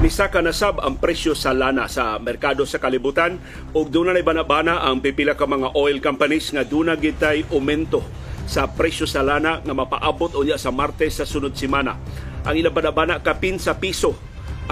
Misaka 0.00 0.40
na 0.40 0.48
sab 0.48 0.80
ang 0.80 0.96
presyo 0.96 1.36
sa 1.36 1.52
lana 1.52 1.84
sa 1.84 2.16
merkado 2.16 2.64
sa 2.64 2.80
kalibutan 2.80 3.36
ug 3.76 3.92
na 3.92 4.16
bana-bana 4.24 4.80
ang 4.80 5.04
pipila 5.04 5.36
ka 5.36 5.44
mga 5.44 5.76
oil 5.76 6.00
companies 6.00 6.48
nga 6.56 6.64
duna 6.64 6.96
gitay 6.96 7.44
aumento 7.52 8.00
sa 8.48 8.64
presyo 8.64 9.04
sa 9.04 9.20
lana 9.20 9.60
nga 9.60 9.74
mapaabot 9.76 10.32
unya 10.40 10.56
sa 10.56 10.72
Martes 10.72 11.20
sa 11.20 11.28
sunod 11.28 11.52
semana. 11.52 12.00
Ang 12.48 12.54
ilang 12.56 12.72
bana-bana 12.72 13.20
kapin 13.20 13.60
sa 13.60 13.76
piso 13.76 14.16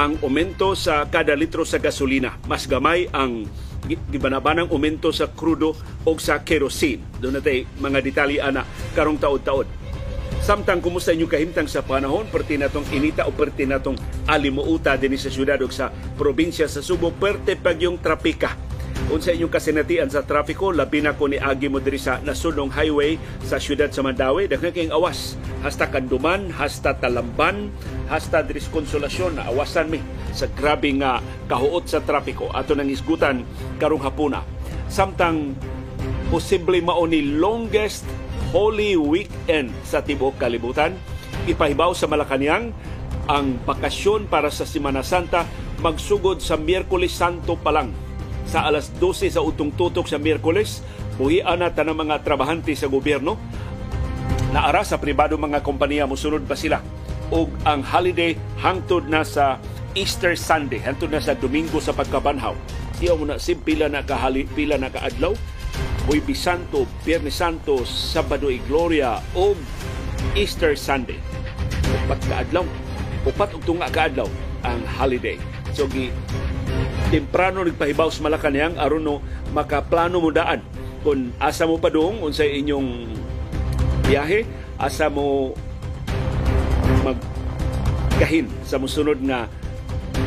ang 0.01 0.17
aumento 0.25 0.73
sa 0.73 1.05
kada 1.05 1.37
litro 1.37 1.61
sa 1.69 1.77
gasolina. 1.77 2.41
Mas 2.49 2.65
gamay 2.65 3.13
ang 3.13 3.45
gibanabanang 3.85 4.73
aumento 4.73 5.13
sa 5.13 5.29
krudo 5.29 5.77
o 6.09 6.11
sa 6.17 6.41
kerosene. 6.41 7.05
Doon 7.21 7.37
natin 7.37 7.69
mga 7.77 8.01
detalye 8.01 8.41
ana 8.41 8.65
karong 8.97 9.21
taod-taod. 9.21 9.78
Samtang 10.39 10.81
kumusta 10.81 11.13
inyong 11.13 11.29
kahimtang 11.29 11.69
sa 11.69 11.85
panahon, 11.85 12.25
perti 12.31 12.57
natong 12.57 12.87
inita 12.95 13.29
o 13.29 13.35
perti 13.35 13.69
natong 13.69 13.99
alimuuta 14.25 14.97
din 14.97 15.19
sa 15.19 15.29
syudad 15.29 15.61
o 15.61 15.69
sa 15.69 15.93
probinsya 16.17 16.71
sa 16.71 16.81
Subo, 16.81 17.13
perte 17.13 17.59
pag 17.59 17.77
yung 17.83 18.01
trapika. 18.01 18.57
Unsa 19.09 19.33
inyong 19.33 19.49
kasinatian 19.49 20.13
sa 20.13 20.21
trapiko, 20.21 20.69
labi 20.69 21.01
na 21.01 21.17
ko 21.17 21.33
ni 21.33 21.41
Agi 21.41 21.73
mo 21.73 21.81
diri 21.81 21.97
sa 21.97 22.21
nasunong 22.21 22.69
highway 22.69 23.17
sa 23.41 23.57
syudad 23.57 23.89
sa 23.89 24.05
Mandawi, 24.05 24.45
daghang 24.45 24.75
kayong 24.75 24.93
awas. 24.93 25.41
Hasta 25.65 25.89
Kanduman, 25.89 26.53
hasta 26.53 26.93
Talamban, 26.93 27.73
hasta 28.13 28.45
diri 28.45 28.61
Konsolasyon 28.69 29.41
na 29.41 29.49
awasan 29.49 29.89
mi 29.89 30.01
sa 30.37 30.45
grabe 30.45 30.93
nga 31.01 31.25
kahuot 31.49 31.89
sa 31.89 32.05
trapiko 32.05 32.53
ato 32.53 32.77
nang 32.77 32.93
isgutan 32.93 33.49
karong 33.81 34.05
hapuna. 34.05 34.45
Samtang 34.93 35.57
posible 36.29 36.81
mao 36.85 37.09
ni 37.09 37.25
longest 37.25 38.05
Holy 38.49 38.97
Weekend 38.97 39.69
sa 39.85 40.01
tibuok 40.01 40.41
kalibutan. 40.41 40.97
Ipahibaw 41.45 41.93
sa 41.93 42.09
Malacanang 42.09 42.73
ang 43.29 43.61
bakasyon 43.69 44.25
para 44.25 44.49
sa 44.49 44.65
Semana 44.65 45.05
Santa 45.05 45.45
magsugod 45.85 46.41
sa 46.41 46.57
Miyerkules 46.57 47.13
Santo 47.13 47.61
pa 47.61 47.77
lang. 47.77 47.93
Sa 48.49 48.65
alas 48.65 48.89
12 48.97 49.29
sa 49.29 49.45
utong 49.45 49.77
tutok 49.77 50.09
sa 50.09 50.17
Miyerkules, 50.17 50.81
buhian 51.21 51.61
na 51.61 51.69
ng 51.69 51.93
mga 51.93 52.25
trabahante 52.25 52.73
sa 52.73 52.89
gobyerno. 52.89 53.37
Naara 54.49 54.81
sa 54.81 54.97
pribado 54.97 55.37
mga 55.37 55.61
kompanya 55.61 56.09
musunod 56.09 56.49
pa 56.49 56.57
sila. 56.57 56.81
O 57.29 57.53
ang 57.69 57.85
holiday 57.85 58.33
hangtod 58.65 59.05
na 59.05 59.21
sa 59.21 59.61
Easter 59.93 60.33
Sunday, 60.33 60.81
hangtod 60.81 61.13
na 61.13 61.21
sa 61.21 61.37
Domingo 61.37 61.85
sa 61.85 61.93
pagkabanhaw. 61.93 62.57
Siya 62.97 63.13
mo 63.13 63.29
na 63.29 63.37
pila 63.37 63.93
na 63.93 64.01
kahali, 64.01 64.49
pila 64.49 64.81
na 64.81 64.89
kaadlaw 64.89 65.37
Huwebes 66.09 66.41
Santo, 66.41 66.89
Biyernes 67.05 67.37
Santo, 67.37 67.85
Sabado 67.85 68.49
y 68.49 68.57
Gloria 68.65 69.21
o 69.37 69.53
Easter 70.33 70.73
Sunday. 70.73 71.21
Upat 72.09 72.25
ka. 72.25 72.65
Upat 73.29 73.53
ug 73.53 73.61
tunga 73.61 73.93
ka 73.93 74.09
adlaw 74.09 74.25
ang 74.65 74.81
holiday. 74.89 75.37
So 75.77 75.85
gi 75.85 76.09
temprano 77.13 77.61
nagpahibaw 77.61 78.09
sa 78.09 78.25
Malacañang 78.25 78.81
aron 78.81 79.05
no 79.05 79.21
makaplano 79.53 80.17
mo 80.17 80.33
daan 80.33 80.65
kung 81.05 81.29
asa 81.37 81.69
mo 81.69 81.77
pa 81.77 81.93
dong 81.93 82.25
unsay 82.25 82.57
inyong 82.57 83.13
biyahe, 84.09 84.49
asa 84.81 85.13
mo 85.13 85.53
magkahin 87.05 88.49
sa 88.65 88.81
musunod 88.81 89.21
nga 89.29 89.45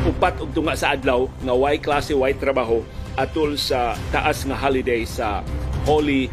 upat 0.06 0.46
ug 0.46 0.54
tunga 0.54 0.78
sa 0.78 0.94
adlaw 0.94 1.26
nga 1.42 1.54
way 1.58 1.74
klase 1.82 2.14
way 2.14 2.38
trabaho 2.38 2.86
atol 3.18 3.58
sa 3.58 3.98
taas 4.14 4.46
nga 4.46 4.54
holiday 4.54 5.02
sa 5.02 5.42
Holy 5.84 6.30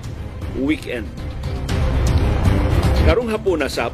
Weekend. 0.57 1.09
Karong 3.05 3.29
hapon 3.31 3.65
na 3.65 3.69
sa 3.71 3.89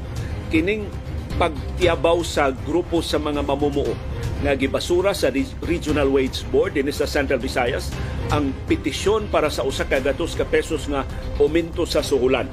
kining 0.51 0.87
pagtiabaw 1.35 2.19
sa 2.23 2.51
grupo 2.51 2.99
sa 2.99 3.19
mga 3.19 3.43
mamumuo 3.43 3.95
nga 4.43 4.51
gibasura 4.55 5.15
sa 5.15 5.31
Regional 5.63 6.11
Wage 6.11 6.43
Board 6.51 6.75
dinhi 6.75 6.91
sa 6.91 7.07
Central 7.07 7.39
Visayas 7.39 7.91
ang 8.31 8.51
petisyon 8.67 9.31
para 9.31 9.47
sa 9.47 9.63
usa 9.63 9.87
ka 9.87 10.03
gatos 10.03 10.35
ka 10.35 10.43
pesos 10.43 10.87
nga 10.91 11.07
aumento 11.39 11.87
sa 11.87 12.03
suhulan. 12.03 12.47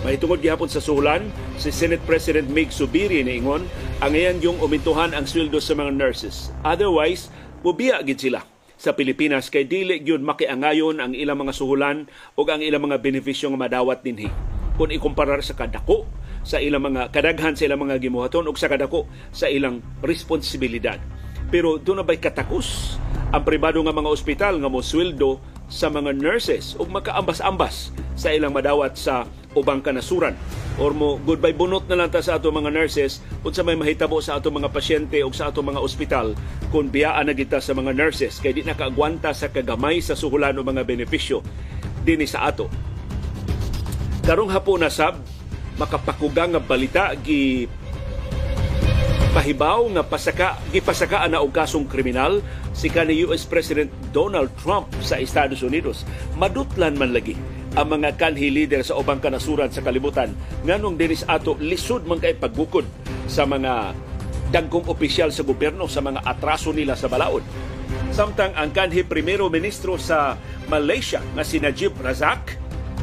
Mahitungod 0.00 0.40
gihapon 0.40 0.72
sa 0.72 0.80
suhulan, 0.80 1.28
si 1.60 1.68
Senate 1.68 2.00
President 2.08 2.48
Mig 2.48 2.72
Subiri 2.72 3.20
niingon 3.20 3.68
ang 4.00 4.12
iyan 4.16 4.40
yung 4.40 4.58
umintuhan 4.64 5.12
ang 5.12 5.28
sweldo 5.28 5.60
sa 5.60 5.76
mga 5.76 5.92
nurses. 5.92 6.48
Otherwise, 6.64 7.28
bubiya 7.60 8.00
gid 8.00 8.16
sila 8.16 8.40
sa 8.80 8.96
Pilipinas 8.96 9.52
kay 9.52 9.68
dili 9.68 10.00
gyud 10.00 10.24
makiangayon 10.24 11.04
ang 11.04 11.12
ilang 11.12 11.44
mga 11.44 11.52
suhulan 11.52 12.08
o 12.32 12.48
ang 12.48 12.64
ilang 12.64 12.88
mga 12.88 13.04
benepisyo 13.04 13.52
nga 13.52 13.68
madawat 13.68 14.00
dinhi 14.00 14.32
kung 14.80 14.88
ikumparar 14.88 15.44
sa 15.44 15.52
kadako 15.52 16.08
sa 16.40 16.56
ilang 16.56 16.88
mga 16.88 17.12
kadaghan 17.12 17.52
sa 17.52 17.68
ilang 17.68 17.84
mga 17.84 18.00
gimuhaton 18.00 18.48
o 18.48 18.56
sa 18.56 18.72
kadako 18.72 19.04
sa 19.28 19.52
ilang 19.52 19.84
responsibilidad. 20.00 20.96
Pero 21.52 21.76
doon 21.76 22.00
na 22.00 22.06
ba'y 22.08 22.16
katakos 22.16 22.96
ang 23.28 23.44
pribado 23.44 23.84
nga 23.84 23.92
mga 23.92 24.08
ospital 24.08 24.56
nga 24.56 24.72
mo 24.72 24.80
sweldo 24.80 25.36
sa 25.68 25.92
mga 25.92 26.16
nurses 26.16 26.72
o 26.80 26.88
makaambas-ambas 26.88 27.92
sa 28.16 28.32
ilang 28.32 28.56
madawat 28.56 28.96
sa 28.96 29.28
ubang 29.58 29.82
kanasuran 29.82 30.38
or 30.78 30.94
mo 30.94 31.18
goodbye 31.18 31.54
bunot 31.54 31.84
na 31.90 31.98
lang 31.98 32.10
ta 32.10 32.22
sa 32.22 32.38
ato 32.38 32.54
mga 32.54 32.70
nurses 32.70 33.18
kung 33.42 33.50
sa 33.50 33.66
may 33.66 33.74
mahitabo 33.74 34.22
sa 34.22 34.38
ato 34.38 34.48
mga 34.48 34.70
pasyente 34.70 35.18
o 35.26 35.30
sa 35.34 35.50
ato 35.50 35.60
mga 35.60 35.82
ospital 35.82 36.38
kung 36.70 36.86
biyaan 36.86 37.26
na 37.26 37.34
kita 37.34 37.58
sa 37.58 37.74
mga 37.74 37.90
nurses 37.90 38.38
kay 38.38 38.54
di 38.54 38.62
nakaagwanta 38.62 39.34
sa 39.34 39.50
kagamay 39.50 39.98
sa 39.98 40.14
suhulan 40.14 40.54
o 40.54 40.62
mga 40.62 40.86
benepisyo 40.86 41.42
dinhi 42.06 42.24
sa 42.24 42.48
ato. 42.48 42.70
Karong 44.24 44.52
hapon 44.54 44.86
na 44.86 44.92
sab 44.92 45.18
makapakugang 45.76 46.54
nga 46.54 46.62
balita 46.62 47.04
gi 47.18 47.66
pahibaw 49.30 49.86
nga 49.94 50.02
pasaka 50.06 50.58
gipasakaan 50.74 51.34
na 51.34 51.42
og 51.42 51.54
kasong 51.54 51.86
kriminal 51.86 52.42
si 52.74 52.90
kanhi 52.90 53.26
US 53.26 53.46
President 53.46 53.90
Donald 54.14 54.50
Trump 54.58 54.90
sa 55.02 55.18
Estados 55.18 55.62
Unidos. 55.66 56.06
Madutlan 56.38 56.94
man 56.94 57.10
lagi 57.10 57.59
ang 57.78 57.86
mga 57.86 58.18
kanhi 58.18 58.50
leader 58.50 58.82
sa 58.82 58.98
ubang 58.98 59.22
kanasuran 59.22 59.70
sa 59.70 59.84
kalibutan 59.84 60.34
nganong 60.66 60.98
dinis 60.98 61.22
ato 61.30 61.54
lisod 61.62 62.02
man 62.02 62.18
kay 62.18 62.34
pagbukod 62.34 62.82
sa 63.30 63.46
mga 63.46 63.94
dagkong 64.50 64.90
opisyal 64.90 65.30
sa 65.30 65.46
gobyerno 65.46 65.86
sa 65.86 66.02
mga 66.02 66.26
atraso 66.26 66.74
nila 66.74 66.98
sa 66.98 67.06
balaod. 67.06 67.46
Samtang 68.10 68.58
ang 68.58 68.74
kanhi 68.74 69.06
primero 69.06 69.46
ministro 69.46 69.94
sa 69.94 70.34
Malaysia 70.66 71.22
nga 71.38 71.46
si 71.46 71.62
Najib 71.62 71.94
Razak 72.02 72.58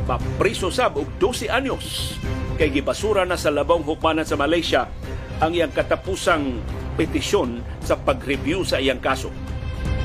mapriso 0.07 0.71
sab 0.71 0.99
og 0.99 1.07
12 1.19 1.51
anyos 1.51 2.15
kay 2.59 2.71
gibasura 2.71 3.23
na 3.23 3.39
sa 3.39 3.51
labong 3.51 3.83
hukmanan 3.87 4.27
sa 4.27 4.39
Malaysia 4.39 4.87
ang 5.39 5.51
iyang 5.55 5.71
katapusang 5.71 6.59
petisyon 6.99 7.63
sa 7.83 7.95
pag-review 7.95 8.67
sa 8.67 8.79
iyang 8.83 8.99
kaso 8.99 9.31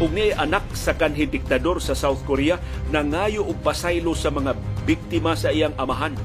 ug 0.02 0.18
anak 0.18 0.66
sa 0.74 0.98
kanhi 0.98 1.30
diktador 1.30 1.78
sa 1.78 1.94
South 1.94 2.26
Korea 2.26 2.58
nangayo 2.90 3.46
og 3.46 3.62
pasaylo 3.62 4.18
sa 4.18 4.34
mga 4.34 4.58
biktima 4.82 5.38
sa 5.38 5.54
iyang 5.54 5.78
amahan. 5.78 6.18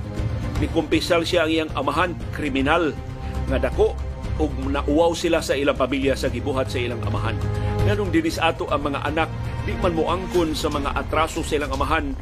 Nikumpisal 0.57 1.21
siya 1.21 1.45
ang 1.45 1.51
iyang 1.53 1.71
amahan 1.77 2.17
kriminal 2.33 2.97
nga 3.45 3.61
dako 3.61 3.93
ug 4.41 4.49
nauwaw 4.65 5.13
sila 5.13 5.45
sa 5.45 5.53
ilang 5.53 5.77
pamilya 5.77 6.17
sa 6.17 6.33
gibuhat 6.33 6.73
sa 6.73 6.81
ilang 6.81 6.97
amahan. 7.05 7.37
Nganong 7.85 8.09
dinis 8.09 8.41
ato 8.41 8.65
ang 8.65 8.81
mga 8.89 9.05
anak 9.05 9.29
di 9.69 9.77
man 9.77 9.93
mo 9.93 10.09
angkon 10.09 10.57
sa 10.57 10.73
mga 10.73 10.97
atraso 10.97 11.45
sa 11.45 11.61
ilang 11.61 11.69
amahan 11.77 12.17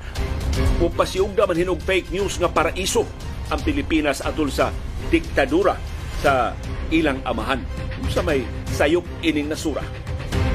o 0.83 0.91
pasiugda 0.91 1.47
man 1.47 1.55
hinog 1.55 1.79
fake 1.79 2.11
news 2.11 2.35
nga 2.35 2.51
paraiso 2.51 3.07
ang 3.47 3.63
Pilipinas 3.63 4.19
atol 4.19 4.51
sa 4.51 4.75
diktadura 5.07 5.79
sa 6.19 6.51
ilang 6.91 7.23
amahan. 7.23 7.63
Sa 8.11 8.19
may 8.19 8.43
sayop 8.75 9.07
ining 9.23 9.47
nasura 9.47 10.04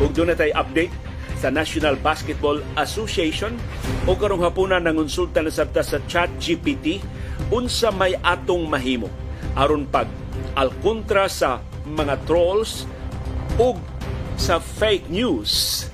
Ug 0.00 0.16
doon 0.16 0.32
tay 0.32 0.48
update 0.56 0.92
sa 1.36 1.52
National 1.52 1.96
Basketball 2.00 2.64
Association 2.80 3.56
o 4.08 4.16
karong 4.16 4.40
hapunan 4.40 4.80
nangonsulta 4.80 5.44
na 5.44 5.52
sabta 5.52 5.84
sa 5.84 6.00
ChatGPT 6.08 7.04
unsa 7.52 7.92
may 7.92 8.16
atong 8.20 8.64
mahimo 8.64 9.12
aron 9.56 9.84
pag 9.84 10.08
alkontra 10.56 11.28
sa 11.28 11.60
mga 11.84 12.16
trolls 12.24 12.88
ug 13.60 13.76
sa 14.40 14.56
fake 14.56 15.12
news. 15.12 15.84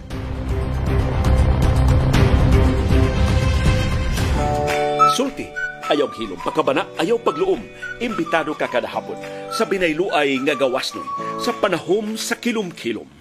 Sulti, 5.16 5.48
ayaw 5.88 6.12
hilom, 6.12 6.36
pagkabana, 6.44 6.84
ayaw 7.00 7.16
pagluom. 7.16 7.58
Imbitado 8.04 8.52
ka 8.52 8.68
kada 8.68 8.84
hapon 8.84 9.16
sa 9.48 9.64
binayluay 9.64 10.36
nga 10.44 10.52
gawas 10.52 10.92
nun, 10.92 11.08
sa 11.40 11.56
panahom 11.56 12.20
sa 12.20 12.36
kilom-kilom. 12.36 13.15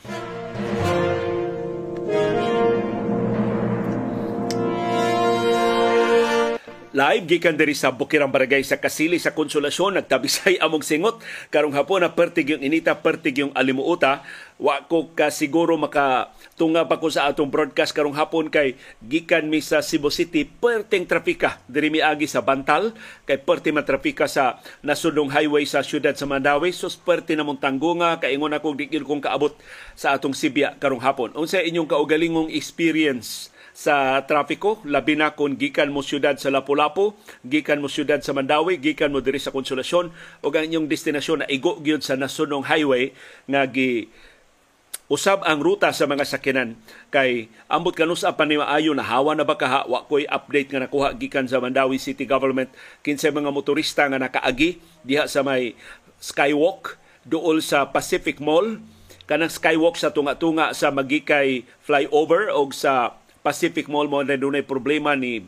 Live 6.95 7.27
gikan 7.27 7.59
diri 7.59 7.75
sa 7.75 7.91
Bukirang 7.91 8.31
Barangay 8.31 8.63
sa 8.63 8.79
Kasili 8.79 9.19
sa 9.19 9.35
Konsolasyon 9.35 9.99
nagtabisay 9.99 10.63
among 10.63 10.79
singot. 10.79 11.19
Karong 11.51 11.75
hapon 11.75 12.07
na 12.07 12.15
pertig 12.15 12.47
yung 12.55 12.63
inita 12.63 12.95
pertig 12.95 13.35
yung 13.35 13.51
alimuota 13.51 14.23
wa 14.55 14.79
ko 14.87 15.11
ka 15.11 15.27
siguro 15.27 15.75
maka 15.75 16.31
tunga 16.55 16.87
pa 16.87 16.95
ko 16.95 17.11
sa 17.11 17.27
atong 17.27 17.51
broadcast 17.51 17.91
karong 17.91 18.15
hapon 18.15 18.47
kay 18.47 18.79
gikan 19.03 19.51
mi 19.51 19.59
sa 19.59 19.83
Cebu 19.83 20.07
City 20.07 20.47
perting 20.47 21.03
trapika. 21.03 21.59
Diri 21.67 21.91
miagi 21.91 22.31
sa 22.31 22.39
Bantal 22.39 22.95
kay 23.27 23.43
perti 23.43 23.75
man 23.75 23.83
trapika 23.83 24.31
sa 24.31 24.63
nasudong 24.79 25.35
highway 25.35 25.67
sa 25.67 25.83
siyudad 25.83 26.15
sa 26.15 26.23
Mandawi. 26.23 26.71
Sus 26.71 26.95
perti 26.95 27.35
namong 27.35 27.59
tanggunga 27.59 28.23
kay 28.23 28.39
ingon 28.39 28.55
ako 28.55 28.71
dikil 28.71 29.03
kong 29.03 29.19
kaabot 29.19 29.51
sa 29.99 30.15
atong 30.15 30.31
Sibya 30.31 30.79
karong 30.79 31.03
hapon. 31.03 31.35
Unsa 31.35 31.59
inyong 31.59 31.91
kaugalingong 31.91 32.55
experience 32.55 33.51
sa 33.75 34.23
trafiko 34.23 34.79
labi 34.87 35.19
na 35.19 35.35
kung 35.35 35.59
gikan 35.59 35.91
mo 35.91 35.99
syudad 35.99 36.39
sa 36.39 36.47
Lapu-Lapu, 36.47 37.11
gikan 37.43 37.83
mo 37.83 37.91
syudad 37.91 38.23
sa 38.23 38.31
Mandawi, 38.31 38.79
gikan 38.79 39.11
mo 39.11 39.19
diri 39.19 39.35
sa 39.35 39.51
Konsolasyon 39.51 40.15
o 40.39 40.47
ang 40.47 40.63
inyong 40.63 40.87
destinasyon 40.87 41.43
na 41.43 41.47
igo 41.51 41.75
gyud 41.83 41.99
sa 41.99 42.15
nasunong 42.15 42.63
highway 42.71 43.11
nga 43.51 43.67
gi 43.67 44.07
usab 45.11 45.45
ang 45.45 45.59
ruta 45.61 45.91
sa 45.91 46.07
mga 46.09 46.25
sakinan 46.25 46.73
kay 47.13 47.51
ambot 47.69 47.93
kanus 47.93 48.25
pa 48.25 48.47
ni 48.47 48.57
maayo 48.57 48.95
na 48.95 49.05
hawa 49.05 49.37
na 49.37 49.45
ba 49.45 49.53
kaha 49.53 49.85
wa 49.85 50.07
koy 50.07 50.25
update 50.25 50.71
nga 50.71 50.87
nakuha 50.87 51.11
gikan 51.13 51.45
sa 51.45 51.59
Mandawi 51.59 51.99
City 51.99 52.23
Government. 52.23 52.71
Kinsay 53.03 53.35
mga 53.35 53.51
motorista 53.51 54.07
nga 54.07 54.17
nakaagi 54.17 54.79
diha 55.03 55.27
sa 55.27 55.43
may 55.43 55.75
skywalk 56.23 56.95
duol 57.27 57.59
sa 57.59 57.91
Pacific 57.91 58.39
Mall. 58.39 58.79
Kanang 59.27 59.51
skywalk 59.51 59.97
sa 59.97 60.13
tunga-tunga 60.13 60.71
sa 60.71 60.93
magikay 60.93 61.65
flyover 61.83 62.53
o 62.53 62.69
sa 62.71 63.19
Pacific 63.45 63.85
Mall 63.85 64.09
mo 64.09 64.25
na 64.25 64.33
dunay 64.33 64.65
problema 64.65 65.13
ni 65.13 65.45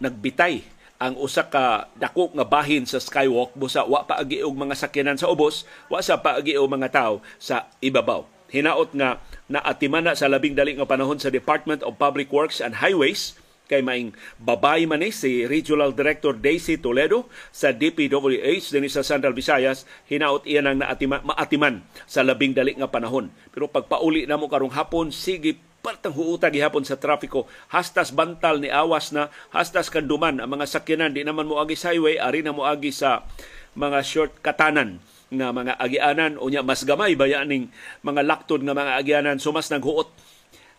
nagbitay 0.00 0.64
ang 0.96 1.20
usa 1.20 1.44
ka 1.44 1.92
dako 2.00 2.32
nga 2.32 2.48
bahin 2.48 2.88
sa 2.88 2.96
skywalk. 2.96 3.52
Busa 3.52 3.84
wa 3.84 4.08
paagi 4.08 4.40
og 4.40 4.56
mga 4.56 4.78
sakyanan 4.78 5.20
sa 5.20 5.28
ubos 5.28 5.68
wa 5.92 6.00
sa 6.00 6.16
paagi 6.16 6.56
og 6.56 6.72
mga 6.72 6.88
tao 6.88 7.14
sa 7.36 7.68
ibabaw. 7.84 8.24
Hinaot 8.48 8.96
nga 8.96 9.20
naatimana 9.50 10.16
sa 10.16 10.30
labing 10.30 10.56
dali 10.56 10.72
nga 10.78 10.88
panahon 10.88 11.20
sa 11.20 11.28
Department 11.28 11.84
of 11.84 12.00
Public 12.00 12.32
Works 12.32 12.64
and 12.64 12.80
Highways 12.80 13.36
kay 13.64 13.80
maing 13.80 14.12
babay 14.36 14.84
man 14.84 15.00
ni 15.00 15.08
si 15.08 15.48
Regional 15.48 15.96
Director 15.96 16.36
Daisy 16.36 16.76
Toledo 16.76 17.28
sa 17.48 17.72
DPWH 17.72 18.72
dinhi 18.72 18.88
sa 18.92 19.04
Central 19.04 19.36
Visayas. 19.36 19.88
Hinaot 20.08 20.44
iya 20.48 20.64
nang 20.64 20.80
naatiman 20.80 21.24
maatiman 21.24 21.84
sa 22.08 22.24
labing 22.24 22.56
dali 22.56 22.76
nga 22.76 22.88
panahon. 22.88 23.28
Pero 23.50 23.68
pagpauli 23.68 24.24
namo 24.24 24.48
karong 24.48 24.72
hapon 24.72 25.12
sige 25.12 25.60
partang 25.84 26.16
huuta 26.16 26.48
gihapon 26.48 26.80
sa 26.80 26.96
trafiko 26.96 27.44
hastas 27.68 28.08
bantal 28.08 28.56
ni 28.56 28.72
awas 28.72 29.12
na 29.12 29.28
hastas 29.52 29.92
kanduman 29.92 30.40
ang 30.40 30.48
mga 30.48 30.64
sakyanan. 30.64 31.12
Di 31.12 31.28
naman 31.28 31.44
mo 31.44 31.60
agi 31.60 31.76
highway 31.76 32.16
ari 32.16 32.40
na 32.40 32.56
mo 32.56 32.64
agi 32.64 32.88
sa 32.88 33.28
mga 33.76 34.00
short 34.00 34.40
katanan 34.40 35.04
nga 35.28 35.52
mga 35.52 35.76
agianan. 35.76 36.40
Unya 36.40 36.64
mas 36.64 36.88
gamay 36.88 37.12
bayaning 37.12 37.68
mga 38.00 38.24
laktod 38.24 38.64
nga 38.64 38.72
mga 38.72 38.96
agianan? 38.96 39.36
So 39.36 39.52
mas 39.52 39.68
naghuot 39.68 40.08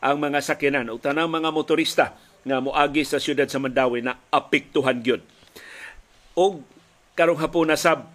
ang 0.02 0.18
mga 0.18 0.42
sakyanan. 0.42 0.90
Ug 0.90 0.98
tanang 0.98 1.30
mga 1.30 1.54
motorista 1.54 2.18
nga 2.42 2.58
moagi 2.58 3.06
sa 3.06 3.22
siyudad 3.22 3.46
sa 3.46 3.62
Mandawi 3.62 4.02
na 4.02 4.18
apektuhan 4.34 5.06
gyud. 5.06 5.22
Og 6.34 6.66
karong 7.14 7.38
hapon 7.38 7.70
na 7.70 7.78
sab 7.78 8.15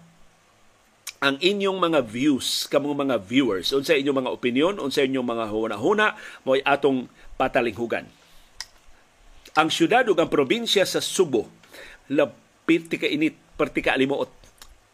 ang 1.21 1.37
inyong 1.37 1.77
mga 1.77 2.01
views 2.01 2.65
kamong 2.65 2.97
mga 3.05 3.21
viewers 3.21 3.69
unsa 3.77 3.93
inyong 3.93 4.25
mga 4.25 4.33
opinion 4.33 4.73
unsa 4.81 5.05
inyong 5.05 5.29
mga 5.29 5.45
huna-huna 5.53 6.17
mo 6.41 6.57
atong 6.57 7.05
patalinghugan. 7.37 8.09
Ang 9.53 9.69
syudad 9.69 10.01
ug 10.09 10.17
ang 10.17 10.33
probinsya 10.33 10.81
sa 10.81 10.97
Subo 10.97 11.45
lapit 12.09 12.89
ka 12.89 13.05
init 13.05 13.37
perti 13.53 13.85
ka 13.85 13.93
limuot 13.93 14.33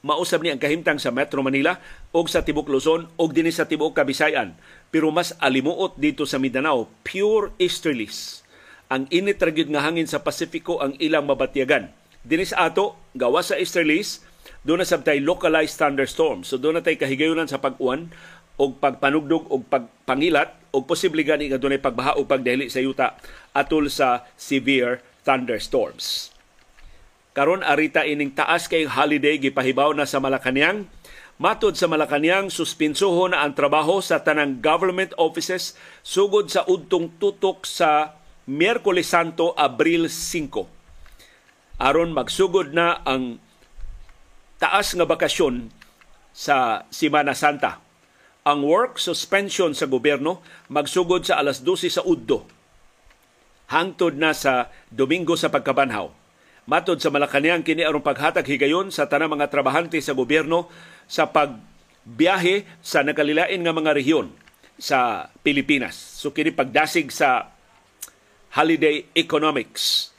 mausab 0.03 0.43
ni 0.43 0.51
ang 0.51 0.59
kahimtang 0.59 0.99
sa 0.99 1.15
Metro 1.15 1.39
Manila 1.39 1.79
o 2.11 2.19
sa 2.27 2.43
Tibok 2.43 2.67
Luzon 2.67 3.07
o 3.15 3.23
dinhi 3.31 3.55
sa 3.55 3.63
Tibok 3.63 3.95
Kabisayan 3.95 4.59
pero 4.91 5.07
mas 5.15 5.31
alimuot 5.39 5.95
dito 5.95 6.27
sa 6.27 6.43
Mindanao 6.43 6.91
pure 7.07 7.55
easterlies. 7.55 8.43
Ang 8.91 9.07
init 9.15 9.39
ra 9.39 9.51
nga 9.51 9.83
hangin 9.83 10.07
sa 10.07 10.23
Pasifiko 10.23 10.79
ang 10.79 10.95
ilang 10.99 11.27
mabatyagan. 11.27 11.91
Dinis 12.23 12.55
ato, 12.55 12.95
gawa 13.15 13.43
sa 13.43 13.59
easterlies, 13.59 14.26
doon 14.67 14.83
na 14.83 14.87
sabtay 14.87 15.23
localized 15.23 15.79
thunderstorms. 15.79 16.51
So 16.51 16.59
doon 16.59 16.75
na 16.75 16.83
tay 16.83 16.99
kahigayonan 16.99 17.47
sa 17.47 17.63
pag-uwan 17.63 18.11
o 18.59 18.75
pagpanugdog 18.75 19.47
o 19.47 19.63
pagpangilat 19.63 20.51
o 20.75 20.83
posible 20.83 21.23
gani 21.23 21.47
nga 21.47 21.55
doon 21.55 21.79
pagbaha 21.79 22.19
o 22.19 22.27
pagdahili 22.27 22.67
sa 22.67 22.83
yuta 22.83 23.15
atol 23.55 23.87
sa 23.87 24.27
severe 24.35 24.99
thunderstorms. 25.23 26.35
Karon 27.31 27.63
arita 27.63 28.03
ining 28.03 28.35
taas 28.35 28.67
kay 28.67 28.83
holiday 28.83 29.39
gipahibaw 29.39 29.95
na 29.95 30.03
sa 30.03 30.19
Malacañang. 30.19 30.89
Matod 31.37 31.77
sa 31.77 31.85
Malacañang, 31.85 32.49
suspinsuho 32.49 33.29
na 33.29 33.45
ang 33.45 33.53
trabaho 33.53 34.01
sa 34.01 34.25
tanang 34.25 34.57
government 34.57 35.13
offices 35.21 35.77
sugod 36.01 36.49
sa 36.49 36.65
udtong 36.65 37.13
tutok 37.21 37.61
sa 37.63 38.17
Miyerkules 38.49 39.05
Santo, 39.05 39.53
Abril 39.53 40.09
5. 40.09 40.65
Aron 41.77 42.09
magsugod 42.09 42.73
na 42.73 43.05
ang 43.05 43.37
taas 44.57 44.93
nga 44.93 45.05
bakasyon 45.05 45.69
sa 46.33 46.85
Semana 46.93 47.33
Santa. 47.33 47.81
Ang 48.45 48.65
work 48.65 49.01
suspension 49.01 49.73
sa 49.73 49.89
gobyerno 49.89 50.41
magsugod 50.69 51.25
sa 51.25 51.41
alas 51.41 51.61
12 51.61 51.97
sa 51.99 52.01
Uddo. 52.05 52.45
Hangtod 53.67 54.15
na 54.15 54.31
sa 54.31 54.71
Domingo 54.87 55.35
sa 55.35 55.51
pagkabanhaw. 55.51 56.07
Matod 56.67 56.99
sa 56.99 57.11
Malacañang 57.11 57.63
kini 57.63 57.83
aron 57.83 58.03
paghatag 58.03 58.47
higayon 58.47 58.91
sa 58.91 59.07
tanang 59.07 59.35
mga 59.35 59.51
trabahante 59.51 59.99
sa 59.99 60.15
gobyerno 60.15 60.67
sa 61.07 61.27
pagbiyahe 61.31 62.67
sa 62.83 63.03
nakalilain 63.03 63.59
nga 63.59 63.75
mga 63.75 63.95
rehiyon 63.95 64.31
sa 64.79 65.31
Pilipinas. 65.43 65.95
So 65.95 66.31
kini 66.31 66.55
pagdasig 66.55 67.11
sa 67.11 67.51
holiday 68.55 69.03
economics. 69.15 70.15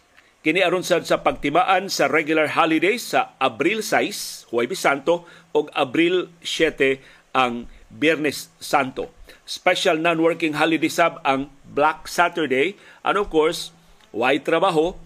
Kini 0.48 0.64
aron 0.64 0.80
sad 0.80 1.04
sa 1.04 1.20
pagtimaan 1.20 1.92
sa 1.92 2.08
regular 2.08 2.56
holidays 2.56 3.12
sa 3.12 3.36
Abril 3.36 3.84
6, 3.84 4.48
Huwebes 4.48 4.80
Santo, 4.80 5.28
ug 5.52 5.68
Abril 5.76 6.32
7 6.40 7.04
ang 7.36 7.68
Biyernes 7.92 8.48
Santo. 8.56 9.12
Special 9.44 10.00
non-working 10.00 10.56
holiday 10.56 10.88
sab 10.88 11.20
ang 11.20 11.52
Black 11.68 12.08
Saturday 12.08 12.80
and 13.04 13.20
of 13.20 13.28
course, 13.28 13.76
why 14.08 14.40
trabaho 14.40 14.96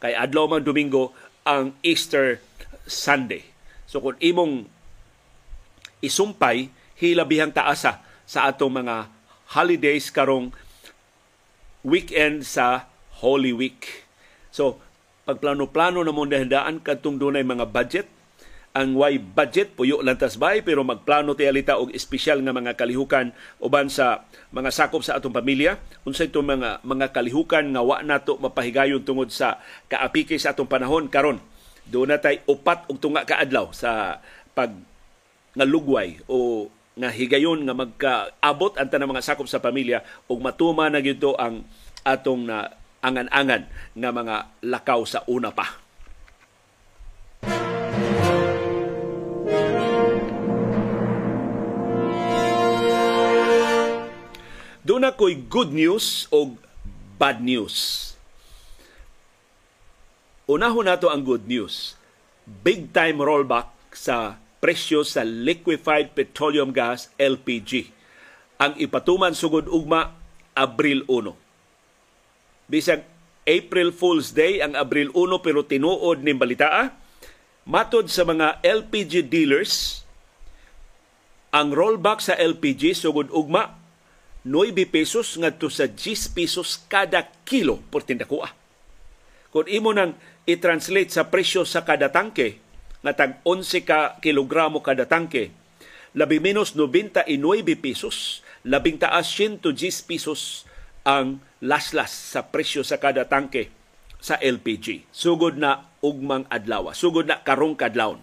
kay 0.00 0.16
adlaw 0.16 0.48
man 0.48 0.64
Domingo 0.64 1.12
ang 1.44 1.76
Easter 1.84 2.40
Sunday. 2.88 3.44
So 3.84 4.00
kung 4.00 4.16
imong 4.24 4.72
isumpay 6.00 6.72
hilabihang 6.96 7.52
taasa 7.52 8.00
sa 8.24 8.48
atong 8.48 8.80
mga 8.80 9.12
holidays 9.52 10.08
karong 10.08 10.48
weekend 11.84 12.48
sa 12.48 12.88
Holy 13.20 13.52
Week. 13.52 14.01
So, 14.52 14.78
pagplano-plano 15.24 16.04
na 16.04 16.12
mo 16.12 16.28
dahandaan 16.28 16.84
kadtong 16.84 17.16
dunay 17.16 17.42
mga 17.42 17.72
budget, 17.72 18.06
ang 18.72 18.96
way 18.96 19.20
budget 19.20 19.76
puyo 19.76 20.00
lantas 20.00 20.40
bay 20.40 20.64
pero 20.64 20.80
magplano 20.80 21.36
ti 21.36 21.44
alita 21.44 21.76
og 21.76 21.92
espesyal 21.92 22.40
nga 22.40 22.56
mga 22.56 22.72
kalihukan 22.72 23.28
uban 23.60 23.92
sa 23.92 24.24
mga 24.48 24.72
sakop 24.72 25.04
sa 25.04 25.20
atong 25.20 25.36
pamilya. 25.36 25.76
Unsay 26.08 26.32
itong 26.32 26.56
mga 26.56 26.80
mga 26.80 27.12
kalihukan 27.12 27.68
nga 27.68 27.84
wa 27.84 28.00
nato 28.00 28.40
mapahigayon 28.40 29.04
tungod 29.04 29.28
sa 29.28 29.60
kaapike 29.92 30.40
sa 30.40 30.56
atong 30.56 30.72
panahon. 30.72 31.12
Karon 31.12 31.36
do 31.84 32.08
na 32.08 32.16
tay 32.16 32.40
upat 32.48 32.88
og 32.88 32.96
tunga 32.96 33.28
ka 33.28 33.44
adlaw 33.44 33.68
sa 33.76 34.24
pag 34.56 34.72
ngalugway 35.52 36.24
o 36.24 36.68
nga 36.96 37.12
higayon 37.12 37.68
nga 37.68 37.76
magkaabot 37.76 38.80
ang 38.80 38.88
tanang 38.88 39.12
mga 39.12 39.24
sakop 39.24 39.48
sa 39.48 39.60
pamilya 39.60 40.00
ug 40.32 40.40
matuma 40.40 40.88
na 40.88 41.04
gyud 41.04 41.20
ang 41.36 41.60
atong 42.08 42.48
na 42.48 42.72
angan-angan 43.02 43.66
nga 43.98 44.10
mga 44.14 44.36
lakaw 44.62 45.02
sa 45.02 45.26
una 45.26 45.50
pa. 45.50 45.82
Doon 54.82 55.06
ako'y 55.06 55.46
good 55.46 55.70
news 55.70 56.26
o 56.34 56.58
bad 57.14 57.38
news. 57.38 58.10
Unahon 60.50 60.90
nato 60.90 61.06
ang 61.06 61.22
good 61.22 61.46
news. 61.46 61.94
Big 62.42 62.90
time 62.90 63.22
rollback 63.22 63.70
sa 63.94 64.42
presyo 64.58 65.06
sa 65.06 65.22
liquefied 65.22 66.18
petroleum 66.18 66.74
gas 66.74 67.10
LPG. 67.14 67.94
Ang 68.58 68.74
ipatuman 68.78 69.38
sugod 69.38 69.70
ugma 69.70 70.18
Abril 70.54 71.06
1. 71.06 71.41
Bisag 72.72 73.04
April 73.44 73.92
Fool's 73.92 74.32
Day 74.32 74.64
ang 74.64 74.72
Abril 74.72 75.12
1 75.12 75.44
pero 75.44 75.60
tinuod 75.60 76.24
ni 76.24 76.32
balitaa. 76.32 76.96
Matod 77.68 78.08
sa 78.08 78.24
mga 78.24 78.64
LPG 78.64 79.28
dealers, 79.28 80.08
ang 81.52 81.76
rollback 81.76 82.24
sa 82.24 82.32
LPG 82.32 82.96
sugod 82.96 83.28
ugma 83.28 83.76
9 84.48 84.72
pesos 84.88 85.36
ngadto 85.36 85.68
sa 85.68 85.84
10 85.84 86.32
pesos 86.32 86.80
kada 86.88 87.28
kilo 87.44 87.84
por 87.92 88.08
tindakuha. 88.08 88.56
Kung 89.52 89.68
imo 89.68 89.92
nang 89.92 90.16
i-translate 90.48 91.12
sa 91.12 91.28
presyo 91.28 91.68
sa 91.68 91.84
kada 91.84 92.08
tangke, 92.08 92.56
nga 93.04 93.12
tag 93.12 93.44
11 93.44 93.84
ka 93.84 94.16
kilogramo 94.24 94.80
kada 94.80 95.04
tangke, 95.04 95.52
labi 96.16 96.40
menos 96.40 96.72
99 96.72 97.36
pesos, 97.76 98.40
labing 98.64 98.96
taas 98.96 99.28
110 99.28 99.76
pesos 100.08 100.64
ang 101.04 101.36
laslas 101.62 102.10
sa 102.10 102.42
presyo 102.42 102.82
sa 102.82 102.98
kada 102.98 103.22
tangke 103.30 103.70
sa 104.18 104.34
LPG. 104.42 105.06
Sugod 105.14 105.54
na 105.54 105.86
ugmang 106.02 106.42
adlaw, 106.50 106.90
sugod 106.90 107.30
na 107.30 107.38
karong 107.38 107.78
kadlawon 107.78 108.18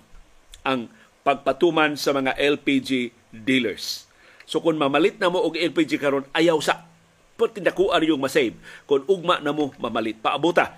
ang 0.67 0.91
pagpatuman 1.23 1.95
sa 1.95 2.11
mga 2.11 2.35
LPG 2.35 3.15
dealers. 3.31 4.11
So 4.43 4.59
kung 4.59 4.75
mamalit 4.75 5.15
na 5.23 5.31
mo 5.31 5.39
og 5.39 5.55
LPG 5.55 6.01
karon 6.01 6.27
ayaw 6.35 6.59
sa. 6.59 6.83
Pati 7.39 7.63
dakuan 7.63 8.03
yung 8.03 8.19
masave. 8.19 8.59
Kung 8.83 9.07
ugma 9.07 9.39
na 9.39 9.55
mo 9.55 9.71
mamalit. 9.79 10.19
Paabuta. 10.19 10.75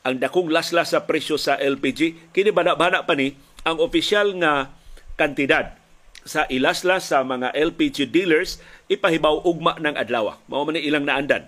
Ang 0.00 0.16
dakong 0.16 0.48
laslas 0.48 0.96
sa 0.96 1.04
presyo 1.04 1.36
sa 1.36 1.60
LPG 1.60 2.32
kini 2.32 2.48
bana-bana 2.48 3.04
pa 3.04 3.12
ni 3.12 3.36
ang 3.66 3.76
opisyal 3.82 4.32
nga 4.40 4.72
kantidad 5.20 5.76
sa 6.24 6.48
ilaslas 6.48 7.12
sa 7.12 7.20
mga 7.20 7.52
LPG 7.52 8.08
dealers 8.08 8.62
ipahibaw 8.88 9.44
ugma 9.44 9.76
ng 9.76 9.98
adlaw. 9.98 10.40
Mao 10.48 10.64
man 10.64 10.80
ilang 10.80 11.04
naandan 11.04 11.44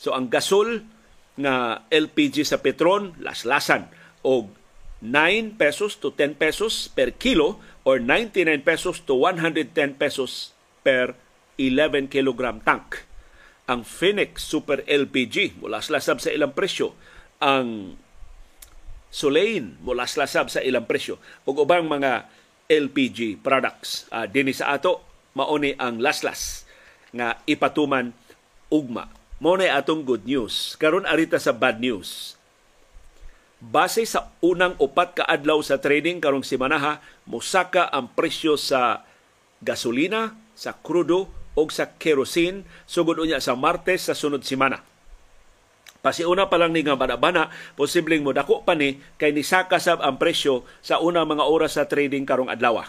so 0.00 0.16
ang 0.16 0.32
gasol 0.32 0.88
nga 1.36 1.84
LPG 1.92 2.48
sa 2.48 2.64
Petron 2.64 3.12
laslasan 3.20 3.92
og 4.24 4.48
9 5.00 5.56
pesos 5.56 5.96
to 5.96 6.12
10 6.12 6.36
pesos 6.36 6.92
per 6.92 7.16
kilo 7.16 7.60
or 7.88 8.00
99 8.00 8.60
pesos 8.60 9.00
to 9.04 9.16
110 9.16 9.96
pesos 9.96 10.52
per 10.84 11.16
11 11.56 12.12
kilogram 12.12 12.60
tank. 12.60 13.04
Ang 13.68 13.84
Phoenix 13.84 14.44
Super 14.44 14.84
LPG 14.84 15.60
mula 15.60 15.80
slasab 15.80 16.20
sa 16.20 16.28
ilang 16.28 16.52
presyo. 16.52 16.92
Ang 17.40 17.96
Solein 19.10 19.80
mula 19.82 20.04
slasab 20.04 20.52
sa 20.52 20.60
ilang 20.60 20.84
presyo. 20.84 21.16
Ug 21.48 21.64
ubang 21.64 21.88
mga 21.88 22.28
LPG 22.70 23.40
products. 23.42 24.06
Uh, 24.12 24.28
dinhi 24.28 24.54
sa 24.54 24.76
ato 24.76 25.02
mauni 25.34 25.74
ang 25.80 25.98
laslas 25.98 26.68
nga 27.10 27.40
ipatuman 27.48 28.12
ugma. 28.70 29.19
Mo 29.40 29.56
na 29.56 29.72
atong 29.80 30.04
good 30.04 30.28
news. 30.28 30.76
Karon 30.76 31.08
arita 31.08 31.40
sa 31.40 31.56
bad 31.56 31.80
news 31.80 32.36
Base 33.60 34.08
sa 34.08 34.32
unang 34.40 34.72
upat 34.80 35.20
ka 35.20 35.24
adlaw 35.28 35.60
sa 35.60 35.76
trading 35.76 36.16
karong 36.16 36.40
simanaha, 36.40 37.04
musaka 37.28 37.92
ang 37.92 38.08
presyo 38.08 38.56
sa 38.56 39.04
gasolina, 39.60 40.32
sa 40.56 40.72
krudo 40.72 41.28
o 41.52 41.62
sa 41.68 41.92
kerosene 41.92 42.64
sugod 42.88 43.20
unya 43.20 43.36
sa 43.36 43.52
Martes 43.52 44.08
sa 44.08 44.16
sunod 44.16 44.48
simana. 44.48 44.80
Pasiuna 46.00 46.48
pa 46.48 46.56
lang 46.56 46.72
ni 46.72 46.80
nga 46.80 46.96
bana-bana, 46.96 47.52
posibleng 47.76 48.24
mo 48.24 48.32
pa 48.32 48.72
ni 48.72 48.96
kay 49.20 49.36
nisaka 49.36 49.76
sab 49.76 50.00
ang 50.00 50.16
presyo 50.16 50.64
sa 50.80 50.96
unang 50.96 51.28
mga 51.28 51.44
oras 51.44 51.76
sa 51.76 51.84
trading 51.84 52.24
karong 52.24 52.48
adlaw. 52.48 52.80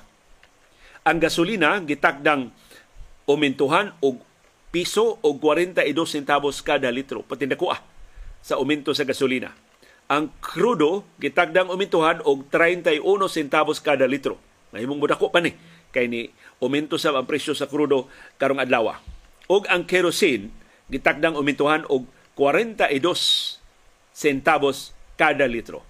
Ang 1.03 1.19
gasolina 1.19 1.83
gitakdang 1.83 2.55
umintuhan 3.27 3.91
og 3.99 4.23
piso 4.71 5.19
o 5.19 5.29
42 5.37 5.91
centavos 6.07 6.63
kada 6.63 6.89
litro. 6.89 7.21
Pati 7.27 7.45
ah, 7.69 7.83
sa 8.41 8.57
uminto 8.57 8.95
sa 8.95 9.03
gasolina 9.05 9.51
ang 10.11 10.27
krudo 10.43 11.07
gitagdang 11.23 11.71
umintuhan 11.71 12.19
og 12.27 12.51
31 12.51 12.99
centavos 13.31 13.79
kada 13.79 14.03
litro. 14.03 14.35
Mahimong 14.75 14.99
mudako 14.99 15.31
pa 15.31 15.39
ni 15.39 15.55
kay 15.95 16.11
ni 16.11 16.27
uminto 16.59 16.99
sa 16.99 17.15
ang 17.15 17.23
presyo 17.23 17.55
sa 17.55 17.71
krudo 17.71 18.11
karong 18.35 18.59
adlaw. 18.59 18.99
Og 19.47 19.63
ang 19.71 19.87
kerosene 19.87 20.51
gitagdang 20.91 21.39
umintuhan 21.39 21.87
og 21.87 22.11
42 22.35 22.91
centavos 24.11 24.91
kada 25.15 25.47
litro. 25.47 25.87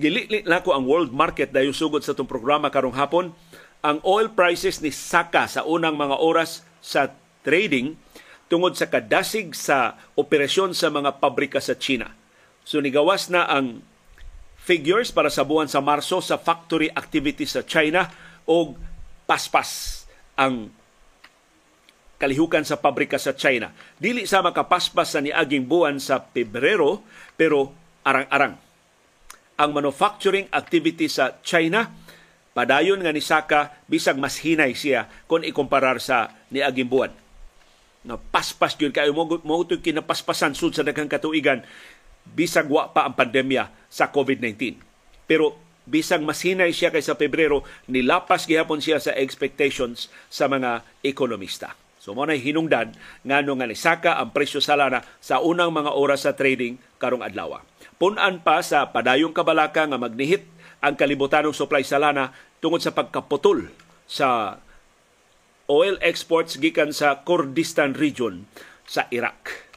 Gilitlit 0.00 0.48
na 0.48 0.64
ko 0.64 0.72
ang 0.72 0.88
world 0.88 1.12
market 1.12 1.52
dayon 1.52 1.76
sugod 1.76 2.00
sa 2.00 2.16
itong 2.16 2.30
programa 2.30 2.72
karong 2.72 2.96
hapon. 2.96 3.36
Ang 3.84 4.02
oil 4.02 4.32
prices 4.34 4.82
ni 4.82 4.90
saka 4.90 5.46
sa 5.46 5.62
unang 5.62 5.94
mga 5.94 6.18
oras 6.18 6.66
sa 6.82 7.14
trading 7.46 7.94
tungod 8.50 8.74
sa 8.74 8.90
kadasig 8.90 9.54
sa 9.54 9.94
operasyon 10.18 10.74
sa 10.74 10.90
mga 10.90 11.22
pabrika 11.22 11.62
sa 11.62 11.78
China. 11.78 12.10
So 12.66 12.82
nigawas 12.82 13.30
na 13.30 13.46
ang 13.46 13.84
figures 14.58 15.14
para 15.14 15.30
sa 15.30 15.46
buwan 15.46 15.70
sa 15.70 15.80
Marso 15.80 16.18
sa 16.20 16.36
factory 16.36 16.90
activity 16.92 17.46
sa 17.46 17.62
China 17.62 18.10
o 18.44 18.74
paspas 19.24 20.04
ang 20.34 20.68
kalihukan 22.18 22.66
sa 22.66 22.76
pabrika 22.76 23.16
sa 23.16 23.32
China. 23.32 23.70
Dili 23.94 24.26
sa 24.26 24.42
makapaspas 24.42 25.14
sa 25.14 25.22
niaging 25.22 25.70
buwan 25.70 26.02
sa 26.02 26.18
Pebrero 26.18 27.06
pero 27.38 27.70
arang-arang. 28.02 28.58
Ang 29.58 29.70
manufacturing 29.70 30.50
activity 30.50 31.06
sa 31.06 31.38
China 31.46 32.07
padayon 32.58 32.98
nga 32.98 33.14
ni 33.14 33.22
Saka 33.22 33.70
bisag 33.86 34.18
mas 34.18 34.42
hinay 34.42 34.74
siya 34.74 35.06
kung 35.30 35.46
ikumparar 35.46 36.02
sa 36.02 36.34
niaging 36.50 36.90
buwan 36.90 37.14
nga 38.02 38.18
paspas 38.18 38.74
gyud 38.74 38.90
kayo 38.90 39.14
mo 39.14 39.30
mo 39.46 39.62
kinapaspasan 39.62 40.58
sud 40.58 40.74
sa 40.74 40.82
daghang 40.82 41.06
katuigan 41.06 41.62
bisag 42.34 42.68
wa 42.68 42.90
pa 42.92 43.08
ang 43.08 43.16
pandemya 43.16 43.72
sa 43.88 44.12
COVID-19. 44.12 44.80
Pero 45.24 45.56
bisag 45.88 46.20
masinay 46.20 46.72
siya 46.72 46.92
kaysa 46.92 47.16
Pebrero, 47.16 47.64
nilapas 47.88 48.44
gihapon 48.44 48.80
siya 48.84 49.00
sa 49.00 49.16
expectations 49.16 50.12
sa 50.28 50.48
mga 50.48 50.84
ekonomista. 51.04 51.72
So 51.98 52.16
mo 52.16 52.24
na 52.24 52.36
hinungdan 52.36 52.94
ngano 53.26 53.52
nga 53.58 53.68
nisaka 53.68 54.12
ang 54.16 54.32
presyo 54.32 54.62
sa 54.64 54.78
lana 54.78 55.04
sa 55.20 55.44
unang 55.44 55.72
mga 55.72 55.92
oras 55.92 56.24
sa 56.24 56.32
trading 56.32 56.80
karong 56.96 57.24
adlaw. 57.24 57.60
Punan 57.98 58.40
pa 58.40 58.62
sa 58.62 58.88
padayong 58.88 59.34
kabalaka 59.34 59.84
nga 59.84 59.98
magnihit 59.98 60.46
ang 60.78 60.94
kalibutanong 60.94 61.50
supply 61.50 61.82
sa 61.82 61.98
lana 61.98 62.30
tungod 62.58 62.82
sa 62.82 62.94
pagkaputol 62.94 63.70
sa 64.08 64.58
oil 65.68 66.00
exports 66.00 66.56
gikan 66.56 66.90
sa 66.90 67.22
Kurdistan 67.22 67.94
region 67.94 68.48
sa 68.88 69.04
Iraq. 69.12 69.68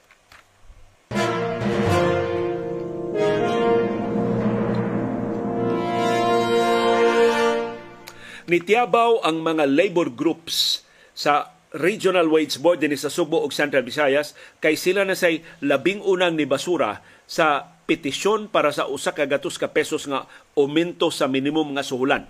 Nitiabaw 8.51 9.23
ang 9.23 9.39
mga 9.39 9.63
labor 9.63 10.11
groups 10.11 10.83
sa 11.15 11.55
Regional 11.71 12.27
Wage 12.27 12.59
Board 12.59 12.83
din 12.83 12.91
sa 12.99 13.07
Subo 13.07 13.39
ug 13.39 13.55
Central 13.55 13.87
Visayas 13.87 14.35
kay 14.59 14.75
sila 14.75 15.07
na 15.07 15.15
say 15.15 15.39
labing 15.63 16.03
unang 16.03 16.35
ni 16.35 16.43
basura 16.43 16.99
sa 17.23 17.79
petisyon 17.87 18.51
para 18.51 18.75
sa 18.75 18.91
usa 18.91 19.15
ka 19.15 19.23
gatos 19.23 19.55
ka 19.55 19.71
pesos 19.71 20.03
nga 20.03 20.27
aumento 20.59 21.07
sa 21.15 21.31
minimum 21.31 21.71
nga 21.79 21.83
suhulan 21.83 22.27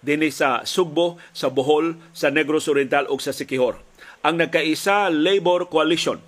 dinhi 0.00 0.32
sa 0.32 0.64
Sugbo, 0.64 1.20
sa 1.32 1.52
Bohol, 1.52 1.96
sa 2.16 2.32
Negros 2.32 2.68
Oriental 2.68 3.08
ug 3.08 3.20
sa 3.20 3.36
Sikihor. 3.36 3.80
Ang 4.24 4.40
nagkaisa 4.40 5.08
Labor 5.08 5.68
Coalition 5.68 6.20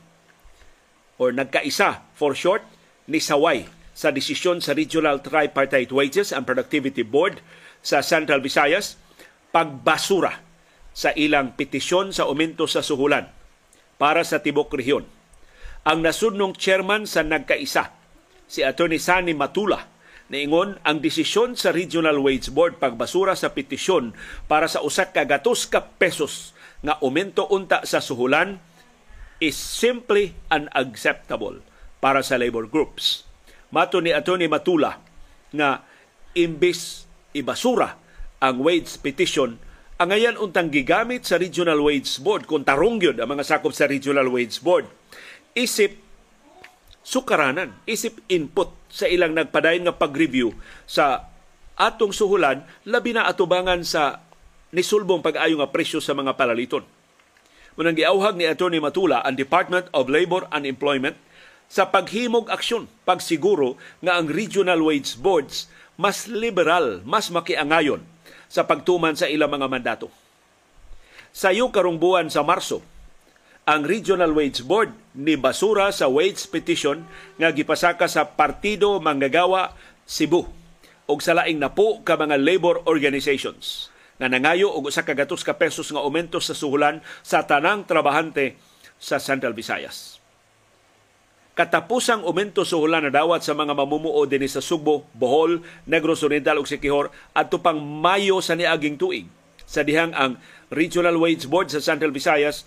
or 1.21 1.33
nagkaisa 1.33 2.09
for 2.17 2.33
short 2.33 2.65
ni 3.09 3.21
Saway 3.21 3.69
sa 3.93 4.09
desisyon 4.09 4.65
sa 4.65 4.73
Regional 4.73 5.21
Tripartite 5.21 5.93
Wages 5.93 6.33
and 6.33 6.49
Productivity 6.49 7.05
Board 7.05 7.45
sa 7.85 8.01
Central 8.01 8.41
Visayas 8.41 8.97
pagbasura 9.53 10.41
sa 10.97 11.13
ilang 11.13 11.53
petisyon 11.53 12.13
sa 12.13 12.29
aumento 12.29 12.65
sa 12.65 12.81
suhulan 12.81 13.29
para 14.01 14.25
sa 14.25 14.41
tibok 14.41 14.73
rehiyon. 14.73 15.05
Ang 15.85 16.01
nasudnong 16.01 16.57
chairman 16.57 17.05
sa 17.05 17.21
nagkaisa 17.21 17.93
si 18.49 18.65
Attorney 18.65 19.01
Sani 19.01 19.37
Matula 19.37 19.92
Niingon 20.31 20.79
ang 20.87 21.03
desisyon 21.03 21.59
sa 21.59 21.75
Regional 21.75 22.21
Wage 22.23 22.55
Board 22.55 22.79
pagbasura 22.79 23.35
sa 23.35 23.51
petisyon 23.51 24.15
para 24.47 24.71
sa 24.71 24.85
usak 24.85 25.11
ka 25.11 25.27
gatos 25.27 25.67
ka 25.67 25.83
pesos 25.99 26.55
nga 26.83 26.99
aumento 27.03 27.47
unta 27.51 27.83
sa 27.83 27.99
suhulan 27.99 28.59
is 29.43 29.59
simply 29.59 30.39
unacceptable 30.51 31.59
para 31.99 32.23
sa 32.23 32.39
labor 32.39 32.71
groups. 32.71 33.27
Mato 33.75 33.99
ni 33.99 34.15
Attorney 34.15 34.47
Matula 34.47 34.99
nga 35.55 35.83
imbis 36.35 37.07
ibasura 37.33 37.99
ang 38.43 38.63
wage 38.63 38.99
petition 38.99 39.57
ang 40.03 40.11
ngayon 40.11 40.35
untang 40.35 40.67
gigamit 40.67 41.23
sa 41.23 41.39
Regional 41.39 41.79
Wage 41.79 42.19
Board 42.19 42.51
kung 42.51 42.67
tarong 42.67 42.99
yun 42.99 43.17
ang 43.23 43.31
mga 43.31 43.47
sakop 43.47 43.71
sa 43.71 43.87
Regional 43.87 44.27
Wage 44.27 44.59
Board 44.59 44.91
isip 45.55 46.02
sukaranan, 47.03 47.75
isip 47.85 48.23
input 48.31 48.71
sa 48.91 49.11
ilang 49.11 49.35
nagpadayon 49.35 49.91
nga 49.91 49.95
pag-review 49.95 50.55
sa 50.87 51.29
atong 51.77 52.15
suhulan 52.15 52.63
labi 52.87 53.15
na 53.15 53.27
atubangan 53.27 53.83
sa 53.83 54.23
nisulbong 54.73 55.21
pag-ayo 55.21 55.59
nga 55.61 55.71
presyo 55.71 55.99
sa 55.99 56.15
mga 56.17 56.39
palaliton. 56.39 56.87
Munang 57.75 57.97
giauhag 57.97 58.37
ni 58.37 58.45
Attorney 58.45 58.81
Matula 58.81 59.25
ang 59.25 59.37
Department 59.37 59.89
of 59.97 60.09
Labor 60.09 60.45
and 60.53 60.69
Employment 60.69 61.17
sa 61.73 61.89
paghimog 61.89 62.53
aksyon, 62.53 62.85
pagsiguro 63.09 63.81
nga 64.05 64.21
ang 64.21 64.29
regional 64.29 64.85
wage 64.85 65.17
boards 65.17 65.73
mas 65.97 66.29
liberal, 66.29 67.05
mas 67.05 67.29
makiangayon 67.29 68.01
sa 68.49 68.65
pagtuman 68.65 69.17
sa 69.17 69.29
ilang 69.29 69.49
mga 69.49 69.69
mandato. 69.69 70.09
Sa 71.33 71.49
iyo 71.49 71.73
karong 71.73 71.97
buwan 71.97 72.29
sa 72.29 72.45
Marso, 72.45 72.85
ang 73.63 73.87
Regional 73.87 74.35
Wage 74.35 74.67
Board 74.67 74.91
ni 75.15 75.39
basura 75.39 75.95
sa 75.95 76.11
wage 76.11 76.51
petition 76.51 77.07
nga 77.39 77.55
gipasaka 77.55 78.11
sa 78.11 78.27
Partido 78.27 78.99
Manggagawa 78.99 79.79
Cebu 80.03 80.51
ug 81.07 81.19
sa 81.23 81.39
laing 81.39 81.63
napo 81.63 82.03
ka 82.03 82.19
mga 82.19 82.43
labor 82.43 82.83
organizations 82.91 83.93
nga 84.19 84.27
nangayo 84.27 84.71
og 84.71 84.91
usa 84.91 85.07
ka 85.07 85.15
gatos 85.15 85.47
ka 85.47 85.55
pesos 85.55 85.91
nga 85.95 86.03
aumento 86.03 86.43
sa 86.43 86.59
suhulan 86.59 86.99
sa 87.23 87.47
tanang 87.47 87.87
trabahante 87.87 88.59
sa 88.99 89.19
Central 89.19 89.55
Visayas. 89.55 90.19
Katapusang 91.53 92.23
aumento 92.23 92.65
suhulan 92.65 93.07
na 93.07 93.13
dawat 93.13 93.45
sa 93.45 93.53
mga 93.53 93.77
mamumuo 93.77 94.25
dinhi 94.25 94.49
sa 94.49 94.65
Sugbo, 94.65 95.05
Bohol, 95.13 95.61
Negros 95.87 96.25
Oriental 96.25 96.59
ug 96.59 96.71
Siquijor 96.71 97.11
adto 97.35 97.61
pang 97.61 97.79
Mayo 97.79 98.43
sa 98.43 98.57
niaging 98.59 98.97
tuig. 98.99 99.27
Sa 99.67 99.87
dihang 99.87 100.15
ang 100.15 100.39
Regional 100.73 101.19
Wage 101.21 101.47
Board 101.51 101.69
sa 101.69 101.83
Central 101.83 102.15
Visayas 102.15 102.65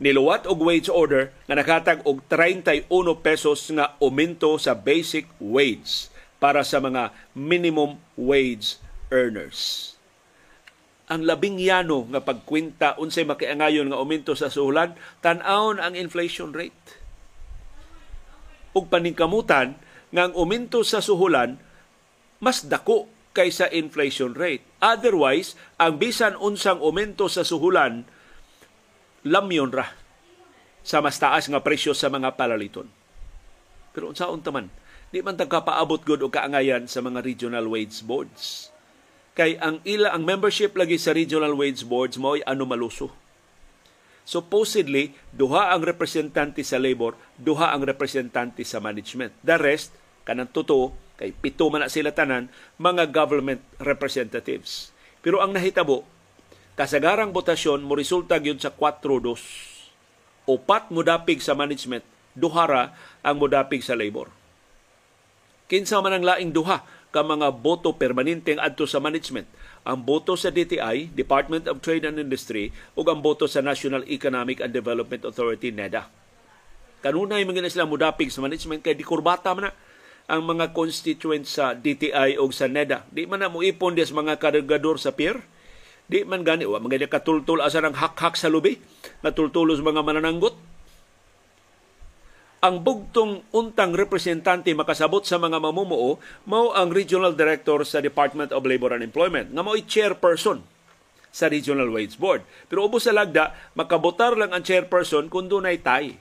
niluwat 0.00 0.48
og 0.48 0.64
wage 0.64 0.88
order 0.88 1.34
nga 1.48 1.56
nakatag 1.58 2.00
og 2.08 2.24
31 2.30 2.88
pesos 3.20 3.68
nga 3.72 3.96
aumento 4.00 4.56
sa 4.56 4.72
basic 4.72 5.28
wage 5.40 6.08
para 6.40 6.64
sa 6.64 6.80
mga 6.82 7.12
minimum 7.36 8.00
wage 8.16 8.80
earners. 9.12 9.92
Ang 11.12 11.28
labing 11.28 11.60
yano 11.60 12.08
nga 12.08 12.24
pagkwinta 12.24 12.96
unsay 12.96 13.28
makiangayon 13.28 13.92
nga 13.92 14.00
aumento 14.00 14.32
sa 14.32 14.48
suhulan, 14.48 14.96
tan-awon 15.20 15.76
ang 15.76 15.92
inflation 15.92 16.56
rate. 16.56 16.96
Ug 18.72 18.88
paningkamutan 18.88 19.76
nga 20.08 20.22
ang 20.24 20.32
aumento 20.32 20.80
sa 20.80 21.04
suhulan 21.04 21.60
mas 22.42 22.64
dako 22.66 23.06
kaysa 23.32 23.70
inflation 23.70 24.34
rate. 24.34 24.64
Otherwise, 24.82 25.54
ang 25.80 25.96
bisan 25.96 26.36
unsang 26.36 26.82
aumento 26.82 27.30
sa 27.30 27.46
suhulan 27.46 28.04
lamyon 29.22 29.70
ra 29.70 29.94
sa 30.82 30.98
mas 30.98 31.18
taas 31.18 31.46
nga 31.46 31.62
presyo 31.62 31.94
sa 31.94 32.10
mga 32.10 32.34
palaliton. 32.34 32.90
Pero 33.94 34.10
unsaon 34.10 34.42
taman, 34.42 34.66
di 35.14 35.22
man 35.22 35.38
tagkapaabot 35.38 36.02
gud 36.02 36.26
og 36.26 36.34
kaangayan 36.34 36.90
sa 36.90 36.98
mga 37.04 37.22
regional 37.22 37.68
wage 37.70 38.02
boards. 38.02 38.72
Kay 39.32 39.56
ang 39.62 39.80
ila 39.86 40.12
ang 40.12 40.28
membership 40.28 40.76
lagi 40.76 41.00
sa 41.00 41.16
regional 41.16 41.56
wage 41.56 41.86
boards 41.86 42.20
mo 42.20 42.36
ay 42.36 42.44
anomaluso. 42.44 43.08
Supposedly, 44.22 45.18
duha 45.34 45.74
ang 45.74 45.82
representante 45.82 46.62
sa 46.62 46.78
labor, 46.78 47.18
duha 47.34 47.74
ang 47.74 47.82
representante 47.82 48.62
sa 48.62 48.78
management. 48.78 49.34
The 49.42 49.58
rest, 49.58 49.90
kanang 50.22 50.54
totoo, 50.54 50.94
kay 51.18 51.34
pito 51.34 51.66
man 51.70 51.82
na 51.82 51.90
sila 51.90 52.14
tanan, 52.14 52.46
mga 52.78 53.10
government 53.10 53.62
representatives. 53.82 54.94
Pero 55.22 55.42
ang 55.42 55.54
nahitabo, 55.54 56.06
kasagarang 56.78 57.30
botasyon 57.30 57.84
mo 57.84 57.96
resulta 57.96 58.40
gyud 58.40 58.60
sa 58.60 58.72
4-2. 58.72 59.36
Upat 60.48 60.90
mo 60.90 61.06
dapig 61.06 61.38
sa 61.38 61.54
management, 61.54 62.02
duhara 62.34 62.96
ang 63.22 63.38
modapig 63.38 63.84
sa 63.84 63.94
labor. 63.94 64.32
Kinsa 65.70 66.02
man 66.04 66.18
ang 66.18 66.24
laing 66.26 66.52
duha 66.52 66.84
ka 67.12 67.20
mga 67.20 67.52
boto 67.60 67.92
permanente 67.92 68.56
adto 68.56 68.88
sa 68.88 68.98
management. 68.98 69.44
Ang 69.84 70.00
boto 70.02 70.32
sa 70.32 70.48
DTI, 70.48 71.12
Department 71.12 71.68
of 71.68 71.84
Trade 71.84 72.08
and 72.08 72.16
Industry, 72.16 72.72
ug 72.96 73.04
ang 73.08 73.20
boto 73.20 73.44
sa 73.44 73.60
National 73.60 74.02
Economic 74.08 74.64
and 74.64 74.72
Development 74.72 75.22
Authority, 75.28 75.68
NEDA. 75.68 76.08
Kanunay 77.04 77.44
mga 77.44 77.68
sila 77.68 77.84
mudapig 77.84 78.30
sa 78.30 78.40
management 78.40 78.80
kay 78.80 78.96
di 78.96 79.04
kurbata 79.04 79.52
man 79.52 79.68
na 79.68 79.72
ang 80.30 80.46
mga 80.46 80.70
constituents 80.70 81.58
sa 81.58 81.74
DTI 81.74 82.38
o 82.38 82.48
sa 82.54 82.70
NEDA. 82.70 83.04
Di 83.10 83.26
man 83.28 83.42
na 83.42 83.50
mo 83.50 83.60
ipon 83.60 83.98
sa 83.98 84.16
mga 84.16 84.38
kargador 84.38 84.96
sa 84.96 85.12
pier. 85.12 85.42
Di 86.12 86.28
man 86.28 86.44
gani, 86.44 86.68
wa 86.68 86.76
mga 86.76 87.08
katultul 87.08 87.64
asa 87.64 87.80
ng 87.80 87.96
hak-hak 87.96 88.36
sa 88.36 88.52
lubi, 88.52 88.76
natultulos 89.24 89.80
mga 89.80 90.04
manananggot 90.04 90.52
ang 92.62 92.78
bugtong 92.78 93.42
untang 93.50 93.90
representante 93.90 94.70
makasabot 94.70 95.26
sa 95.26 95.34
mga 95.34 95.58
mamumuo 95.58 96.22
mao 96.46 96.70
ang 96.70 96.94
regional 96.94 97.34
director 97.34 97.82
sa 97.82 97.98
Department 97.98 98.54
of 98.54 98.62
Labor 98.62 98.94
and 98.94 99.02
Employment 99.02 99.50
nga 99.50 99.66
mao'y 99.66 99.82
chairperson 99.82 100.62
sa 101.34 101.50
Regional 101.50 101.90
Wage 101.90 102.14
Board. 102.20 102.46
Pero 102.70 102.86
ubos 102.86 103.08
sa 103.08 103.16
lagda, 103.16 103.56
makabotar 103.74 104.38
lang 104.38 104.54
ang 104.54 104.62
chairperson 104.62 105.26
kung 105.26 105.50
dunay 105.50 105.80
tay. 105.80 106.14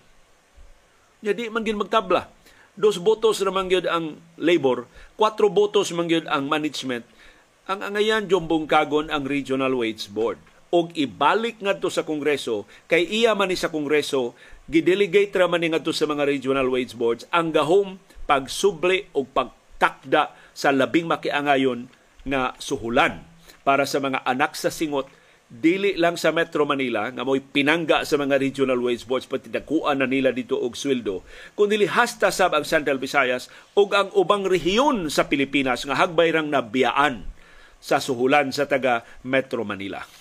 Nya 1.22 1.36
di 1.36 1.52
man 1.52 1.62
gin 1.68 1.78
magtabla. 1.78 2.32
Dos 2.74 2.98
botos 2.98 3.44
naman 3.44 3.68
gyud 3.68 3.86
ang 3.86 4.18
labor, 4.40 4.88
kwatro 5.20 5.52
botos 5.52 5.94
man 5.94 6.08
gyud 6.10 6.26
ang 6.26 6.48
management. 6.48 7.06
Ang 7.72 7.88
angayan 7.88 8.28
jombong 8.28 8.68
kagon 8.68 9.08
ang 9.08 9.24
Regional 9.24 9.72
Wage 9.72 10.12
Board. 10.12 10.36
Og 10.76 10.92
ibalik 10.92 11.64
ngadto 11.64 11.88
sa 11.88 12.04
Kongreso 12.04 12.68
kay 12.92 13.08
iya 13.08 13.32
man 13.32 13.48
ni 13.48 13.56
sa 13.56 13.72
Kongreso 13.72 14.36
gidelegate 14.68 15.32
ra 15.40 15.48
man 15.48 15.64
ngadto 15.64 15.96
sa 15.96 16.04
mga 16.04 16.28
regional 16.28 16.68
wage 16.68 17.00
boards 17.00 17.24
ang 17.32 17.56
gahom 17.56 17.96
pagsubli 18.28 19.08
o 19.16 19.24
pagtakda 19.24 20.36
sa 20.52 20.76
labing 20.76 21.08
makiangayon 21.08 21.88
nga 22.28 22.60
suhulan. 22.60 23.24
Para 23.64 23.88
sa 23.88 24.04
mga 24.04 24.20
anak 24.28 24.52
sa 24.60 24.68
singot 24.68 25.08
dili 25.48 25.96
lang 25.96 26.20
sa 26.20 26.36
Metro 26.36 26.68
Manila 26.68 27.08
nga 27.08 27.24
mo'y 27.24 27.40
pinangga 27.40 28.04
sa 28.04 28.20
mga 28.20 28.36
regional 28.36 28.84
wage 28.84 29.08
boards 29.08 29.32
pati 29.32 29.48
dakuan 29.48 30.04
na 30.04 30.12
nila 30.12 30.36
dito 30.36 30.60
og 30.60 30.76
sweldo 30.76 31.24
kundi 31.56 31.88
hasta 31.88 32.36
sab 32.36 32.52
ang 32.52 32.68
Central 32.68 33.00
Visayas 33.00 33.48
ug 33.80 33.96
ang 33.96 34.12
ubang 34.12 34.44
rehiyon 34.44 35.08
sa 35.08 35.32
Pilipinas 35.32 35.88
nga 35.88 35.96
hagbayrang 35.96 36.52
nabiyaan 36.52 37.40
sa 37.82 37.98
suhulan 37.98 38.54
sa 38.54 38.70
taga 38.70 39.02
Metro 39.26 39.66
Manila. 39.66 40.21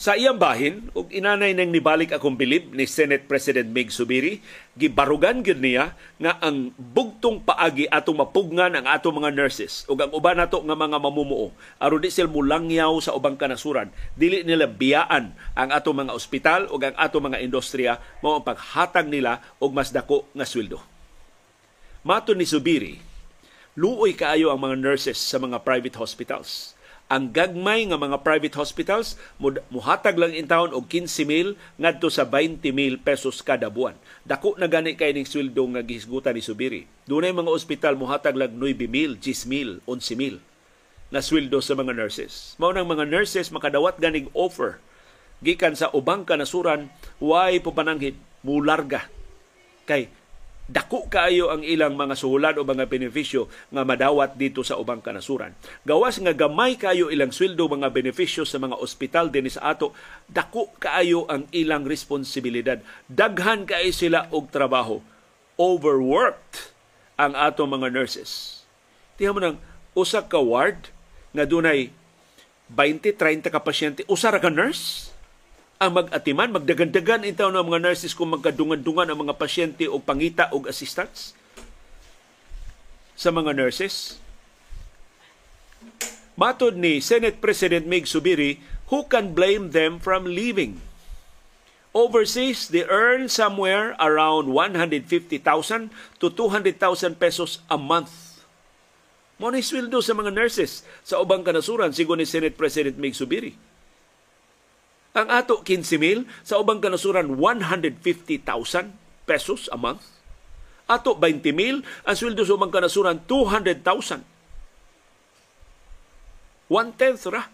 Sa 0.00 0.16
iyang 0.16 0.40
bahin, 0.40 0.88
ug 0.96 1.12
inanay 1.12 1.52
nang 1.52 1.68
nibalik 1.68 2.16
akong 2.16 2.32
bilib 2.32 2.72
ni 2.72 2.88
Senate 2.88 3.28
President 3.28 3.68
Mig 3.68 3.92
Subiri, 3.92 4.40
gibarugan 4.72 5.44
gyud 5.44 5.60
niya 5.60 5.92
nga 6.16 6.40
ang 6.40 6.72
bugtong 6.72 7.44
paagi 7.44 7.84
atong 7.84 8.16
mapugngan 8.16 8.80
ang 8.80 8.88
atong 8.88 9.20
mga 9.20 9.36
nurses 9.36 9.84
ug 9.92 10.00
ang 10.00 10.08
uban 10.16 10.40
nato 10.40 10.56
nga 10.56 10.72
mga 10.72 10.96
mamumuo. 10.96 11.52
Aron 11.76 12.00
di 12.00 12.08
sila 12.08 12.32
mulangyaw 12.32 12.96
sa 13.04 13.12
ubang 13.12 13.36
kanasuran, 13.36 13.92
dili 14.16 14.40
nila 14.40 14.64
biyaan 14.72 15.36
ang 15.52 15.68
atong 15.68 16.08
mga 16.08 16.16
ospital 16.16 16.72
ug 16.72 16.80
ang 16.80 16.96
atong 16.96 17.28
mga 17.28 17.44
industriya 17.44 18.00
mao 18.24 18.40
ang 18.40 18.44
paghatag 18.48 19.04
nila 19.04 19.44
og 19.60 19.76
mas 19.76 19.92
dako 19.92 20.24
nga 20.32 20.48
sweldo. 20.48 20.80
Mato 22.08 22.32
ni 22.32 22.48
Subiri, 22.48 22.96
luoy 23.76 24.16
kaayo 24.16 24.48
ang 24.48 24.64
mga 24.64 24.80
nurses 24.80 25.20
sa 25.20 25.36
mga 25.36 25.60
private 25.60 26.00
hospitals 26.00 26.79
ang 27.10 27.34
gagmay 27.34 27.90
nga 27.90 27.98
mga 27.98 28.22
private 28.22 28.54
hospitals 28.54 29.18
muhatag 29.74 30.14
lang 30.14 30.30
in 30.30 30.46
town 30.46 30.70
og 30.70 30.86
15,000 30.86 31.58
ngadto 31.74 32.06
sa 32.06 32.22
20,000 32.22 33.02
pesos 33.02 33.42
kada 33.42 33.66
buwan. 33.66 33.98
Dako 34.22 34.54
na 34.54 34.70
gani 34.70 34.94
kay 34.94 35.10
ning 35.10 35.26
sweldo 35.26 35.66
nga 35.74 35.82
gihisgutan 35.82 36.38
ni 36.38 36.42
Subiri. 36.46 36.86
Dunay 37.10 37.34
mga 37.34 37.50
ospital 37.50 37.98
muhatag 37.98 38.38
lang 38.38 38.54
9,000, 38.54 39.18
10,000, 39.18 39.82
11,000 39.90 40.38
na 41.10 41.18
sweldo 41.18 41.58
sa 41.58 41.74
mga 41.74 41.98
nurses. 41.98 42.54
Mao 42.62 42.70
nang 42.70 42.86
mga 42.86 43.10
nurses 43.10 43.50
makadawat 43.50 43.98
ganing 43.98 44.30
offer 44.30 44.78
gikan 45.42 45.74
sa 45.74 45.90
ubang 45.90 46.22
kanasuran 46.22 46.94
way 47.18 47.58
pupananghid 47.58 48.14
mularga 48.46 49.10
kay 49.82 50.06
dako 50.70 51.10
kaayo 51.10 51.50
ang 51.50 51.66
ilang 51.66 51.98
mga 51.98 52.14
suhulan 52.14 52.54
o 52.54 52.62
mga 52.62 52.86
benepisyo 52.86 53.50
nga 53.74 53.82
madawat 53.82 54.38
dito 54.38 54.62
sa 54.62 54.78
ubang 54.78 55.02
kanasuran. 55.02 55.50
Gawas 55.82 56.22
nga 56.22 56.30
gamay 56.30 56.78
kaayo 56.78 57.10
ilang 57.10 57.34
sweldo 57.34 57.66
mga 57.66 57.90
benepisyo 57.90 58.46
sa 58.46 58.62
mga 58.62 58.78
ospital 58.78 59.34
dinhi 59.34 59.50
sa 59.50 59.74
ato, 59.74 59.90
dako 60.30 60.70
kaayo 60.78 61.26
ang 61.26 61.50
ilang 61.50 61.82
responsibilidad. 61.82 62.78
Daghan 63.10 63.66
kaayo 63.66 63.90
sila 63.90 64.30
og 64.30 64.54
trabaho. 64.54 65.02
Overworked 65.58 66.70
ang 67.18 67.34
ato 67.34 67.66
mga 67.66 67.90
nurses. 67.90 68.62
Tiyan 69.18 69.34
mo 69.34 69.42
nang 69.42 69.58
usa 69.98 70.22
ka 70.22 70.38
ward 70.38 70.94
nga 71.34 71.44
dunay 71.50 71.90
20-30 72.70 73.50
ka 73.50 73.58
pasyente, 73.58 74.00
usa 74.06 74.30
ra 74.30 74.38
ka 74.38 74.46
nurse? 74.46 75.09
Ang 75.80 75.96
mag-atiman, 75.96 76.52
magdagandagan 76.52 77.24
itaw 77.24 77.48
ng 77.48 77.64
mga 77.64 77.80
nurses 77.80 78.12
kung 78.12 78.36
magkadungan-dungan 78.36 79.08
ang 79.08 79.24
mga 79.24 79.32
pasyente 79.40 79.88
o 79.88 79.96
pangita 79.96 80.52
o 80.52 80.60
assistants 80.68 81.32
sa 83.16 83.32
mga 83.32 83.56
nurses. 83.56 84.20
Matod 86.36 86.76
ni 86.76 87.00
Senate 87.00 87.40
President 87.40 87.88
Mig 87.88 88.04
Subiri, 88.04 88.60
who 88.92 89.08
can 89.08 89.32
blame 89.32 89.72
them 89.72 89.96
from 89.96 90.28
leaving? 90.28 90.84
Overseas, 91.96 92.68
they 92.68 92.84
earn 92.84 93.32
somewhere 93.32 93.96
around 93.96 94.52
150,000 94.52 95.40
to 96.20 96.28
200,000 96.28 96.76
pesos 97.16 97.64
a 97.72 97.80
month. 97.80 98.44
Mo 99.40 99.48
ni 99.48 99.64
sweldo 99.64 100.04
sa 100.04 100.12
mga 100.12 100.28
nurses 100.28 100.84
sa 101.00 101.24
ubang 101.24 101.40
kanasuran, 101.40 101.96
sigo 101.96 102.12
ni 102.20 102.28
Senate 102.28 102.52
President 102.52 103.00
Mig 103.00 103.16
Subiri 103.16 103.69
ang 105.10 105.26
ato 105.26 105.66
15,000 105.66 106.26
sa 106.46 106.62
ubang 106.62 106.78
kanasuran 106.78 107.38
150,000 107.38 108.94
pesos 109.26 109.66
a 109.70 109.78
month. 109.78 110.06
Ato 110.86 111.14
20,000 111.18 111.82
ang 112.06 112.16
sweldo 112.18 112.42
sa 112.46 112.54
ubang 112.54 112.70
kanasuran 112.70 113.22
200,000. 113.26 114.22
One-tenth 116.70 117.26
ra 117.30 117.50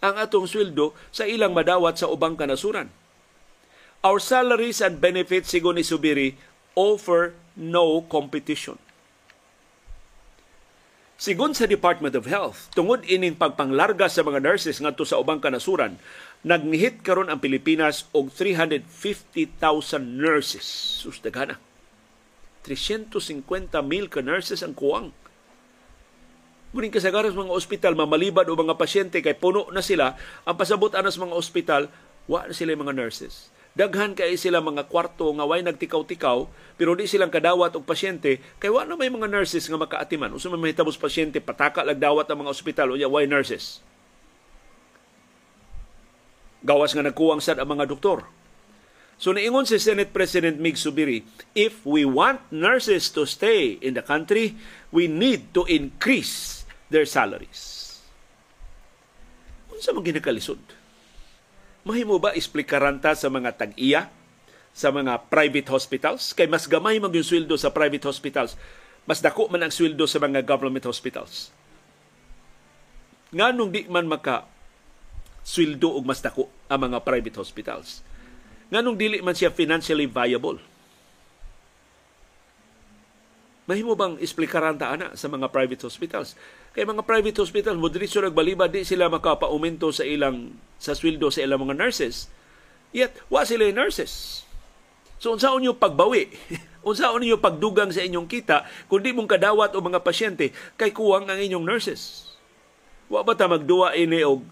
ang 0.00 0.16
atong 0.16 0.48
sweldo 0.48 0.96
sa 1.12 1.28
ilang 1.28 1.52
madawat 1.52 2.00
sa 2.00 2.08
ubang 2.08 2.34
kanasuran. 2.34 2.88
Our 4.00 4.16
salaries 4.16 4.80
and 4.80 4.96
benefits, 4.96 5.52
sigon 5.52 5.76
ni 5.76 5.84
Subiri, 5.84 6.32
offer 6.72 7.36
no 7.52 8.08
competition. 8.08 8.80
Sigon 11.20 11.52
sa 11.52 11.68
Department 11.68 12.16
of 12.16 12.24
Health, 12.24 12.72
tungod 12.72 13.04
ining 13.04 13.36
pagpanglarga 13.36 14.08
sa 14.08 14.24
mga 14.24 14.40
nurses 14.40 14.80
ngadto 14.80 15.04
sa 15.04 15.20
ubang 15.20 15.36
kanasuran, 15.36 16.00
nagnihit 16.48 17.04
karon 17.04 17.28
ang 17.28 17.44
Pilipinas 17.44 18.08
og 18.16 18.32
350,000 18.32 19.52
nurses. 20.00 20.64
Sus 20.64 21.20
daghana. 21.20 21.60
350,000 22.64 23.44
ka 24.08 24.24
nurses 24.24 24.64
ang 24.64 24.72
kuwang. 24.72 25.12
Muning 26.72 26.88
kasagaran 26.88 27.36
sa 27.36 27.40
mga 27.44 27.52
ospital, 27.52 27.92
mamalibad 27.92 28.48
o 28.48 28.56
mga 28.56 28.80
pasyente 28.80 29.20
kay 29.20 29.36
puno 29.36 29.68
na 29.76 29.84
sila, 29.84 30.16
ang 30.48 30.56
pasabot 30.56 30.88
anas 30.96 31.20
mga 31.20 31.36
ospital, 31.36 31.92
wa 32.32 32.48
na 32.48 32.56
sila 32.56 32.72
mga 32.72 32.96
nurses 32.96 33.52
daghan 33.74 34.18
kay 34.18 34.34
sila 34.34 34.58
mga 34.58 34.90
kwarto 34.90 35.30
nga 35.30 35.46
way 35.46 35.62
nagtikaw-tikaw 35.62 36.38
pero 36.74 36.98
di 36.98 37.06
silang 37.06 37.30
kadawat 37.30 37.78
og 37.78 37.86
pasyente 37.86 38.42
kay 38.58 38.68
wa 38.70 38.82
na 38.82 38.98
may 38.98 39.12
mga 39.12 39.30
nurses 39.30 39.70
nga 39.70 39.78
makaatiman 39.78 40.34
usa 40.34 40.50
may 40.50 40.70
mahitabo 40.70 40.90
pasyente 40.94 41.38
pataka 41.38 41.86
lag 41.86 41.98
dawat 41.98 42.26
ang 42.26 42.42
mga 42.42 42.52
ospital 42.52 42.98
unya 42.98 43.06
way 43.06 43.30
nurses 43.30 43.78
gawas 46.66 46.92
nga 46.92 47.06
nagkuwang 47.06 47.38
sad 47.38 47.62
ang 47.62 47.70
mga 47.70 47.86
doktor 47.86 48.26
So 49.20 49.36
niingon 49.36 49.68
si 49.68 49.76
Senate 49.76 50.16
President 50.16 50.56
Mig 50.56 50.80
Subiri, 50.80 51.20
if 51.52 51.84
we 51.84 52.08
want 52.08 52.40
nurses 52.48 53.12
to 53.12 53.28
stay 53.28 53.76
in 53.76 53.92
the 53.92 54.00
country, 54.00 54.56
we 54.88 55.12
need 55.12 55.52
to 55.52 55.68
increase 55.68 56.64
their 56.88 57.04
salaries. 57.04 58.00
Unsa 59.68 59.92
man 59.92 60.08
ginakalisod? 60.08 60.79
Mahimo 61.82 62.20
ba 62.20 62.36
explikaran 62.36 63.00
ta 63.00 63.16
sa 63.16 63.32
mga 63.32 63.56
tag-iya 63.56 64.12
sa 64.76 64.92
mga 64.92 65.26
private 65.32 65.68
hospitals? 65.72 66.36
Kay 66.36 66.46
mas 66.46 66.68
gamay 66.68 67.00
mag 67.00 67.12
yung 67.12 67.24
sweldo 67.24 67.56
sa 67.56 67.72
private 67.72 68.04
hospitals. 68.04 68.54
Mas 69.08 69.24
dako 69.24 69.48
man 69.48 69.64
ang 69.64 69.72
sweldo 69.72 70.04
sa 70.04 70.20
mga 70.20 70.44
government 70.44 70.84
hospitals. 70.84 71.48
Nga 73.32 73.56
nung 73.56 73.72
di 73.72 73.88
man 73.88 74.06
maka 74.06 74.44
sweldo 75.40 75.96
og 75.96 76.04
mas 76.04 76.20
dako 76.20 76.52
ang 76.68 76.80
mga 76.86 77.00
private 77.00 77.36
hospitals. 77.40 78.04
Nga 78.68 78.80
nung 78.84 78.94
dili 79.00 79.24
man 79.24 79.34
siya 79.34 79.50
financially 79.50 80.06
viable 80.06 80.69
Mahimo 83.70 83.94
bang 83.94 84.18
explikaran 84.18 84.74
ta 84.74 84.98
ana 84.98 85.14
sa 85.14 85.30
mga 85.30 85.46
private 85.54 85.86
hospitals? 85.86 86.34
Kay 86.74 86.82
mga 86.82 87.06
private 87.06 87.38
hospitals 87.38 87.78
mo 87.78 87.86
diretso 87.86 88.18
nagbalibad 88.18 88.66
di 88.66 88.82
sila 88.82 89.06
makapaumento 89.06 89.94
sa 89.94 90.02
ilang 90.02 90.50
sa 90.74 90.90
sweldo 90.90 91.30
sa 91.30 91.46
ilang 91.46 91.62
mga 91.62 91.78
nurses. 91.78 92.26
Yet 92.90 93.14
wa 93.30 93.46
sila 93.46 93.70
nurses. 93.70 94.42
So 95.22 95.38
unsaon 95.38 95.62
niyo 95.62 95.78
pagbawi? 95.78 96.34
unsaon 96.90 97.22
niyo 97.22 97.38
pagdugang 97.38 97.94
sa 97.94 98.02
inyong 98.02 98.26
kita 98.26 98.66
kundi 98.90 99.14
mong 99.14 99.38
kadawat 99.38 99.70
o 99.70 99.78
mga 99.78 100.02
pasyente 100.02 100.50
kay 100.74 100.90
kuwang 100.90 101.30
ang 101.30 101.38
inyong 101.38 101.62
nurses? 101.62 102.34
Wa 103.06 103.22
ba 103.22 103.38
ta 103.38 103.46
magduwa 103.46 103.94
ini 103.94 104.26
og 104.26 104.42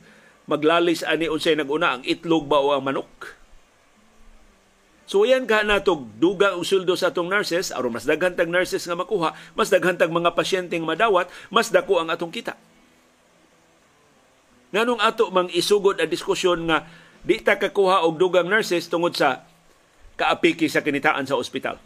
maglalis 0.47 1.03
ani 1.03 1.27
unsay 1.27 1.59
naguna 1.59 1.99
ang 1.99 2.03
itlog 2.07 2.47
ba 2.47 2.63
o 2.63 2.71
ang 2.71 2.87
manok? 2.87 3.38
So 5.09 5.25
yan 5.25 5.49
ka 5.49 5.65
natog 5.65 6.05
duga 6.21 6.53
og 6.53 6.69
sweldo 6.69 6.93
sa 6.93 7.09
atong 7.09 7.33
nurses 7.33 7.73
aron 7.73 7.97
mas 7.97 8.05
daghan 8.05 8.37
tag 8.37 8.53
nurses 8.53 8.85
nga 8.85 8.93
makuha, 8.93 9.33
mas 9.57 9.73
daghan 9.73 9.97
tag 9.97 10.13
mga 10.13 10.37
pasyente 10.37 10.77
nga 10.77 10.85
madawat, 10.85 11.33
mas 11.49 11.73
dako 11.73 12.05
ang 12.05 12.13
atong 12.13 12.29
kita. 12.29 12.61
Nganong 14.69 15.01
ato 15.01 15.33
mang 15.33 15.49
isugod 15.49 15.97
ang 15.97 16.13
diskusyon 16.13 16.69
nga 16.69 16.85
di 17.25 17.41
ta 17.41 17.57
kakuha 17.57 18.05
og 18.05 18.21
dugang 18.21 18.53
nurses 18.53 18.85
tungod 18.93 19.17
sa 19.17 19.49
kaapiki 20.21 20.69
sa 20.69 20.85
kinitaan 20.85 21.25
sa 21.25 21.41
ospital. 21.41 21.81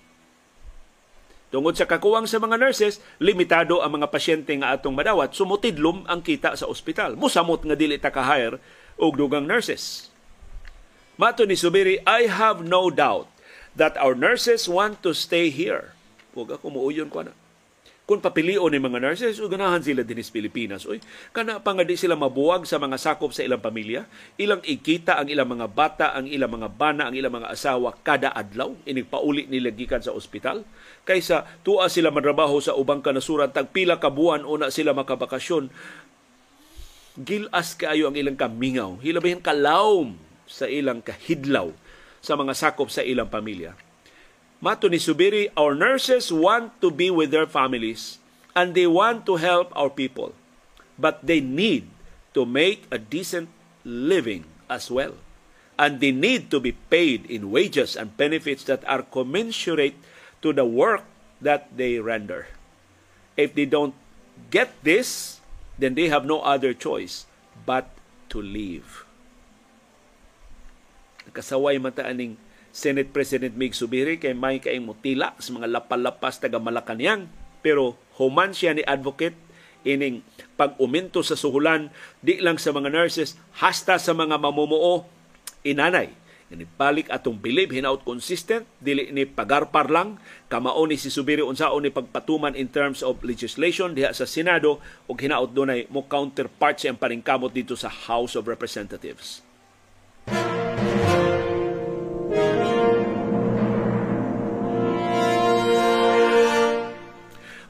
Tungod 1.55 1.79
sa 1.79 1.87
kakuwang 1.87 2.27
sa 2.27 2.43
mga 2.43 2.59
nurses, 2.59 2.99
limitado 3.23 3.85
ang 3.85 4.03
mga 4.03 4.11
pasyente 4.11 4.51
nga 4.57 4.75
atong 4.75 4.97
madawat, 4.97 5.37
sumutidlom 5.37 6.09
ang 6.11 6.25
kita 6.25 6.59
sa 6.59 6.67
ospital. 6.67 7.15
Musamot 7.15 7.63
nga 7.63 7.77
dili 7.79 8.01
ta 8.03 8.11
ka-hire 8.11 8.59
og 8.99 9.15
dugang 9.15 9.47
nurses. 9.47 10.12
Mato 11.23 11.47
ni 11.47 11.55
Subiri, 11.55 12.03
I 12.03 12.27
have 12.27 12.67
no 12.67 12.91
doubt 12.91 13.31
that 13.79 13.95
our 13.95 14.19
nurses 14.19 14.67
want 14.67 15.07
to 15.07 15.15
stay 15.15 15.55
here. 15.55 15.95
Huwag 16.35 16.59
ako 16.59 16.75
muuyon 16.75 17.15
ko 17.15 17.23
na. 17.23 17.31
Kung 18.11 18.19
papilion 18.19 18.67
ni 18.67 18.83
mga 18.83 18.99
nurses, 18.99 19.39
o 19.39 19.47
ganahan 19.47 19.79
sila 19.79 20.03
din 20.03 20.19
sa 20.19 20.35
Pilipinas. 20.35 20.83
Uy, 20.83 20.99
kana 21.31 21.63
pa 21.63 21.79
nga 21.79 21.87
di 21.87 21.95
sila 21.95 22.19
mabuwag 22.19 22.67
sa 22.67 22.83
mga 22.83 22.99
sakop 22.99 23.31
sa 23.31 23.47
ilang 23.47 23.63
pamilya, 23.63 24.03
ilang 24.35 24.67
ikita 24.67 25.15
ang 25.15 25.31
ilang 25.31 25.47
mga 25.47 25.71
bata, 25.71 26.11
ang 26.11 26.27
ilang 26.27 26.59
mga 26.59 26.75
bana, 26.75 27.07
ang 27.07 27.15
ilang 27.15 27.39
mga 27.39 27.55
asawa 27.55 27.95
kada 28.03 28.35
adlaw, 28.35 28.75
inigpauli 28.83 29.47
nila 29.47 29.71
gikan 29.71 30.03
sa 30.03 30.11
ospital. 30.11 30.67
Kaysa 31.07 31.47
tuwa 31.63 31.87
sila 31.87 32.11
madrabaho 32.11 32.59
sa 32.59 32.75
ubang 32.75 32.99
kanasuran, 32.99 33.55
tagpila 33.55 34.03
ka 34.03 34.11
buwan 34.11 34.43
una 34.43 34.75
sila 34.75 34.91
makabakasyon, 34.91 35.71
gilas 37.15 37.79
kaayo 37.79 38.11
ang 38.11 38.19
ilang 38.19 38.35
kamingaw. 38.35 38.99
Hilabihin 38.99 39.39
kalawm 39.39 40.32
sa 40.53 40.69
ilang 40.69 41.01
kahidlaw 41.01 41.73
sa 42.21 42.37
mga 42.37 42.53
sakop 42.53 42.93
sa 42.93 43.01
ilang 43.01 43.33
pamilya. 43.33 43.73
Mato 44.62 44.87
ni 44.87 45.01
Subiri, 45.01 45.51
our 45.59 45.75
nurses 45.75 46.31
want 46.31 46.71
to 46.79 46.93
be 46.93 47.11
with 47.11 47.35
their 47.35 47.49
families 47.49 48.23
and 48.55 48.77
they 48.77 48.87
want 48.87 49.25
to 49.27 49.41
help 49.41 49.73
our 49.75 49.91
people. 49.91 50.37
But 51.01 51.25
they 51.25 51.41
need 51.41 51.88
to 52.37 52.45
make 52.47 52.87
a 52.93 53.01
decent 53.01 53.51
living 53.83 54.47
as 54.71 54.87
well. 54.87 55.19
And 55.75 55.99
they 55.99 56.12
need 56.12 56.53
to 56.55 56.61
be 56.61 56.79
paid 56.93 57.27
in 57.27 57.51
wages 57.51 57.97
and 57.97 58.15
benefits 58.15 58.62
that 58.71 58.87
are 58.87 59.03
commensurate 59.03 59.99
to 60.47 60.53
the 60.53 60.69
work 60.69 61.03
that 61.41 61.75
they 61.75 61.99
render. 61.99 62.47
If 63.35 63.59
they 63.59 63.67
don't 63.67 63.99
get 64.55 64.71
this, 64.85 65.41
then 65.75 65.99
they 65.99 66.07
have 66.07 66.23
no 66.23 66.38
other 66.47 66.71
choice 66.71 67.27
but 67.67 67.91
to 68.31 68.38
leave. 68.38 69.03
Kasaway 71.33 71.81
mata 71.81 72.05
aning 72.05 72.37
Senate 72.73 73.12
President 73.12 73.53
Mig 73.57 73.77
Subiri 73.77 74.16
kay 74.16 74.33
may 74.33 74.61
kaing 74.61 74.85
mutila 74.85 75.37
sa 75.37 75.53
mga 75.53 75.68
lapalapas 75.68 76.40
taga 76.40 76.57
Malacañang. 76.57 77.29
Pero 77.61 78.01
human 78.16 78.57
siya 78.57 78.73
ni 78.77 78.85
advocate 78.85 79.37
ining 79.83 80.23
pag-uminto 80.55 81.27
sa 81.27 81.35
suhulan 81.35 81.90
di 82.23 82.38
lang 82.38 82.57
sa 82.57 82.71
mga 82.71 82.90
nurses 82.90 83.35
hasta 83.59 83.99
sa 83.99 84.14
mga 84.14 84.38
mamumuo 84.38 85.07
inanay 85.66 86.23
ini 86.53 86.68
balik 86.68 87.09
atong 87.09 87.40
believe 87.40 87.73
hinaut 87.73 88.05
consistent 88.05 88.68
dili 88.77 89.09
ni 89.09 89.25
pagarpar 89.25 89.88
lang 89.88 90.21
kamao 90.53 90.85
ni 90.85 91.01
si 91.01 91.09
Subiri 91.09 91.40
unsaon 91.40 91.88
ni 91.88 91.90
pagpatuman 91.90 92.53
in 92.53 92.68
terms 92.68 93.01
of 93.01 93.25
legislation 93.25 93.97
diha 93.97 94.12
sa 94.12 94.29
Senado 94.29 94.79
ug 95.09 95.16
hinaut 95.16 95.49
dunay 95.49 95.88
mo 95.88 96.05
counterpart 96.05 96.77
siyang 96.77 97.01
paningkamot 97.01 97.57
dito 97.57 97.73
sa 97.73 97.88
House 97.88 98.37
of 98.37 98.45
Representatives. 98.45 99.40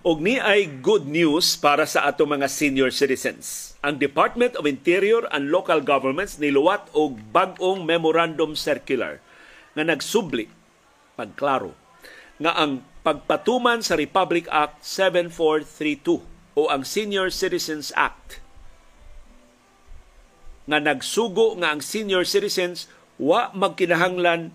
Og 0.03 0.19
ni 0.19 0.35
ay 0.35 0.67
good 0.83 1.07
news 1.07 1.55
para 1.55 1.87
sa 1.87 2.11
ato 2.11 2.27
mga 2.27 2.51
senior 2.51 2.91
citizens. 2.91 3.79
Ang 3.87 4.03
Department 4.03 4.59
of 4.59 4.67
Interior 4.67 5.31
and 5.31 5.55
Local 5.55 5.79
Governments 5.79 6.43
niluwat 6.43 6.91
og 6.91 7.23
bag-ong 7.31 7.87
memorandum 7.87 8.59
circular 8.59 9.23
nga 9.79 9.87
nagsubli 9.87 10.51
pagklaro 11.15 11.71
nga 12.43 12.51
ang 12.59 12.83
pagpatuman 13.07 13.79
sa 13.79 13.95
Republic 13.95 14.51
Act 14.51 14.83
7432 14.83 16.19
o 16.59 16.63
ang 16.67 16.83
Senior 16.83 17.31
Citizens 17.31 17.95
Act 17.95 18.43
nga 20.67 20.83
nagsugo 20.83 21.55
nga 21.63 21.71
ang 21.71 21.79
senior 21.79 22.27
citizens 22.27 22.91
wa 23.23 23.55
magkinahanglan 23.55 24.51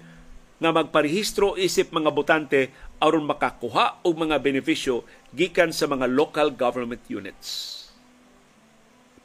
nga 0.57 0.71
magparehistro 0.73 1.55
isip 1.55 1.93
mga 1.93 2.11
botante 2.11 2.73
aron 2.97 3.29
makakuha 3.29 4.01
og 4.01 4.13
mga 4.17 4.41
benepisyo 4.41 5.05
gikan 5.37 5.69
sa 5.69 5.85
mga 5.85 6.09
local 6.09 6.49
government 6.49 7.05
units. 7.05 7.77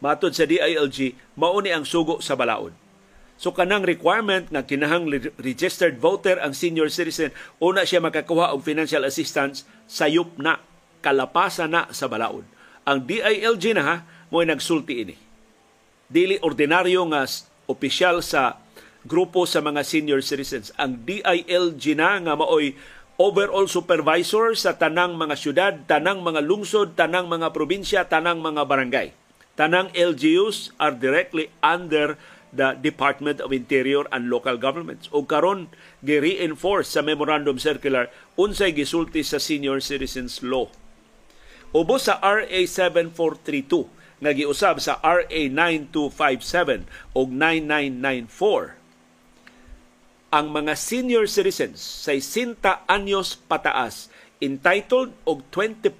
Matod 0.04 0.36
sa 0.36 0.44
DILG, 0.44 1.16
mao 1.40 1.56
ni 1.64 1.72
ang 1.72 1.88
sugo 1.88 2.20
sa 2.20 2.36
balaod. 2.36 2.76
So 3.40 3.50
kanang 3.50 3.82
requirement 3.82 4.52
nga 4.52 4.62
kinahang 4.62 5.08
registered 5.40 5.98
voter 5.98 6.38
ang 6.38 6.54
senior 6.54 6.92
citizen 6.92 7.34
una 7.58 7.82
siya 7.82 7.98
makakuha 7.98 8.54
og 8.54 8.62
financial 8.62 9.02
assistance 9.02 9.66
sayop 9.90 10.38
na 10.38 10.62
kalapasan 11.02 11.74
na 11.74 11.90
sa 11.90 12.06
balaod. 12.06 12.46
Ang 12.86 13.02
DILG 13.02 13.74
na 13.74 13.82
ha 13.82 13.96
mo 14.30 14.44
nagsulti 14.44 15.02
ini. 15.02 15.16
Dili 16.06 16.38
ordinaryo 16.38 17.02
nga 17.10 17.26
opisyal 17.66 18.22
sa 18.22 18.62
grupo 19.02 19.42
sa 19.42 19.58
mga 19.58 19.82
senior 19.82 20.22
citizens. 20.22 20.70
Ang 20.78 21.02
DILG 21.02 21.98
na 21.98 22.22
nga 22.22 22.34
maoy 22.38 22.78
overall 23.22 23.70
supervisor 23.70 24.50
sa 24.58 24.74
tanang 24.74 25.14
mga 25.14 25.38
syudad, 25.38 25.78
tanang 25.86 26.26
mga 26.26 26.42
lungsod, 26.42 26.98
tanang 26.98 27.30
mga 27.30 27.54
probinsya, 27.54 28.10
tanang 28.10 28.42
mga 28.42 28.66
barangay. 28.66 29.14
Tanang 29.54 29.94
LGUs 29.94 30.74
are 30.82 30.90
directly 30.90 31.54
under 31.62 32.18
the 32.50 32.74
Department 32.82 33.38
of 33.38 33.54
Interior 33.54 34.02
and 34.10 34.26
Local 34.26 34.58
Governments. 34.58 35.06
O 35.14 35.22
karon 35.22 35.70
gi-reinforce 36.02 36.90
sa 36.90 37.06
Memorandum 37.06 37.62
Circular 37.62 38.10
unsay 38.34 38.74
gisulti 38.74 39.22
sa 39.22 39.38
Senior 39.38 39.78
Citizens 39.78 40.42
Law. 40.42 40.66
Ubos 41.70 42.10
sa 42.10 42.18
RA 42.18 42.42
7432 42.50 44.18
nga 44.18 44.34
giusab 44.34 44.82
sa 44.82 44.98
RA 44.98 45.22
9257 45.30 46.90
o 47.14 47.30
9994 47.30 48.81
ang 50.32 50.48
mga 50.48 50.72
senior 50.80 51.28
citizens 51.28 51.84
sa 51.84 52.16
60 52.16 52.88
anyos 52.88 53.36
pataas 53.36 54.08
entitled 54.40 55.12
og 55.28 55.44
20% 55.52 55.92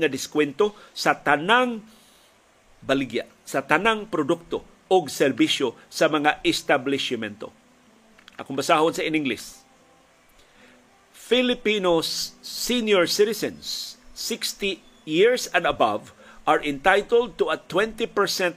nga 0.00 0.08
diskwento 0.08 0.72
sa 0.96 1.20
tanang 1.20 1.84
baligya, 2.80 3.28
sa 3.44 3.60
tanang 3.60 4.08
produkto 4.08 4.64
o 4.88 5.04
serbisyo 5.04 5.76
sa 5.92 6.08
mga 6.08 6.40
establishmento. 6.48 7.52
Akong 8.40 8.56
basahon 8.56 8.96
sa 8.96 9.04
in 9.04 9.12
English. 9.12 9.60
Filipinos 11.12 12.32
senior 12.40 13.04
citizens 13.04 13.94
60 14.16 14.80
years 15.04 15.44
and 15.52 15.68
above 15.68 16.16
are 16.48 16.60
entitled 16.64 17.36
to 17.36 17.52
a 17.52 17.60
20% 17.68 18.08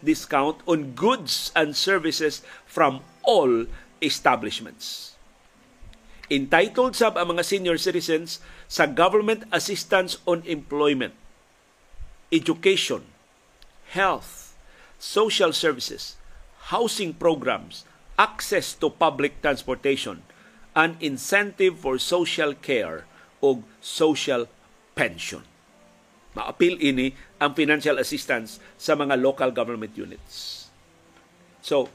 discount 0.03 0.59
on 0.67 0.95
goods 0.95 1.51
and 1.51 1.75
services 1.75 2.43
from 2.67 2.99
all 3.23 3.67
establishments 4.03 5.16
entitled 6.27 6.95
sab 6.95 7.15
ang 7.15 7.35
mga 7.35 7.43
senior 7.43 7.79
citizens 7.79 8.43
sa 8.67 8.83
government 8.83 9.47
assistance 9.55 10.19
on 10.27 10.43
employment, 10.43 11.15
education, 12.31 13.07
health, 13.95 14.51
social 14.99 15.55
services, 15.55 16.19
housing 16.73 17.15
programs, 17.15 17.87
access 18.19 18.75
to 18.75 18.91
public 18.91 19.39
transportation, 19.39 20.19
and 20.75 20.99
incentive 20.99 21.79
for 21.79 21.95
social 21.95 22.51
care 22.53 23.07
o 23.39 23.63
social 23.79 24.51
pension. 24.97 25.45
Maapil 26.37 26.77
ini 26.77 27.15
ang 27.41 27.57
financial 27.57 27.97
assistance 27.97 28.61
sa 28.77 28.93
mga 28.93 29.17
local 29.17 29.49
government 29.49 29.95
units. 29.97 30.67
So, 31.63 31.89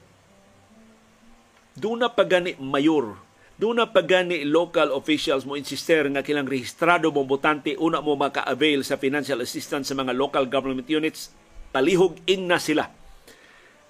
doon 1.78 2.02
na 2.02 2.10
pagani 2.10 2.58
mayor 2.58 3.18
doon 3.60 3.80
na 3.80 3.86
pagani 3.88 4.44
local 4.48 4.92
officials 4.96 5.44
mo 5.44 5.56
insister 5.56 6.08
nga 6.08 6.22
kilang 6.24 6.48
rehistrado 6.48 7.12
mong 7.12 7.28
botante 7.28 7.76
una 7.76 8.00
mo 8.00 8.16
maka-avail 8.16 8.84
sa 8.84 8.96
financial 8.96 9.40
assistance 9.44 9.92
sa 9.92 9.98
mga 9.98 10.16
local 10.16 10.48
government 10.48 10.88
units, 10.88 11.28
palihog 11.72 12.16
in 12.24 12.48
na 12.48 12.56
sila. 12.56 12.88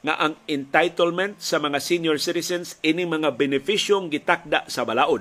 nga 0.00 0.16
ang 0.16 0.36
entitlement 0.48 1.36
sa 1.36 1.60
mga 1.60 1.76
senior 1.76 2.16
citizens 2.16 2.80
ini 2.80 3.04
mga 3.04 3.36
benepisyong 3.36 4.08
gitakda 4.08 4.64
sa 4.66 4.88
balaod. 4.88 5.20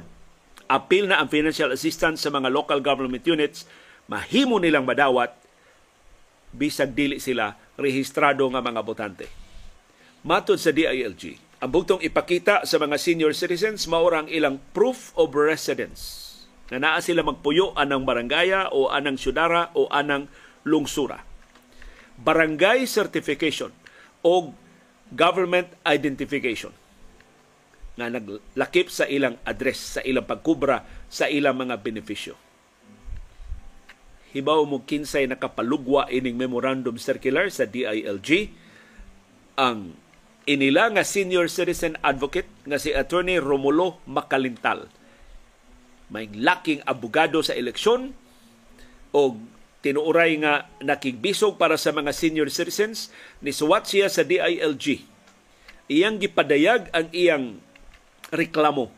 Apil 0.71 1.09
na 1.09 1.19
ang 1.19 1.27
financial 1.27 1.75
assistance 1.75 2.23
sa 2.23 2.31
mga 2.31 2.47
local 2.47 2.79
government 2.79 3.25
units, 3.27 3.67
mahimo 4.07 4.55
nilang 4.61 4.87
madawat 4.87 5.35
bisag 6.55 6.95
dili 6.95 7.21
sila 7.21 7.53
rehistrado 7.77 8.47
nga 8.49 8.61
mga 8.63 8.81
botante. 8.81 9.25
Matod 10.25 10.59
sa 10.59 10.71
DILG, 10.71 11.37
ang 11.59 11.69
bugtong 11.71 11.99
ipakita 11.99 12.63
sa 12.63 12.79
mga 12.79 12.95
senior 12.95 13.35
citizens 13.35 13.83
maorang 13.87 14.31
ilang 14.31 14.63
proof 14.71 15.11
of 15.19 15.35
residence 15.35 16.27
na 16.69 16.79
naa 16.79 16.99
sila 17.01 17.25
magpuyo 17.25 17.73
anang 17.75 18.05
barangaya 18.05 18.69
o 18.71 18.87
anang 18.93 19.17
syudara 19.17 19.73
o 19.73 19.89
anang 19.89 20.29
lungsura. 20.63 21.25
Barangay 22.19 22.85
certification 22.85 23.73
o 24.23 24.53
government 25.13 25.73
identification 25.85 26.73
nga 27.99 28.07
naglakip 28.07 28.87
sa 28.87 29.03
ilang 29.11 29.35
address, 29.43 29.99
sa 29.99 30.01
ilang 30.07 30.23
pagkubra, 30.23 30.87
sa 31.11 31.27
ilang 31.27 31.59
mga 31.59 31.75
benepisyo. 31.83 32.39
Hibaw 34.31 34.63
mo 34.63 34.85
kinsay 34.87 35.27
nakapalugwa 35.27 36.07
ining 36.07 36.39
memorandum 36.39 36.95
circular 36.95 37.51
sa 37.51 37.67
DILG 37.67 38.55
ang 39.59 39.99
inila 40.47 40.87
nga 40.95 41.03
senior 41.03 41.51
citizen 41.51 41.99
advocate 41.99 42.47
nga 42.63 42.79
si 42.79 42.95
Attorney 42.95 43.41
Romulo 43.41 43.99
Makalintal. 44.07 44.87
May 46.07 46.31
laking 46.31 46.85
abogado 46.87 47.43
sa 47.43 47.57
eleksyon 47.57 48.15
o 49.11 49.35
tinuuray 49.79 50.35
nga 50.43 50.67
nakigbisog 50.83 51.55
para 51.55 51.79
sa 51.79 51.95
mga 51.95 52.11
senior 52.11 52.51
citizens 52.51 53.11
ni 53.39 53.55
suwat 53.55 53.87
siya 53.87 54.11
sa 54.11 54.27
DILG. 54.27 55.03
Iyang 55.89 56.19
gipadayag 56.19 56.91
ang 56.91 57.07
iyang 57.15 57.45
reklamo 58.29 58.91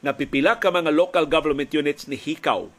na 0.00 0.14
pipila 0.14 0.62
ka 0.62 0.70
mga 0.70 0.94
local 0.94 1.26
government 1.26 1.74
units 1.74 2.06
ni 2.06 2.14
hikaw 2.14 2.70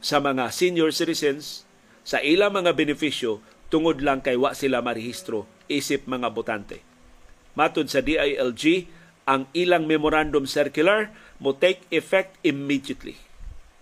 sa 0.00 0.22
mga 0.22 0.48
senior 0.54 0.94
citizens 0.94 1.66
sa 2.06 2.22
ilang 2.22 2.56
mga 2.56 2.72
benepisyo 2.72 3.42
tungod 3.68 4.00
lang 4.00 4.24
kay 4.24 4.38
wa 4.38 4.56
sila 4.56 4.80
marehistro 4.80 5.44
isip 5.70 6.06
mga 6.10 6.30
botante. 6.34 6.82
Matod 7.54 7.90
sa 7.90 8.02
DILG, 8.02 8.88
ang 9.28 9.46
ilang 9.54 9.86
memorandum 9.86 10.46
circular 10.48 11.12
mo 11.38 11.54
take 11.54 11.86
effect 11.94 12.34
immediately 12.42 13.14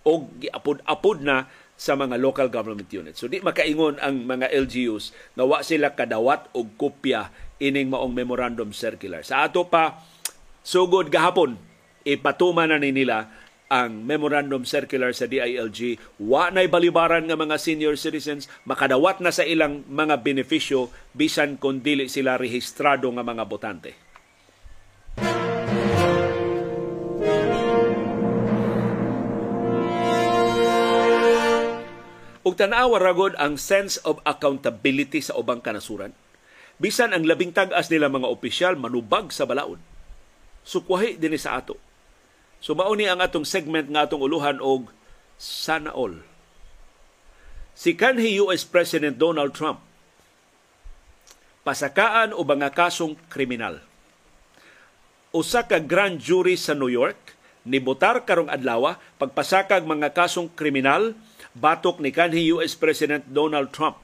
o 0.05 0.29
giapod-apod 0.37 1.25
na 1.25 1.49
sa 1.79 1.95
mga 1.95 2.19
local 2.19 2.51
government 2.51 2.91
units. 2.91 3.23
So 3.23 3.31
di 3.31 3.39
makaingon 3.39 4.03
ang 4.03 4.27
mga 4.27 4.51
LGUs 4.51 5.15
nga 5.39 5.47
wa 5.47 5.63
sila 5.63 5.95
kadawat 5.95 6.51
og 6.51 6.75
kopya 6.75 7.31
ining 7.63 7.87
maong 7.87 8.11
memorandum 8.11 8.75
circular. 8.75 9.23
Sa 9.23 9.47
ato 9.47 9.63
pa 9.71 10.03
sugod 10.59 11.07
gahapon 11.07 11.55
ipatuma 12.03 12.67
na 12.67 12.75
ni 12.75 12.91
nila 12.91 13.31
ang 13.71 14.03
memorandum 14.03 14.65
circular 14.67 15.13
sa 15.13 15.29
DILG 15.29 15.95
wa 16.25 16.51
nay 16.51 16.67
balibaran 16.67 17.29
nga 17.29 17.37
mga 17.37 17.55
senior 17.61 17.95
citizens 17.95 18.51
makadawat 18.65 19.23
na 19.23 19.31
sa 19.31 19.47
ilang 19.47 19.85
mga 19.87 20.19
benepisyo 20.19 20.91
bisan 21.15 21.55
kon 21.55 21.79
dili 21.79 22.11
sila 22.11 22.35
rehistrado 22.35 23.07
nga 23.13 23.23
mga 23.23 23.45
botante. 23.47 24.08
Ug 32.49 32.57
tanawa 32.57 32.97
ragod 32.97 33.37
ang 33.37 33.61
sense 33.61 34.01
of 34.01 34.17
accountability 34.25 35.21
sa 35.21 35.37
ubang 35.37 35.61
kanasuran. 35.61 36.17
Bisan 36.81 37.13
ang 37.13 37.21
labing 37.21 37.53
tag-as 37.53 37.93
nila 37.93 38.09
mga 38.09 38.25
opisyal 38.25 38.73
manubag 38.73 39.29
sa 39.29 39.45
balaod. 39.45 39.77
Sukwahi 40.65 41.21
din 41.21 41.37
sa 41.37 41.61
ato. 41.61 41.77
So 42.57 42.73
mauni 42.73 43.05
ang 43.05 43.21
atong 43.21 43.45
segment 43.45 43.85
nga 43.93 44.09
atong 44.09 44.25
uluhan 44.25 44.57
og 44.57 44.89
sana 45.37 45.93
all. 45.93 46.25
Si 47.77 47.93
kanhi 47.93 48.41
US 48.41 48.65
President 48.65 49.21
Donald 49.21 49.53
Trump 49.53 49.85
pasakaan 51.61 52.33
o 52.33 52.41
mga 52.41 52.73
kasong 52.73 53.13
kriminal. 53.29 53.77
Usa 55.29 55.69
ka 55.69 55.77
grand 55.77 56.17
jury 56.17 56.57
sa 56.57 56.73
New 56.73 56.89
York 56.89 57.37
nibotar 57.61 58.25
karong 58.25 58.49
adlaw 58.49 58.97
pagpasakag 59.21 59.85
mga 59.85 60.09
kasong 60.17 60.49
kriminal 60.57 61.13
batok 61.59 61.99
ni 61.99 62.15
kanhi 62.15 62.55
US 62.55 62.79
President 62.79 63.27
Donald 63.27 63.75
Trump 63.75 63.99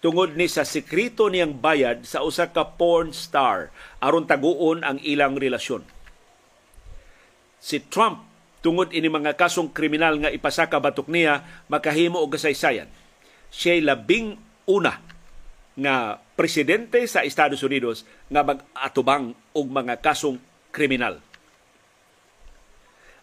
tungod 0.00 0.36
ni 0.36 0.48
sa 0.48 0.64
sekreto 0.64 1.28
niyang 1.28 1.56
bayad 1.60 2.08
sa 2.08 2.24
usa 2.24 2.48
ka 2.48 2.76
porn 2.76 3.12
star 3.12 3.68
aron 4.00 4.24
taguon 4.24 4.80
ang 4.80 4.96
ilang 5.04 5.36
relasyon. 5.36 5.84
Si 7.60 7.84
Trump 7.92 8.24
tungod 8.64 8.92
ini 8.96 9.12
mga 9.12 9.36
kasong 9.36 9.70
kriminal 9.76 10.16
nga 10.20 10.32
ipasaka 10.32 10.80
batok 10.80 11.12
niya 11.12 11.44
makahimo 11.68 12.20
og 12.20 12.32
kasaysayan. 12.32 12.88
Siya 13.52 13.78
labing 13.78 14.36
una 14.66 14.98
nga 15.76 16.18
presidente 16.34 17.04
sa 17.04 17.22
Estados 17.22 17.60
Unidos 17.60 18.08
nga 18.32 18.40
mag-atubang 18.40 19.36
og 19.52 19.66
mga 19.68 20.00
kasong 20.00 20.40
kriminal 20.72 21.20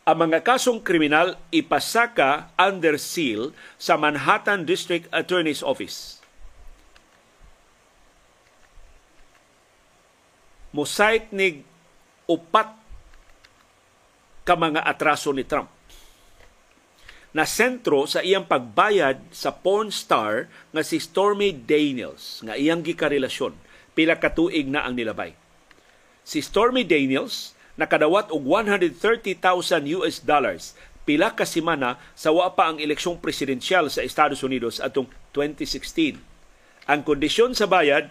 ang 0.03 0.17
mga 0.19 0.43
kasong 0.43 0.83
kriminal 0.83 1.39
ipasaka 1.47 2.51
under 2.59 2.99
seal 2.99 3.55
sa 3.79 3.95
Manhattan 3.95 4.67
District 4.67 5.07
Attorney's 5.15 5.63
Office. 5.63 6.19
Mosite 10.75 11.31
ni 11.31 11.63
upat 12.27 12.75
ka 14.43 14.59
mga 14.59 14.83
atraso 14.83 15.31
ni 15.31 15.47
Trump. 15.47 15.71
na 17.33 17.49
sentro 17.49 18.05
sa 18.05 18.21
iyang 18.21 18.45
pagbayad 18.45 19.17
sa 19.33 19.49
porn 19.49 19.89
star 19.89 20.45
nga 20.69 20.85
si 20.85 21.01
Stormy 21.01 21.49
Daniels 21.49 22.45
nga 22.45 22.53
iyang 22.53 22.85
gikarelasyon 22.85 23.57
pila 23.97 24.21
ka 24.21 24.29
tuig 24.29 24.69
na 24.69 24.85
ang 24.85 24.93
nilabay. 24.93 25.33
Si 26.21 26.45
Stormy 26.45 26.85
Daniels 26.85 27.52
nakadawat 27.79 28.29
og 28.29 28.41
130,000 28.45 29.39
US 29.97 30.21
dollars 30.21 30.77
pila 31.03 31.35
ka 31.35 31.43
semana 31.43 31.99
sa 32.15 32.31
wa 32.31 32.47
pa 32.55 32.71
ang 32.71 32.79
eleksyong 32.79 33.19
presidensyal 33.19 33.91
sa 33.91 34.05
Estados 34.05 34.39
Unidos 34.39 34.79
atong 34.79 35.11
2016. 35.35 36.19
Ang 36.87 37.01
kondisyon 37.03 37.51
sa 37.55 37.67
bayad 37.67 38.07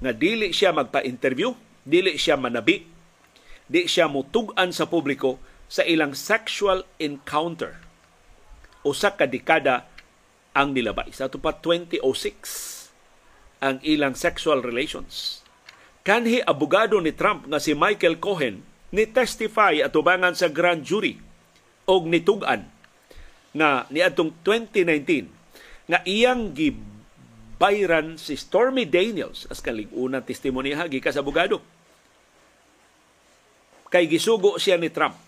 nga 0.00 0.12
dili 0.16 0.52
siya 0.52 0.72
magpa-interview, 0.72 1.52
dili 1.84 2.16
siya 2.16 2.40
manabi, 2.40 2.88
di 3.68 3.84
siya 3.84 4.08
mutug-an 4.08 4.72
sa 4.72 4.88
publiko 4.88 5.36
sa 5.68 5.84
ilang 5.84 6.16
sexual 6.16 6.88
encounter 6.96 7.90
usa 8.82 9.12
ka 9.12 9.28
dekada 9.28 9.88
ang 10.56 10.72
nilabay. 10.72 11.12
Sa 11.12 11.28
pa 11.28 11.52
2006 11.54 12.00
ang 13.60 13.76
ilang 13.84 14.16
sexual 14.16 14.64
relations. 14.64 15.44
Kanhi 16.00 16.40
abogado 16.40 16.96
ni 16.96 17.12
Trump 17.12 17.44
nga 17.44 17.60
si 17.60 17.76
Michael 17.76 18.16
Cohen 18.16 18.64
ni 18.90 19.06
testify 19.06 19.78
atubangan 19.82 20.34
sa 20.34 20.50
grand 20.50 20.82
jury 20.82 21.18
og 21.86 22.06
nitugan 22.10 22.66
nga 23.54 23.86
niadtong 23.90 24.34
2019 24.42 25.90
nga 25.90 25.98
iyang 26.06 26.54
gibayran 26.54 28.14
si 28.18 28.38
Stormy 28.38 28.86
Daniels 28.86 29.46
as 29.50 29.58
kaling 29.58 29.90
unang 29.94 30.22
testimonya 30.22 30.86
gikas 30.86 31.18
abogado 31.18 31.58
kay 33.90 34.06
gisugo 34.06 34.58
siya 34.58 34.78
ni 34.78 34.90
Trump 34.90 35.18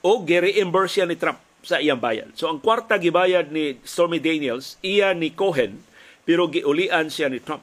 o 0.00 0.24
gi-reimburse 0.24 1.00
siya 1.00 1.06
ni 1.08 1.18
Trump 1.20 1.40
sa 1.62 1.82
iyang 1.82 1.98
bayad. 1.98 2.32
So 2.38 2.48
ang 2.48 2.62
kwarta 2.62 2.96
gibayad 2.96 3.50
ni 3.50 3.76
Stormy 3.82 4.22
Daniels, 4.22 4.78
iya 4.80 5.12
ni 5.12 5.34
Cohen, 5.34 5.82
pero 6.22 6.46
giulian 6.46 7.10
siya 7.10 7.28
ni 7.28 7.42
Trump. 7.42 7.60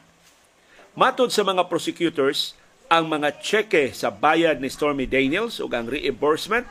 Matod 0.95 1.31
sa 1.31 1.43
mga 1.43 1.67
prosecutors, 1.67 2.55
ang 2.95 3.11
mga 3.11 3.43
cheque 3.43 3.91
sa 3.91 4.07
bayad 4.07 4.63
ni 4.63 4.71
Stormy 4.71 5.03
Daniels 5.03 5.59
o 5.59 5.67
ang 5.67 5.91
reimbursement 5.91 6.63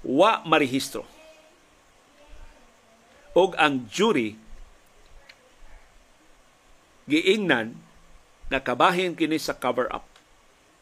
wa 0.00 0.40
marehistro. 0.48 1.04
O 3.36 3.52
ang 3.54 3.84
jury 3.92 4.40
giingnan 7.04 7.76
na 8.48 8.58
kabahin 8.58 9.12
kini 9.12 9.36
sa 9.36 9.54
cover-up. 9.54 10.08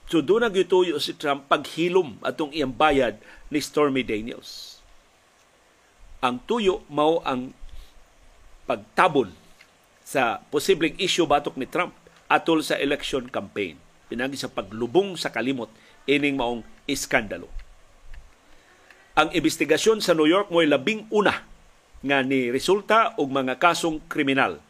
So 0.08 0.24
doon 0.24 0.48
nagituyo 0.48 0.96
si 1.02 1.12
Trump 1.18 1.50
paghilom 1.50 2.22
atong 2.24 2.54
iyang 2.54 2.72
bayad 2.72 3.20
ni 3.52 3.60
Stormy 3.60 4.00
Daniels 4.00 4.78
ang 6.18 6.42
tuyo 6.42 6.82
mao 6.90 7.22
ang 7.22 7.54
pagtabon 8.66 9.30
sa 10.02 10.42
posibleng 10.50 10.98
issue 10.98 11.28
batok 11.28 11.54
ni 11.54 11.66
Trump 11.68 11.94
atol 12.26 12.60
sa 12.60 12.76
election 12.76 13.30
campaign. 13.30 13.78
Pinagi 14.08 14.40
sa 14.40 14.48
paglubong 14.48 15.14
sa 15.20 15.28
kalimot 15.28 15.68
ining 16.08 16.40
maong 16.40 16.64
iskandalo. 16.88 17.46
Ang 19.18 19.34
investigasyon 19.36 20.00
sa 20.00 20.16
New 20.16 20.26
York 20.26 20.48
mo'y 20.48 20.64
labing 20.64 21.06
una 21.12 21.44
nga 22.00 22.22
ni 22.22 22.48
resulta 22.48 23.18
og 23.18 23.28
mga 23.28 23.58
kasong 23.58 24.06
kriminal. 24.06 24.62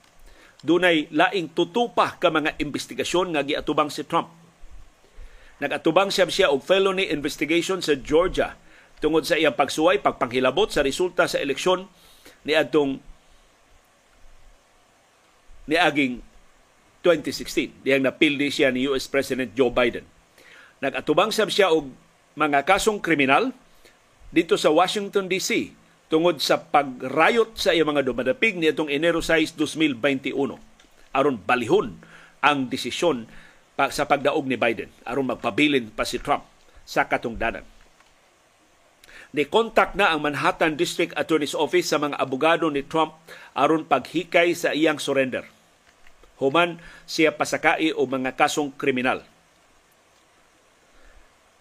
Dunay 0.59 1.07
laing 1.15 1.55
tutupa 1.55 2.19
ka 2.19 2.35
mga 2.35 2.59
investigasyon 2.59 3.37
nga 3.37 3.47
giatubang 3.47 3.93
si 3.93 4.03
Trump. 4.03 4.33
Nagatubang 5.63 6.11
siya 6.11 6.27
siya 6.31 6.49
og 6.51 6.63
felony 6.65 7.11
investigation 7.11 7.79
sa 7.79 7.95
Georgia 7.99 8.59
tungod 8.99 9.23
sa 9.23 9.39
iyang 9.39 9.55
pagsuway, 9.55 10.03
pagpanghilabot 10.03 10.71
sa 10.71 10.83
resulta 10.83 11.31
sa 11.31 11.39
eleksyon 11.39 11.87
ni 12.43 12.55
adtong 12.55 12.99
ni 15.69 15.77
aging 15.77 16.25
2016. 17.05 17.85
Diyang 17.87 18.05
napildi 18.05 18.51
siya 18.51 18.73
ni 18.73 18.89
US 18.91 19.07
President 19.07 19.53
Joe 19.55 19.71
Biden. 19.71 20.05
Nagatubang 20.79 21.35
sab 21.35 21.51
siya 21.51 21.71
og 21.75 21.91
mga 22.39 22.63
kasong 22.63 23.03
kriminal 23.03 23.51
dito 24.31 24.55
sa 24.55 24.71
Washington 24.71 25.27
DC 25.27 25.75
tungod 26.09 26.39
sa 26.39 26.63
pagrayot 26.63 27.59
sa 27.59 27.75
iyang 27.75 27.91
mga 27.91 28.07
dumadapig 28.07 28.57
ni 28.57 28.71
atong 28.71 28.89
Enero 28.89 29.21
6, 29.21 29.59
2021 29.59 30.33
aron 31.13 31.37
balihon 31.41 31.99
ang 32.45 32.71
desisyon 32.71 33.27
sa 33.79 34.07
pagdaog 34.07 34.47
ni 34.47 34.55
Biden 34.55 34.93
aron 35.03 35.27
magpabilin 35.35 35.91
pa 35.91 36.07
si 36.07 36.23
Trump 36.23 36.47
sa 36.87 37.11
katungdanan 37.11 37.67
ni 39.33 39.45
kontak 39.45 39.93
na 39.93 40.13
ang 40.13 40.25
Manhattan 40.25 40.77
District 40.79 41.13
Attorney's 41.13 41.53
Office 41.53 41.93
sa 41.93 42.01
mga 42.01 42.17
abogado 42.17 42.73
ni 42.73 42.81
Trump 42.81 43.17
aron 43.53 43.85
paghikay 43.85 44.57
sa 44.57 44.73
iyang 44.73 44.97
surrender. 44.97 45.45
Human 46.39 46.79
siya 47.05 47.35
pasakai 47.35 47.95
o 47.95 48.07
mga 48.07 48.39
kasong 48.39 48.75
kriminal. 48.75 49.27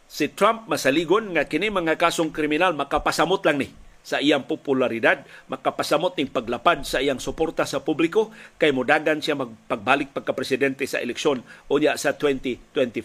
Si 0.07 0.31
Trump 0.31 0.71
masaligon 0.71 1.35
nga 1.35 1.43
kini 1.49 1.67
mga 1.67 1.99
kasong 1.99 2.31
kriminal 2.31 2.71
makapasamot 2.77 3.43
lang 3.43 3.59
ni 3.59 3.69
sa 4.07 4.23
iyang 4.23 4.47
popularidad, 4.47 5.27
makapasamot 5.51 6.15
ning 6.15 6.31
paglapad 6.31 6.87
sa 6.87 7.03
iyang 7.03 7.19
suporta 7.19 7.67
sa 7.67 7.83
publiko 7.83 8.31
kay 8.55 8.71
modagan 8.71 9.19
siya 9.19 9.35
magpagbalik 9.35 10.15
pagka-presidente 10.15 10.87
sa 10.87 11.03
eleksyon 11.03 11.43
unya 11.67 11.99
sa 11.99 12.15
2024. 12.15 13.03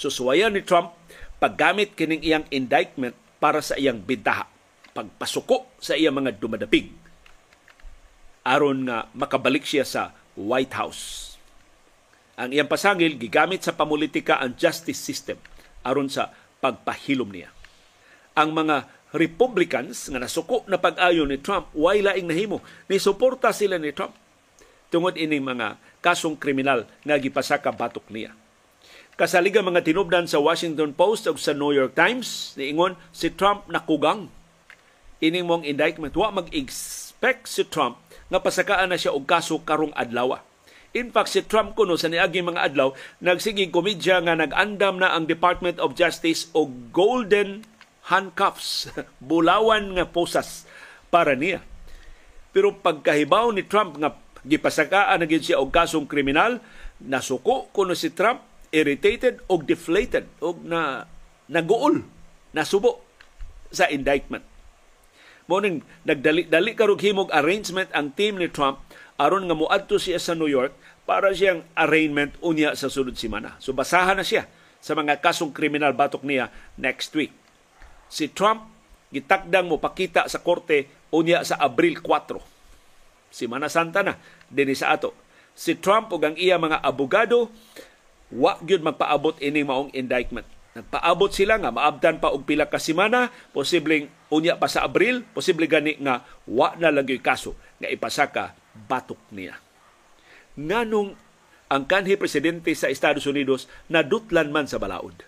Susuwayan 0.00 0.56
ni 0.56 0.64
Trump 0.64 0.96
paggamit 1.36 1.92
kining 1.92 2.24
iyang 2.24 2.48
indictment 2.48 3.12
para 3.36 3.60
sa 3.60 3.76
iyang 3.76 4.00
bintaha, 4.00 4.48
pagpasuko 4.96 5.68
sa 5.76 5.92
iyang 5.92 6.16
mga 6.16 6.40
dumadapig 6.40 6.88
aron 8.48 8.88
nga 8.88 9.04
makabalik 9.12 9.68
siya 9.68 9.84
sa 9.84 10.16
White 10.38 10.78
House. 10.78 11.34
Ang 12.38 12.54
iyang 12.54 12.70
pasangil 12.70 13.18
gigamit 13.18 13.66
sa 13.66 13.74
pamulitika 13.74 14.38
ang 14.38 14.54
justice 14.54 15.02
system 15.02 15.42
aron 15.82 16.06
sa 16.06 16.30
pagpahilom 16.62 17.34
niya. 17.34 17.50
Ang 18.38 18.54
mga 18.54 18.86
Republicans 19.10 20.06
nga 20.06 20.22
nasuko 20.22 20.62
na 20.70 20.78
pag-ayo 20.78 21.26
ni 21.26 21.42
Trump 21.42 21.74
way 21.74 21.98
laing 21.98 22.30
nahimo 22.30 22.62
ni 22.86 23.02
suporta 23.02 23.50
sila 23.50 23.80
ni 23.80 23.90
Trump 23.90 24.14
tungod 24.94 25.18
ining 25.18 25.42
mga 25.42 25.80
kasong 25.98 26.38
kriminal 26.38 26.86
nga 27.02 27.16
gipasaka 27.18 27.72
batok 27.74 28.06
niya 28.12 28.36
Kasaliga 29.18 29.66
mga 29.66 29.82
tinubdan 29.82 30.30
sa 30.30 30.38
Washington 30.38 30.94
Post 30.94 31.26
ug 31.26 31.42
sa 31.42 31.50
New 31.50 31.74
York 31.74 31.98
Times, 31.98 32.54
niingon 32.54 32.94
si 33.10 33.34
Trump 33.34 33.66
nakugang. 33.66 34.30
Ining 35.18 35.42
mong 35.42 35.66
indictment, 35.66 36.14
wa 36.14 36.30
mag-expect 36.30 37.50
si 37.50 37.66
Trump 37.66 37.98
nga 38.28 38.38
pasakaan 38.40 38.92
na 38.92 39.00
siya 39.00 39.16
og 39.16 39.24
kaso 39.24 39.60
karong 39.64 39.92
adlaw. 39.96 40.40
In 40.96 41.12
fact, 41.12 41.32
si 41.32 41.44
Trump 41.44 41.76
kuno 41.76 42.00
sa 42.00 42.08
niaging 42.08 42.48
mga 42.48 42.72
adlaw, 42.72 42.96
nagsigig 43.20 43.68
komedya 43.68 44.24
nga 44.24 44.32
nag-andam 44.32 44.96
na 44.96 45.12
ang 45.12 45.28
Department 45.28 45.76
of 45.76 45.92
Justice 45.92 46.48
og 46.56 46.92
golden 46.92 47.64
handcuffs, 48.08 48.88
bulawan 49.20 50.00
nga 50.00 50.08
posas 50.08 50.64
para 51.12 51.36
niya. 51.36 51.60
Pero 52.56 52.72
pagkahibaw 52.72 53.52
ni 53.52 53.68
Trump 53.68 54.00
nga 54.00 54.16
gipasakaan 54.48 55.20
na 55.20 55.28
siya 55.28 55.60
og 55.60 55.68
kasong 55.68 56.08
kriminal, 56.08 56.64
nasuko 57.04 57.68
kuno 57.76 57.92
si 57.92 58.16
Trump 58.16 58.40
irritated 58.72 59.44
o 59.48 59.60
deflated 59.60 60.28
o 60.40 60.56
na 60.64 61.04
naguol, 61.52 62.04
nasubo 62.56 63.04
sa 63.68 63.88
indictment. 63.92 64.44
Mo 65.48 65.64
ning 65.64 65.80
nagdali-dali 66.04 66.76
karog 66.76 67.00
himog 67.00 67.32
arrangement 67.32 67.88
ang 67.96 68.12
team 68.12 68.36
ni 68.36 68.52
Trump 68.52 68.84
aron 69.16 69.48
nga 69.48 69.56
muadto 69.56 69.96
siya 69.96 70.20
sa 70.20 70.36
New 70.36 70.46
York 70.46 70.76
para 71.08 71.32
siyang 71.32 71.64
arraignment 71.72 72.36
unya 72.44 72.76
sa 72.76 72.92
sunod 72.92 73.16
semana. 73.16 73.56
So 73.56 73.72
basahan 73.72 74.20
na 74.20 74.24
siya 74.28 74.44
sa 74.76 74.92
mga 74.92 75.24
kasong 75.24 75.56
kriminal 75.56 75.96
batok 75.96 76.20
niya 76.20 76.52
next 76.76 77.16
week. 77.16 77.32
Si 78.12 78.28
Trump 78.28 78.68
gitakdang 79.08 79.72
mo 79.72 79.80
pakita 79.80 80.28
sa 80.28 80.44
korte 80.44 81.08
unya 81.16 81.40
sa 81.48 81.56
Abril 81.64 81.96
4. 81.96 83.32
Semana 83.32 83.72
Santa 83.72 84.04
na 84.04 84.20
dinhi 84.52 84.76
sa 84.76 84.92
ato. 84.92 85.16
Si 85.56 85.80
Trump 85.80 86.12
ug 86.12 86.20
ang 86.28 86.36
iya 86.36 86.60
mga 86.60 86.84
abogado 86.84 87.48
wa 88.28 88.60
gyud 88.60 88.84
magpaabot 88.84 89.40
ini 89.40 89.64
maong 89.64 89.96
indictment. 89.96 90.57
Nagpaabot 90.76 91.32
sila 91.32 91.56
nga 91.56 91.72
maabdan 91.72 92.20
pa 92.20 92.30
og 92.30 92.44
pila 92.44 92.68
ka 92.68 92.76
semana, 92.76 93.32
posibleng 93.56 94.10
unya 94.28 94.60
pa 94.60 94.68
sa 94.68 94.84
Abril, 94.84 95.24
posible 95.32 95.64
gani 95.64 95.96
nga 96.02 96.22
wa 96.44 96.76
na 96.76 96.92
lang 96.92 97.08
kaso 97.24 97.56
nga 97.80 97.88
ipasaka 97.88 98.52
batok 98.86 99.18
niya. 99.32 99.56
Nganong 100.58 101.16
ang 101.68 101.84
kanhi 101.84 102.16
presidente 102.16 102.72
sa 102.72 102.88
Estados 102.88 103.28
Unidos 103.28 103.68
nadutlan 103.92 104.52
man 104.52 104.68
sa 104.68 104.80
balaod. 104.80 105.24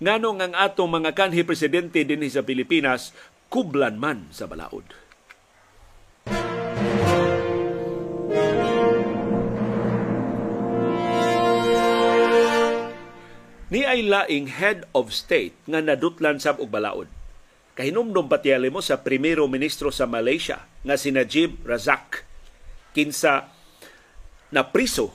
Nganong 0.00 0.40
ang 0.40 0.52
atong 0.56 0.88
mga 0.88 1.12
kanhi 1.12 1.44
presidente 1.44 2.00
dinhi 2.04 2.32
sa 2.32 2.40
Pilipinas 2.40 3.12
kublan 3.52 4.00
man 4.00 4.32
sa 4.32 4.48
balaod. 4.48 5.09
Ni 13.70 13.86
ay 13.86 14.02
laing 14.02 14.50
head 14.50 14.82
of 14.90 15.14
state 15.14 15.54
nga 15.70 15.78
nadutlan 15.78 16.42
sab 16.42 16.58
og 16.58 16.74
balaod. 16.74 17.06
kahinumdum 17.80 18.28
patiyali 18.28 18.68
mo 18.68 18.84
sa 18.84 19.00
primero 19.00 19.48
ministro 19.48 19.88
sa 19.88 20.04
Malaysia 20.04 20.68
nga 20.84 21.00
si 21.00 21.08
Najib 21.08 21.64
Razak 21.64 22.28
kinsa 22.92 23.48
na 24.52 24.62
priso 24.68 25.14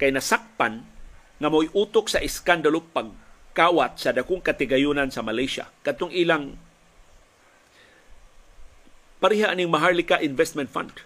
kay 0.00 0.08
nasakpan 0.08 0.80
nga 1.36 1.48
mo'y 1.52 1.68
utok 1.76 2.08
sa 2.08 2.24
iskandalo 2.24 2.80
pagkawat 2.94 4.00
sa 4.00 4.16
dakong 4.16 4.40
katigayunan 4.40 5.12
sa 5.12 5.20
Malaysia. 5.20 5.68
Katong 5.84 6.14
ilang 6.14 6.56
pariha 9.20 9.52
aning 9.52 9.68
Maharlika 9.68 10.24
Investment 10.24 10.72
Fund 10.72 11.04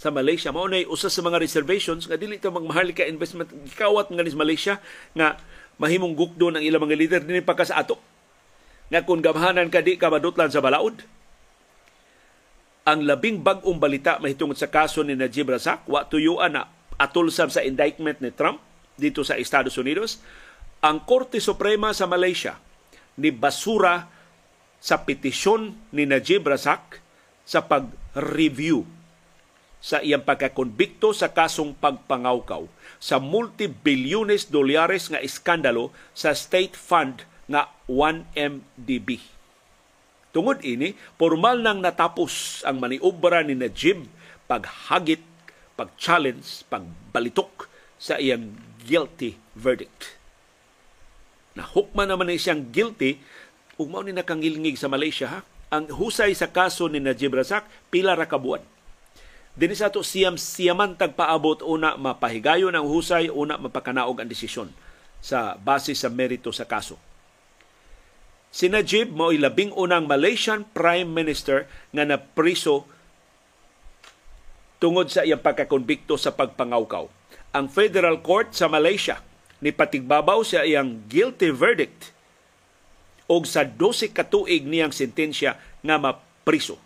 sa 0.00 0.08
Malaysia. 0.08 0.52
Mao 0.56 0.72
na 0.72 0.84
usa 0.88 1.12
sa 1.12 1.20
mga 1.20 1.36
reservations 1.36 2.08
nga 2.08 2.16
dili 2.16 2.40
ito 2.40 2.48
mag 2.48 2.64
Maharlika 2.64 3.04
Investment 3.04 3.52
gikawat 3.68 4.08
nga 4.08 4.24
sa 4.24 4.40
Malaysia 4.40 4.74
nga 5.12 5.36
mahimong 5.76 6.16
gukdo 6.16 6.52
ng 6.52 6.62
ilang 6.64 6.84
mga 6.84 6.96
leader. 6.96 7.20
Dinhi 7.24 7.44
pagka 7.44 7.68
sa 7.68 7.80
ato. 7.80 8.00
Nga 8.88 9.02
kung 9.02 9.20
gamhanan 9.20 9.68
ka 9.68 9.82
di 9.82 9.98
ka 9.98 10.12
madutlan 10.12 10.50
sa 10.52 10.62
balaod, 10.62 11.02
ang 12.86 13.02
labing 13.02 13.42
bag-ong 13.42 13.82
balita 13.82 14.22
mahitungod 14.22 14.54
sa 14.54 14.70
kaso 14.70 15.02
ni 15.02 15.18
Najib 15.18 15.50
Razak 15.50 15.90
wa 15.90 16.06
tuyuan 16.06 16.54
na 16.54 16.70
atol 16.94 17.34
sa 17.34 17.50
indictment 17.66 18.22
ni 18.22 18.30
Trump 18.30 18.62
dito 18.94 19.26
sa 19.26 19.34
Estados 19.34 19.74
Unidos. 19.74 20.22
Ang 20.86 21.02
Korte 21.02 21.42
Suprema 21.42 21.90
sa 21.90 22.06
Malaysia 22.06 22.62
ni 23.18 23.34
basura 23.34 24.06
sa 24.78 25.02
petisyon 25.02 25.74
ni 25.90 26.06
Najib 26.06 26.46
Razak 26.46 27.02
sa 27.42 27.66
pag-review 27.66 28.86
sa 29.80 30.02
iyang 30.02 30.24
pagkakonbikto 30.24 31.12
sa 31.12 31.30
kasong 31.30 31.76
pagpangawkaw 31.78 32.66
sa 32.96 33.20
multibilyones 33.20 34.48
dolyares 34.48 35.12
nga 35.12 35.20
iskandalo 35.20 35.92
sa 36.16 36.32
state 36.32 36.74
fund 36.74 37.28
nga 37.46 37.70
1MDB. 37.86 39.22
Tungod 40.34 40.60
ini, 40.66 40.92
formal 41.16 41.64
nang 41.64 41.80
natapos 41.80 42.60
ang 42.66 42.82
maniobra 42.82 43.40
ni 43.40 43.56
Najib 43.56 44.04
paghagit, 44.46 45.22
pag-challenge, 45.74 46.64
pagbalitok 46.68 47.68
sa 47.96 48.16
iyang 48.20 48.54
guilty 48.84 49.36
verdict. 49.56 50.16
Nahukman 51.56 52.12
naman 52.12 52.28
ni 52.28 52.36
siyang 52.36 52.68
guilty, 52.68 53.16
ug 53.76 53.88
mao 53.88 54.04
ni 54.04 54.12
nakangilngig 54.12 54.76
sa 54.76 54.88
Malaysia 54.88 55.26
ha. 55.28 55.40
Ang 55.72 55.90
husay 55.90 56.30
sa 56.36 56.52
kaso 56.52 56.86
ni 56.86 57.02
Najib 57.02 57.34
Razak 57.34 57.66
pila 57.90 58.14
ra 58.14 58.28
ka 58.28 58.38
buwan. 58.38 58.62
Dinhi 59.56 59.72
sa 59.72 59.88
to 59.88 60.04
siyam 60.04 60.36
siyaman 60.36 61.00
tagpaabot 61.00 61.64
una 61.64 61.96
mapahigayon 61.96 62.76
ang 62.76 62.84
husay 62.84 63.32
una 63.32 63.56
mapakanaog 63.56 64.20
ang 64.20 64.28
desisyon 64.28 64.68
sa 65.24 65.56
base 65.56 65.96
sa 65.96 66.12
merito 66.12 66.52
sa 66.52 66.68
kaso. 66.68 67.00
Si 68.52 68.68
Najib 68.68 69.16
mao 69.16 69.32
labing 69.32 69.72
unang 69.72 70.04
Malaysian 70.04 70.68
Prime 70.76 71.08
Minister 71.08 71.64
nga 71.88 72.04
napriso 72.04 72.84
tungod 74.76 75.08
sa 75.08 75.24
iyang 75.24 75.40
pagkakonbikto 75.40 76.20
sa 76.20 76.36
pagpangawkaw. 76.36 77.08
Ang 77.56 77.72
Federal 77.72 78.20
Court 78.20 78.52
sa 78.52 78.68
Malaysia 78.68 79.24
ni 79.64 79.72
patigbabaw 79.72 80.44
sa 80.44 80.68
iyang 80.68 81.08
guilty 81.08 81.48
verdict 81.48 82.12
og 83.24 83.48
sa 83.48 83.64
12 83.64 84.12
katuig 84.12 84.68
niyang 84.68 84.92
sentensya 84.92 85.56
nga 85.80 85.96
mapriso. 85.96 86.76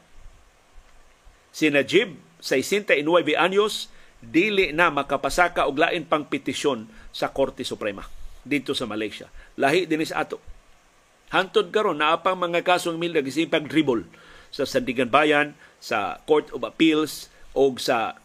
Si 1.51 1.67
Najib, 1.67 2.30
69 2.41 3.05
anyos, 3.37 3.93
dili 4.21 4.73
na 4.75 4.93
makapasaka 4.93 5.65
og 5.65 5.81
lain 5.81 6.05
pang 6.05 6.29
petisyon 6.29 6.89
sa 7.15 7.33
Korte 7.33 7.65
Suprema 7.65 8.05
dito 8.45 8.77
sa 8.77 8.85
Malaysia. 8.89 9.29
Lahi 9.57 9.85
din 9.85 10.05
sa 10.05 10.25
ato 10.25 10.41
Hantod 11.31 11.71
karon 11.71 12.03
naa 12.03 12.19
pang 12.19 12.35
mga 12.35 12.67
kasong 12.67 12.99
mil 12.99 13.15
nagisipag 13.15 13.71
dribble 13.71 14.03
sa 14.51 14.67
Sandigan 14.67 15.07
Bayan, 15.07 15.55
sa 15.79 16.19
Court 16.27 16.51
of 16.51 16.67
Appeals 16.67 17.31
o 17.55 17.71
sa 17.79 18.19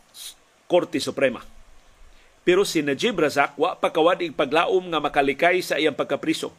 Korte 0.65 0.97
Suprema. 0.97 1.45
Pero 2.41 2.65
si 2.65 2.81
Najib 2.81 3.21
Razak 3.21 3.53
wa 3.61 3.77
pa 3.77 3.93
kawad 3.93 4.25
paglaom 4.33 4.89
nga 4.89 4.97
makalikay 4.97 5.61
sa 5.61 5.77
iyang 5.77 5.93
pagkapriso. 5.93 6.49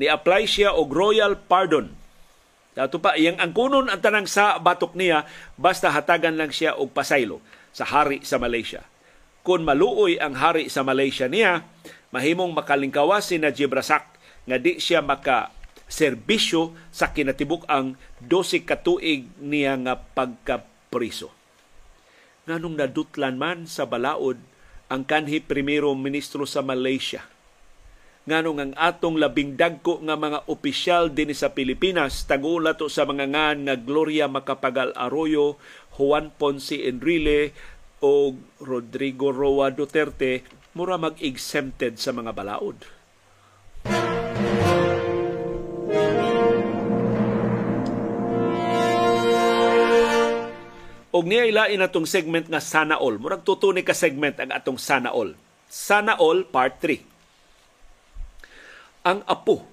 Ni-apply 0.00 0.48
siya 0.48 0.72
og 0.72 0.88
royal 0.88 1.36
pardon. 1.36 1.92
Dato 2.72 3.04
pa 3.04 3.12
iyang 3.20 3.36
angkunon 3.36 3.92
ang 3.92 4.00
tanang 4.00 4.24
sa 4.24 4.56
batok 4.56 4.96
niya 4.96 5.28
basta 5.60 5.92
hatagan 5.92 6.40
lang 6.40 6.48
siya 6.48 6.72
og 6.80 6.96
pasaylo 6.96 7.44
sa 7.68 7.84
hari 7.84 8.24
sa 8.24 8.40
Malaysia. 8.40 8.80
Kung 9.44 9.68
maluoy 9.68 10.16
ang 10.16 10.38
hari 10.38 10.72
sa 10.72 10.80
Malaysia 10.80 11.28
niya, 11.28 11.66
mahimong 12.14 12.54
makalingkawas 12.56 13.28
si 13.28 13.36
Najib 13.36 13.74
Razak 13.74 14.06
nga 14.48 14.56
di 14.56 14.80
siya 14.80 15.04
maka 15.04 15.52
serbisyo 15.92 16.72
sa 16.88 17.12
kinatibuk 17.12 17.68
ang 17.68 18.00
12 18.24 18.64
katuig 18.64 19.28
niya 19.36 19.76
nga 19.84 20.00
pagkapriso. 20.00 21.28
Nganong 22.48 22.80
nadutlan 22.80 23.36
man 23.36 23.68
sa 23.68 23.84
balaod 23.84 24.40
ang 24.88 25.04
kanhi 25.04 25.44
primero 25.44 25.92
ministro 25.92 26.48
sa 26.48 26.64
Malaysia. 26.64 27.31
Nganong 28.22 28.58
ang 28.62 28.72
atong 28.78 29.18
labing 29.18 29.58
dagko 29.58 29.98
nga 30.06 30.14
mga 30.14 30.46
opisyal 30.46 31.10
din 31.10 31.34
sa 31.34 31.50
Pilipinas 31.50 32.22
tagula 32.22 32.78
to 32.78 32.86
sa 32.86 33.02
mga 33.02 33.26
ngan 33.26 33.66
nga 33.66 33.74
Gloria 33.74 34.30
Macapagal 34.30 34.94
Arroyo, 34.94 35.58
Juan 35.98 36.30
Ponce 36.30 36.86
Enrile 36.86 37.50
o 37.98 38.38
Rodrigo 38.62 39.34
Roa 39.34 39.74
Duterte 39.74 40.46
mura 40.78 41.02
mag-exempted 41.02 41.98
sa 41.98 42.14
mga 42.14 42.30
balaod. 42.30 42.78
Og 51.12 51.24
niya 51.26 51.50
ilain 51.50 51.82
atong 51.82 52.06
segment 52.06 52.46
nga 52.46 52.62
Sana 52.62 53.02
All. 53.02 53.18
Murag 53.18 53.42
tutuni 53.42 53.82
ka 53.82 53.92
segment 53.98 54.38
ang 54.38 54.54
atong 54.54 54.78
Sana 54.78 55.10
All. 55.10 55.34
Sana 55.66 56.16
All 56.22 56.46
Part 56.46 56.78
3. 56.78 57.11
Ang 59.02 59.26
apo 59.26 59.66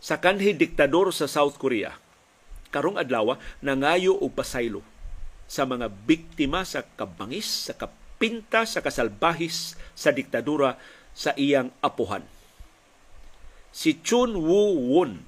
sa 0.00 0.16
kanhi 0.16 0.56
diktador 0.56 1.12
sa 1.12 1.28
South 1.28 1.60
Korea 1.60 1.92
karong 2.72 2.96
adlaw 2.96 3.36
nangayo 3.60 4.16
og 4.16 4.32
pasaylo 4.32 4.80
sa 5.44 5.68
mga 5.68 5.92
biktima 6.08 6.64
sa 6.64 6.80
kabangis, 6.96 7.68
sa 7.68 7.76
kapinta, 7.76 8.64
sa 8.64 8.80
kasalbahis 8.80 9.76
sa 9.92 10.16
diktadura 10.16 10.80
sa 11.12 11.36
iyang 11.36 11.68
apuhan. 11.84 12.24
Si 13.68 14.00
Chun 14.00 14.32
Woo-won, 14.32 15.20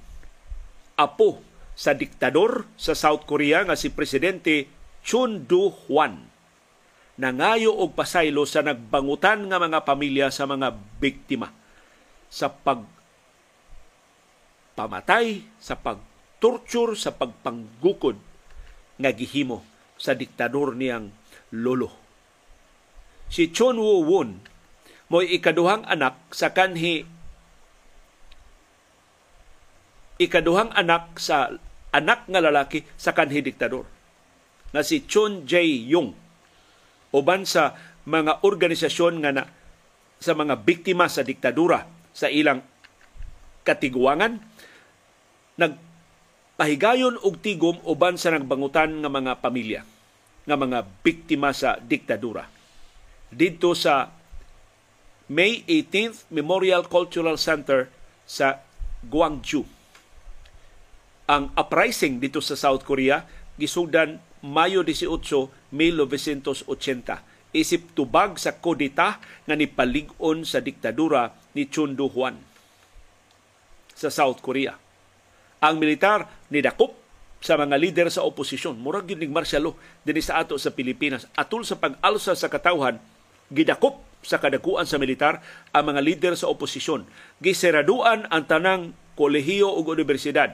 apo 0.97 1.45
sa 1.77 1.93
diktador 1.93 2.65
sa 2.73 2.97
South 2.97 3.29
Korea 3.29 3.61
nga 3.69 3.77
si 3.77 3.93
Presidente 3.93 4.65
Chun 5.05 5.45
Du-hwan 5.45 6.33
nangayo 7.21 7.69
og 7.69 7.93
pasaylo 7.93 8.49
sa 8.49 8.65
nagbangutan 8.65 9.45
nga 9.45 9.61
mga 9.61 9.85
pamilya 9.85 10.27
sa 10.33 10.49
mga 10.49 10.73
biktima 10.99 11.51
sa 12.31 12.49
pag 12.49 12.94
pamatay, 14.75 15.41
sa 15.57 15.79
pagtorture, 15.79 16.93
sa 16.99 17.15
pagpanggukod 17.15 18.19
nga 18.99 19.11
gihimo 19.15 19.63
sa 19.95 20.11
diktador 20.13 20.75
niyang 20.75 21.11
lolo. 21.55 21.91
Si 23.31 23.49
Chun 23.49 23.79
Woo-won 23.79 24.37
mo'y 25.09 25.39
ikaduhang 25.39 25.85
anak 25.87 26.17
sa 26.33 26.51
kanhi 26.51 27.05
ikaduhang 30.15 30.71
anak 30.73 31.17
sa 31.19 31.51
anak 31.91 32.25
nga 32.29 32.41
lalaki 32.41 32.87
sa 32.95 33.11
kanhi 33.11 33.43
diktador 33.43 33.85
nga 34.71 34.81
si 34.81 35.05
Chun 35.05 35.47
Jae-yong 35.47 36.11
uban 37.15 37.47
sa 37.47 37.75
mga 38.05 38.45
organisasyon 38.45 39.13
nga 39.23 39.31
na, 39.33 39.43
sa 40.19 40.35
mga 40.35 40.61
biktima 40.61 41.07
sa 41.07 41.23
diktadura 41.23 41.87
sa 42.15 42.27
ilang 42.29 42.61
katiguangan. 43.65 44.37
Nagpahigayon 45.57 47.17
og 47.25 47.41
tigom 47.41 47.81
uban 47.83 48.15
sa 48.15 48.31
nagbangutan 48.31 49.01
nga 49.01 49.09
mga 49.09 49.41
pamilya 49.41 49.81
nga 50.45 50.55
mga 50.55 50.85
biktima 51.01 51.49
sa 51.51 51.81
diktadura. 51.81 52.45
Didto 53.33 53.73
sa 53.73 54.13
May 55.25 55.65
18th 55.65 56.29
Memorial 56.29 56.85
Cultural 56.85 57.41
Center 57.41 57.89
sa 58.29 58.61
Gwangju. 59.01 59.65
Ang 61.25 61.49
uprising 61.57 62.21
dito 62.21 62.37
sa 62.45 62.53
South 62.53 62.85
Korea 62.85 63.25
gisugdan 63.57 64.21
Mayo 64.45 64.85
18, 64.85 65.73
1980 65.73 66.69
isip 67.55 67.97
tubag 67.97 68.37
sa 68.37 68.53
kodita 68.61 69.17
nga 69.49 69.55
nipalig-on 69.57 70.45
sa 70.45 70.61
diktadura 70.61 71.33
ni 71.57 71.65
Chun 71.65 71.97
Do-hwan 71.97 72.54
sa 73.95 74.11
South 74.11 74.43
Korea. 74.43 74.75
Ang 75.63 75.79
militar 75.79 76.29
nidakop 76.51 76.93
sa 77.41 77.55
mga 77.55 77.79
lider 77.79 78.07
sa 78.11 78.21
oposisyon. 78.27 78.77
Murag 78.77 79.09
yun 79.09 79.23
martial 79.31 79.71
law 79.71 79.75
din 80.03 80.19
sa 80.19 80.43
ato 80.43 80.59
sa 80.59 80.75
Pilipinas. 80.75 81.25
Atul 81.33 81.63
sa 81.63 81.79
pag-alsa 81.79 82.35
sa 82.35 82.51
katawhan, 82.51 82.99
gidakop 83.49 84.03
sa 84.25 84.41
kadakuan 84.41 84.89
sa 84.89 84.99
militar 84.99 85.41
ang 85.69 85.93
mga 85.93 86.01
lider 86.01 86.33
sa 86.35 86.49
oposisyon. 86.49 87.07
Giseraduan 87.39 88.27
ang 88.29 88.43
tanang 88.45 88.97
kolehiyo 89.15 89.71
ug 89.71 89.95
universidad 89.95 90.53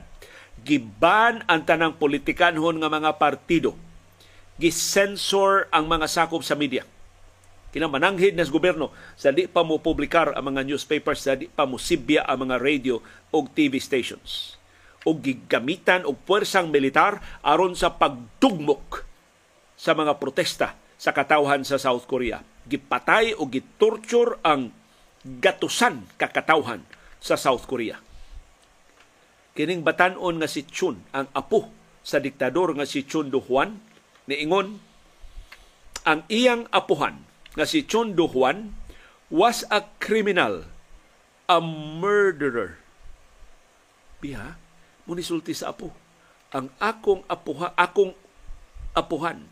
giban 0.62 1.42
ang 1.50 1.66
tanang 1.66 1.98
politikanhon 1.98 2.78
nga 2.78 2.90
mga 2.92 3.18
partido 3.18 3.74
gisensor 4.62 5.66
ang 5.74 5.90
mga 5.90 6.06
sakop 6.06 6.46
sa 6.46 6.54
media 6.54 6.86
kinamananghid 7.72 8.36
na 8.36 8.44
sa 8.44 8.52
gobyerno 8.52 8.92
sa 9.16 9.32
di 9.32 9.48
pa 9.48 9.64
mo 9.64 9.80
publikar 9.80 10.36
ang 10.36 10.52
mga 10.52 10.68
newspapers 10.68 11.24
sa 11.24 11.40
di 11.40 11.48
pa 11.48 11.64
mo 11.64 11.80
sibya 11.80 12.28
ang 12.28 12.48
mga 12.48 12.60
radio 12.60 13.00
o 13.32 13.38
TV 13.48 13.80
stations 13.80 14.60
o 15.08 15.18
gigamitan 15.18 16.06
og 16.06 16.22
puwersang 16.28 16.70
militar 16.70 17.18
aron 17.42 17.74
sa 17.74 17.96
pagdugmok 17.96 19.08
sa 19.74 19.98
mga 19.98 20.22
protesta 20.22 20.78
sa 21.02 21.10
katawhan 21.10 21.66
sa 21.66 21.82
South 21.82 22.06
Korea. 22.06 22.46
Gipatay 22.70 23.34
o 23.34 23.50
gitorture 23.50 24.38
ang 24.46 24.70
gatusan 25.26 26.06
kakatawhan 26.22 26.86
sa 27.18 27.34
South 27.34 27.66
Korea. 27.66 27.98
Kining 29.58 29.82
batanon 29.82 30.38
nga 30.38 30.46
si 30.46 30.70
Chun, 30.70 31.02
ang 31.12 31.28
apo 31.34 31.74
sa 32.06 32.22
diktador 32.22 32.78
nga 32.78 32.86
si 32.86 33.02
Chun 33.06 33.34
Do-hwan, 33.34 33.82
niingon 34.30 34.78
ang 36.06 36.22
iyang 36.30 36.70
apuhan 36.70 37.31
nga 37.56 37.66
si 37.68 37.84
Chun 37.84 38.16
Do-hwan 38.16 38.72
was 39.28 39.68
a 39.68 39.84
criminal, 40.00 40.68
a 41.48 41.60
murderer. 41.64 42.80
Biha, 44.24 44.56
munisulti 45.08 45.52
sa 45.52 45.76
apo. 45.76 45.92
Ang 46.52 46.72
akong 46.80 47.24
apuha, 47.32 47.76
akong 47.76 48.16
apuhan 48.96 49.48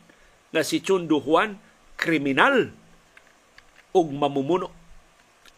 nga 0.52 0.64
si 0.64 0.84
Chun 0.84 1.08
Do-hwan, 1.08 1.60
kriminal 2.00 2.72
ug 3.92 4.08
mamumuno 4.16 4.72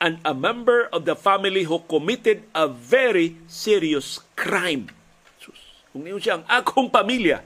and 0.02 0.18
a 0.26 0.34
member 0.34 0.90
of 0.90 1.06
the 1.06 1.14
family 1.14 1.62
who 1.70 1.78
committed 1.86 2.42
a 2.58 2.66
very 2.66 3.38
serious 3.46 4.18
crime. 4.34 4.90
Sus, 5.38 5.86
kung 5.94 6.10
niyo 6.10 6.18
siya 6.18 6.42
ang 6.42 6.46
akong 6.50 6.90
pamilya, 6.90 7.46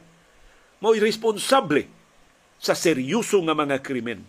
mo'y 0.79 1.03
responsable 1.03 1.83
sa 2.55 2.71
seryoso 2.71 3.43
nga 3.43 3.51
mga 3.51 3.83
krimen 3.83 4.23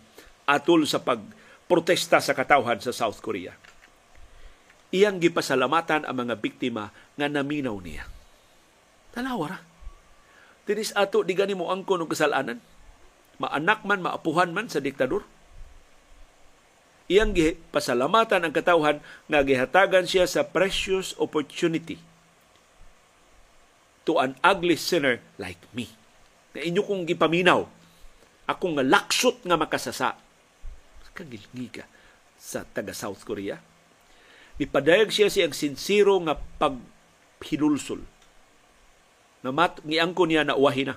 atol 0.47 0.87
sa 0.87 1.03
pagprotesta 1.03 2.23
sa 2.23 2.31
katawhan 2.31 2.79
sa 2.79 2.95
South 2.95 3.19
Korea. 3.19 3.53
Iyang 4.95 5.19
gipasalamatan 5.19 6.07
ang 6.07 6.15
mga 6.15 6.39
biktima 6.39 6.95
nga 7.19 7.27
naminaw 7.27 7.75
niya. 7.83 8.07
Tanawa 9.11 9.45
ra. 9.51 9.59
Tinis 10.63 10.95
ato 10.95 11.27
di 11.27 11.35
gani 11.35 11.53
mo 11.53 11.67
angkon 11.67 12.07
og 12.07 12.11
kasalanan. 12.15 12.63
Maanak 13.37 13.83
man, 13.83 13.99
maapuhan 13.99 14.55
man 14.55 14.71
sa 14.71 14.79
diktador 14.79 15.27
iyang 17.07 17.31
pasalamatan 17.71 18.43
ang 18.43 18.53
katawhan 18.53 18.99
nga 19.31 19.39
gihatagan 19.39 20.03
siya 20.03 20.27
sa 20.27 20.43
precious 20.43 21.15
opportunity 21.15 21.95
to 24.03 24.19
an 24.19 24.35
ugly 24.43 24.75
sinner 24.75 25.19
like 25.39 25.59
me. 25.71 25.91
Na 26.55 26.63
inyo 26.63 26.83
kong 26.83 27.07
gipaminaw, 27.07 27.67
akong 28.47 28.79
nga 28.79 28.85
laksot 28.87 29.43
nga 29.43 29.59
makasasa. 29.59 30.15
Kagilngi 31.17 31.81
ka 31.81 31.89
sa 32.37 32.61
taga 32.61 32.93
South 32.93 33.25
Korea. 33.25 33.57
Ipadayag 34.61 35.09
siya 35.09 35.33
siyang 35.33 35.57
sinsiro 35.57 36.21
nga 36.21 36.37
paghinulsol. 36.61 38.05
Na 39.41 39.49
mat, 39.49 39.81
ngiangko 39.81 40.29
niya 40.29 40.45
na 40.45 40.53
uwahi 40.53 40.93
na. 40.93 40.95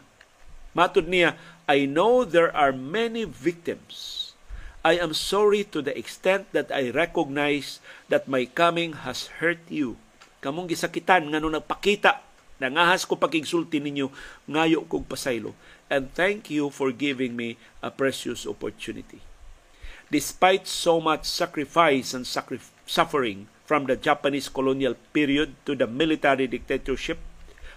Matod 0.76 1.08
niya, 1.08 1.40
I 1.64 1.88
know 1.88 2.28
there 2.28 2.52
are 2.52 2.76
many 2.76 3.24
victims 3.24 4.20
I 4.80 4.96
am 4.96 5.12
sorry 5.12 5.68
to 5.76 5.84
the 5.84 5.92
extent 5.92 6.48
that 6.56 6.72
I 6.72 6.88
recognize 6.88 7.84
that 8.08 8.24
my 8.24 8.48
coming 8.48 9.04
has 9.04 9.28
hurt 9.44 9.60
you. 9.68 10.00
Kamong 10.40 10.72
gisakitan 10.72 11.28
nga 11.28 11.36
nung 11.36 11.52
nagpakita 11.52 12.24
nangahas 12.56 13.04
ko 13.04 13.20
pagigsulti 13.20 13.76
ninyo 13.76 14.08
ngayo 14.48 14.88
kog 14.88 15.04
pasaylo 15.04 15.52
and 15.92 16.08
thank 16.16 16.48
you 16.48 16.72
for 16.72 16.96
giving 16.96 17.36
me 17.36 17.60
a 17.84 17.92
precious 17.92 18.48
opportunity. 18.48 19.20
Despite 20.10 20.66
so 20.66 20.98
much 20.98 21.22
sacrifice 21.22 22.10
and 22.14 22.26
suffering 22.26 23.46
from 23.62 23.86
the 23.86 23.94
Japanese 23.94 24.50
colonial 24.50 24.98
period 25.14 25.54
to 25.64 25.78
the 25.78 25.86
military 25.86 26.50
dictatorship, 26.50 27.22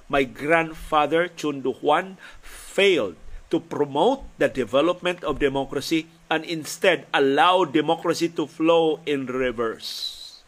my 0.10 0.26
grandfather 0.26 1.30
Chun 1.30 1.62
Do-hwan 1.62 2.18
failed 2.42 3.14
to 3.54 3.62
promote 3.62 4.26
the 4.42 4.50
development 4.50 5.22
of 5.22 5.38
democracy 5.38 6.10
and 6.26 6.42
instead 6.42 7.06
allow 7.14 7.70
democracy 7.70 8.26
to 8.34 8.50
flow 8.50 8.98
in 9.06 9.30
reverse. 9.30 10.42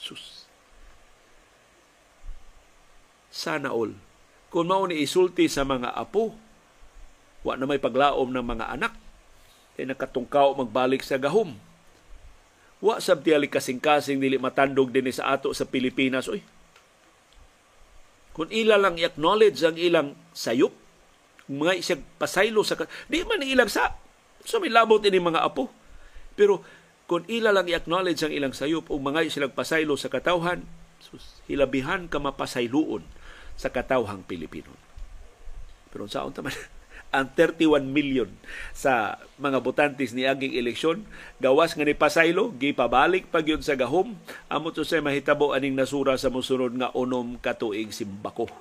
Sus. 0.00 0.48
Sana 3.28 3.68
all. 3.68 3.92
Kung 4.48 4.72
mao 4.72 4.88
ni 4.88 5.04
isulti 5.04 5.52
sa 5.52 5.68
mga 5.68 5.92
apo, 5.92 6.32
wa 7.44 7.52
na 7.60 7.68
may 7.68 7.76
paglaom 7.76 8.32
ng 8.32 8.46
mga 8.56 8.72
anak, 8.72 8.96
kay 9.76 9.84
nakatungkaw 9.84 10.56
magbalik 10.56 11.04
sa 11.04 11.20
gahom. 11.20 11.52
Wa 12.80 12.96
sab 12.98 13.20
tiyali 13.20 13.52
kasing-kasing 13.52 14.16
dili 14.16 14.40
matandog 14.40 14.88
din 14.88 15.12
sa 15.12 15.36
ato 15.36 15.52
sa 15.52 15.68
Pilipinas 15.68 16.32
oy. 16.32 16.40
Kung 18.32 18.48
ila 18.52 18.76
lang 18.76 19.00
i-acknowledge 19.00 19.64
ang 19.64 19.76
ilang 19.80 20.12
sayop, 20.36 20.72
mga 21.46 21.72
isang 21.78 22.02
pasaylo 22.18 22.66
sa 22.66 22.74
di 23.06 23.22
man 23.22 23.42
ilang 23.42 23.70
sa 23.70 23.94
so 24.42 24.58
may 24.58 24.70
labot 24.70 24.98
ini 25.06 25.22
mga 25.22 25.46
apo 25.46 25.70
pero 26.34 26.62
kung 27.06 27.22
ila 27.30 27.54
lang 27.54 27.70
i-acknowledge 27.70 28.26
ang 28.26 28.34
ilang 28.34 28.50
sayop 28.50 28.90
o 28.90 28.98
mga 28.98 29.30
silang 29.30 29.54
pasaylo 29.54 29.94
sa 29.94 30.10
katawhan 30.10 30.66
sus, 30.98 31.38
hilabihan 31.46 32.10
ka 32.10 32.18
mapasayloon 32.18 33.06
sa 33.54 33.70
katawhang 33.70 34.26
Pilipino 34.26 34.74
pero 35.94 36.10
sa 36.10 36.26
taman 36.34 36.50
ang 37.16 37.32
31 37.32 37.88
million 37.88 38.28
sa 38.76 39.16
mga 39.40 39.64
botantes 39.64 40.12
ni 40.12 40.28
aging 40.28 40.52
eleksyon. 40.52 41.08
Gawas 41.40 41.72
nga 41.72 41.88
ni 41.88 41.96
pasaylo 41.96 42.52
gipabalik 42.60 43.32
pag 43.32 43.48
yun 43.48 43.64
sa 43.64 43.72
gahom. 43.72 44.12
Amo 44.52 44.68
to 44.76 44.84
sa 44.84 45.00
mahitabo 45.00 45.56
aning 45.56 45.72
nasura 45.72 46.20
sa 46.20 46.28
mosunod 46.28 46.76
nga 46.76 46.92
unom 46.92 47.40
katuig 47.40 47.96
simbako 47.96 48.52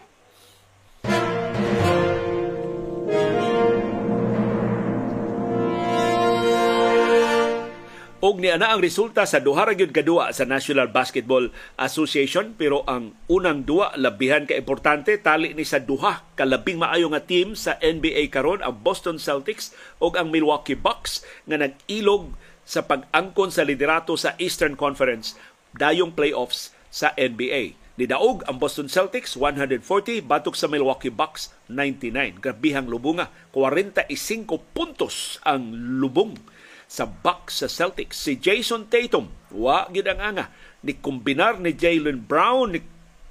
Og 8.25 8.41
ni 8.41 8.49
ana 8.49 8.73
ang 8.73 8.81
resulta 8.81 9.21
sa 9.29 9.37
duha 9.37 9.69
ra 9.69 9.77
gyud 9.77 9.93
kadua 9.93 10.33
sa 10.33 10.49
National 10.49 10.89
Basketball 10.89 11.53
Association 11.77 12.57
pero 12.57 12.81
ang 12.89 13.13
unang 13.29 13.69
duwa 13.69 13.93
labihan 14.01 14.49
ka 14.49 14.57
importante 14.57 15.13
tali 15.21 15.53
ni 15.53 15.61
sa 15.61 15.77
duha 15.77 16.25
ka 16.33 16.41
labing 16.41 16.81
maayo 16.81 17.13
nga 17.13 17.21
team 17.21 17.53
sa 17.53 17.77
NBA 17.77 18.33
karon 18.33 18.65
ang 18.65 18.81
Boston 18.81 19.21
Celtics 19.21 19.77
ug 20.01 20.17
ang 20.17 20.33
Milwaukee 20.33 20.73
Bucks 20.73 21.21
nga 21.45 21.61
nag-ilog 21.61 22.33
sa 22.65 22.81
pag-angkon 22.81 23.53
sa 23.53 23.61
liderato 23.61 24.17
sa 24.17 24.33
Eastern 24.41 24.73
Conference 24.73 25.37
dayong 25.77 26.09
playoffs 26.09 26.73
sa 26.89 27.13
NBA. 27.21 27.77
Nidaog 28.01 28.41
ang 28.49 28.57
Boston 28.57 28.89
Celtics 28.89 29.37
140 29.37 30.25
batok 30.25 30.57
sa 30.57 30.65
Milwaukee 30.65 31.13
Bucks 31.13 31.53
99. 31.69 32.41
Grabihang 32.41 32.89
lubunga, 32.89 33.29
45 33.53 34.49
puntos 34.73 35.37
ang 35.45 35.69
lubong 36.01 36.54
sa 36.85 37.09
Bucks 37.09 37.65
sa 37.65 37.67
Celtics. 37.67 38.21
Si 38.21 38.37
Jason 38.37 38.85
Tatum, 38.87 39.29
wa 39.53 39.89
gid 39.89 40.05
ang 40.05 40.21
anga 40.21 40.45
ni 40.85 40.93
kombinar 40.97 41.57
ni 41.57 41.73
Jalen 41.73 42.21
Brown 42.21 42.77
ni 42.77 42.79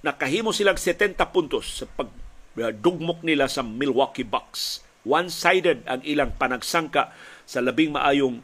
nakahimo 0.04 0.50
silang 0.50 0.76
70 0.76 1.16
puntos 1.30 1.82
sa 1.82 1.86
pag 1.88 2.10
dugmok 2.54 3.22
nila 3.26 3.50
sa 3.50 3.62
Milwaukee 3.66 4.26
Bucks. 4.26 4.82
One-sided 5.04 5.84
ang 5.84 6.00
ilang 6.06 6.32
panagsangka 6.38 7.12
sa 7.44 7.58
labing 7.60 7.92
maayong 7.92 8.40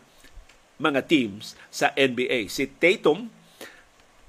mga 0.80 1.06
teams 1.06 1.54
sa 1.68 1.92
NBA. 1.94 2.48
Si 2.48 2.66
Tatum 2.68 3.28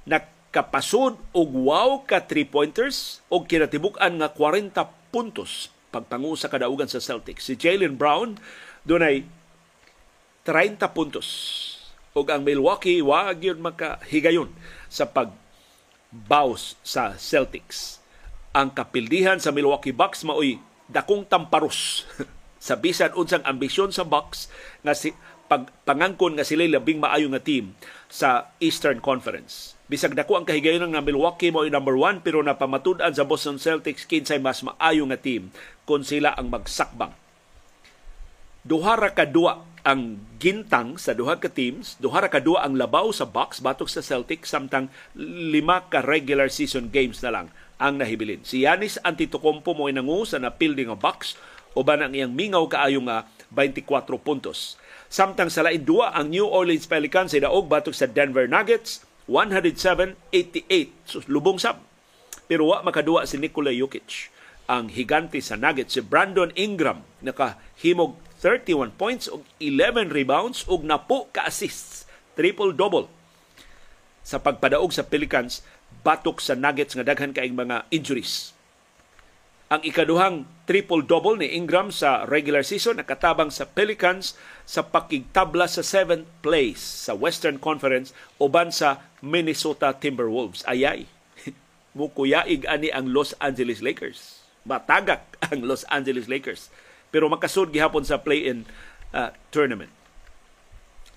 nakapasod 0.06 1.18
og 1.32 1.50
wow 1.56 2.04
ka 2.04 2.24
three-pointers 2.24 3.24
og 3.32 3.48
kinatibuk-an 3.48 4.20
nga 4.20 4.30
40 4.34 4.76
puntos 5.12 5.72
pagpangu 5.92 6.36
sa 6.40 6.48
kadaugan 6.48 6.88
sa 6.88 7.04
Celtics. 7.04 7.48
Si 7.52 7.60
Jalen 7.60 8.00
Brown 8.00 8.40
dunay 8.88 9.28
30 10.46 10.82
puntos. 10.92 11.28
Ug 12.12 12.28
ang 12.28 12.44
Milwaukee 12.44 13.00
wa 13.00 13.32
gyud 13.32 13.62
makahigayon 13.62 14.52
sa 14.92 15.08
pag 15.08 15.32
bows 16.12 16.76
sa 16.84 17.16
Celtics. 17.16 18.04
Ang 18.52 18.76
kapildihan 18.76 19.40
sa 19.40 19.56
Milwaukee 19.56 19.96
Bucks 19.96 20.28
maoy 20.28 20.60
dakong 20.92 21.24
tamparos 21.24 22.04
sa 22.68 22.76
bisan 22.76 23.16
unsang 23.16 23.46
ambisyon 23.48 23.96
sa 23.96 24.04
Bucks 24.04 24.52
nga 24.84 24.92
si 24.92 25.16
pag 25.48 25.72
pangangkon 25.88 26.36
nga 26.36 26.48
sila 26.48 26.68
labing 26.68 27.00
maayo 27.00 27.32
nga 27.32 27.44
team 27.44 27.76
sa 28.12 28.52
Eastern 28.60 29.00
Conference. 29.00 29.80
Bisag 29.92 30.16
dako 30.16 30.40
ang 30.40 30.48
kahigayon 30.48 30.88
ng 30.88 31.04
Milwaukee 31.04 31.52
mo 31.52 31.64
number 31.68 31.96
one 31.96 32.24
pero 32.24 32.40
napamatud-an 32.40 33.16
sa 33.16 33.28
Boston 33.28 33.60
Celtics 33.60 34.08
kinsay 34.08 34.40
mas 34.40 34.64
maayo 34.64 35.04
nga 35.08 35.20
team 35.20 35.52
kung 35.84 36.04
sila 36.04 36.36
ang 36.36 36.52
magsakbang. 36.52 37.12
Duha 38.62 38.94
ra 38.96 39.12
ka 39.12 39.28
ang 39.82 40.22
gintang 40.38 41.02
sa 41.02 41.18
duha 41.18 41.42
ka 41.42 41.50
teams, 41.50 41.98
duha 41.98 42.22
ra 42.22 42.30
kadua 42.30 42.66
ang 42.66 42.78
labaw 42.78 43.10
sa 43.10 43.26
box 43.26 43.62
batok 43.66 43.90
sa 43.90 44.06
Celtic 44.06 44.46
samtang 44.46 44.94
lima 45.18 45.90
ka 45.90 46.06
regular 46.06 46.54
season 46.54 46.94
games 46.94 47.22
na 47.26 47.34
lang 47.34 47.48
ang 47.82 47.98
nahibilin. 47.98 48.46
Si 48.46 48.62
Yanis 48.62 49.02
Antetokounmpo 49.02 49.74
mo 49.74 49.90
nangu 49.90 50.22
sa 50.22 50.38
napildi 50.38 50.86
nga 50.86 50.94
box 50.94 51.34
uban 51.74 52.06
ang 52.06 52.14
iyang 52.14 52.30
mingaw 52.30 52.70
kaayo 52.70 53.02
nga 53.10 53.26
24 53.50 54.06
puntos. 54.22 54.78
Samtang 55.12 55.52
sa 55.52 55.66
lain 55.66 55.84
duwa 55.84 56.14
ang 56.16 56.32
New 56.32 56.48
Orleans 56.48 56.88
Pelicans 56.88 57.36
ay 57.36 57.44
daog 57.44 57.68
batok 57.68 57.98
sa 57.98 58.08
Denver 58.08 58.48
Nuggets 58.48 59.04
107-88. 59.28 61.10
So, 61.10 61.20
lubong 61.28 61.60
sab. 61.60 61.84
Pero 62.48 62.72
wa 62.72 62.84
makaduwa 62.84 63.28
si 63.28 63.40
Nikola 63.40 63.72
Jokic. 63.76 64.32
Ang 64.72 64.88
higante 64.88 65.44
sa 65.44 65.60
Nuggets 65.60 66.00
si 66.00 66.02
Brandon 66.04 66.52
Ingram 66.56 67.04
nakahimog 67.20 68.16
31 68.42 68.98
points 68.98 69.30
ug 69.30 69.46
11 69.62 70.10
rebounds 70.10 70.66
ug 70.66 70.82
napo 70.82 71.30
ka 71.30 71.46
assists. 71.46 72.10
Triple-double 72.34 73.06
sa 74.26 74.42
pagpadaog 74.42 74.90
sa 74.90 75.06
Pelicans 75.06 75.62
batok 76.02 76.42
sa 76.42 76.58
Nuggets 76.58 76.98
nga 76.98 77.06
daghan 77.06 77.34
kaayong 77.38 77.58
mga 77.58 77.78
injuries. 77.94 78.58
Ang 79.72 79.88
ikaduhang 79.88 80.44
triple-double 80.68 81.40
ni 81.40 81.56
Ingram 81.56 81.96
sa 81.96 82.28
regular 82.28 82.60
season 82.60 83.00
nakatabang 83.00 83.48
sa 83.48 83.64
Pelicans 83.64 84.36
sa 84.68 84.84
pakigtabla 84.84 85.64
sa 85.64 85.80
7th 85.80 86.28
place 86.44 87.08
sa 87.08 87.16
Western 87.16 87.56
Conference 87.56 88.12
uban 88.36 88.68
sa 88.68 89.00
Minnesota 89.24 89.96
Timberwolves. 89.96 90.68
Ayay, 90.68 91.08
mukuyaig 91.98 92.68
ani 92.68 92.92
ang 92.92 93.16
Los 93.16 93.32
Angeles 93.40 93.80
Lakers. 93.80 94.44
Matagak 94.68 95.24
ang 95.48 95.64
Los 95.64 95.88
Angeles 95.88 96.28
Lakers. 96.28 96.68
Pero 97.12 97.28
makasud 97.28 97.76
gihapon 97.76 98.08
sa 98.08 98.24
play-in 98.24 98.64
uh, 99.12 99.36
tournament. 99.52 99.92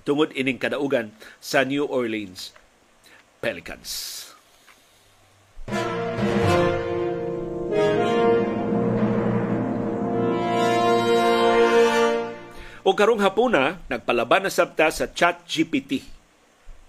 Tungod 0.05 0.35
ining 0.37 0.61
kadaugan 0.61 1.15
sa 1.41 1.65
New 1.65 1.87
Orleans 1.89 2.53
Pelicans. 3.41 4.21
O 12.85 12.93
karong 12.93 13.25
hapuna, 13.25 13.81
nagpalaban 13.89 14.45
na 14.45 14.53
sabta 14.53 14.93
sa 14.93 15.09
chat 15.09 15.41
GPT. 15.49 16.05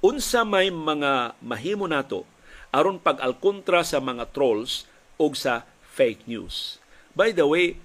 Unsa 0.04 0.44
may 0.44 0.68
mga 0.68 1.40
mahimo 1.40 1.88
nato 1.88 2.28
aron 2.76 3.00
pag-alkontra 3.00 3.80
sa 3.88 4.04
mga 4.04 4.28
trolls 4.36 4.84
o 5.16 5.32
sa 5.32 5.64
fake 5.96 6.28
news. 6.28 6.84
By 7.16 7.32
the 7.32 7.48
way, 7.48 7.80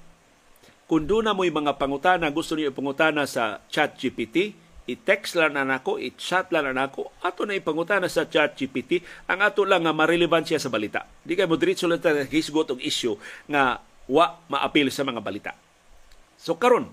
kung 0.90 1.06
doon 1.06 1.30
na 1.30 1.38
mo'y 1.38 1.54
mga 1.54 1.78
pangutana, 1.78 2.26
gusto 2.34 2.58
niyo 2.58 2.74
pangutana 2.74 3.22
sa 3.22 3.62
chat 3.70 3.94
GPT, 3.94 4.58
i-text 4.90 5.38
lang 5.38 5.54
na 5.54 5.62
nako, 5.62 6.02
i-chat 6.02 6.50
lang 6.50 6.66
na 6.66 6.74
nako, 6.74 7.14
ato 7.22 7.46
na 7.46 7.54
ipangutana 7.54 8.10
sa 8.10 8.26
chat 8.26 8.58
GPT, 8.58 8.98
ang 9.30 9.38
ato 9.38 9.62
lang 9.62 9.86
nga 9.86 9.94
marelevansya 9.94 10.58
sa 10.58 10.66
balita. 10.66 11.06
Di 11.22 11.38
kay 11.38 11.46
mo 11.46 11.54
diretso 11.54 11.86
lang 11.86 12.02
ta 12.02 12.10
hisgot 12.26 12.74
og 12.74 12.82
issue 12.82 13.14
nga 13.46 13.78
wa 14.10 14.42
maapil 14.50 14.90
sa 14.90 15.06
mga 15.06 15.22
balita. 15.22 15.54
So 16.34 16.58
karon, 16.58 16.90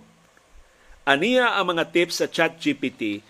Aniya 1.07 1.57
ang 1.57 1.73
mga 1.73 1.89
tips 1.89 2.21
sa 2.21 2.29
chat 2.29 2.61
GPT 2.61 3.25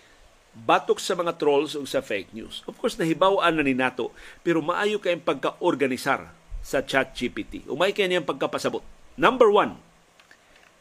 batok 0.52 1.00
sa 1.00 1.16
mga 1.16 1.38
trolls 1.40 1.78
o 1.78 1.86
sa 1.88 2.04
fake 2.04 2.36
news. 2.36 2.60
Of 2.68 2.76
course, 2.76 3.00
nahibawan 3.00 3.56
na 3.56 3.64
ni 3.64 3.72
nato, 3.72 4.12
pero 4.44 4.60
maayo 4.60 5.00
kayong 5.00 5.24
pagka-organisar 5.24 6.28
sa 6.60 6.82
chat 6.84 7.16
GPT. 7.16 7.64
Umay 7.70 7.96
kayo 7.96 8.10
niyang 8.10 8.26
pagkapasabot. 8.26 8.82
Number 9.14 9.48
one, 9.48 9.87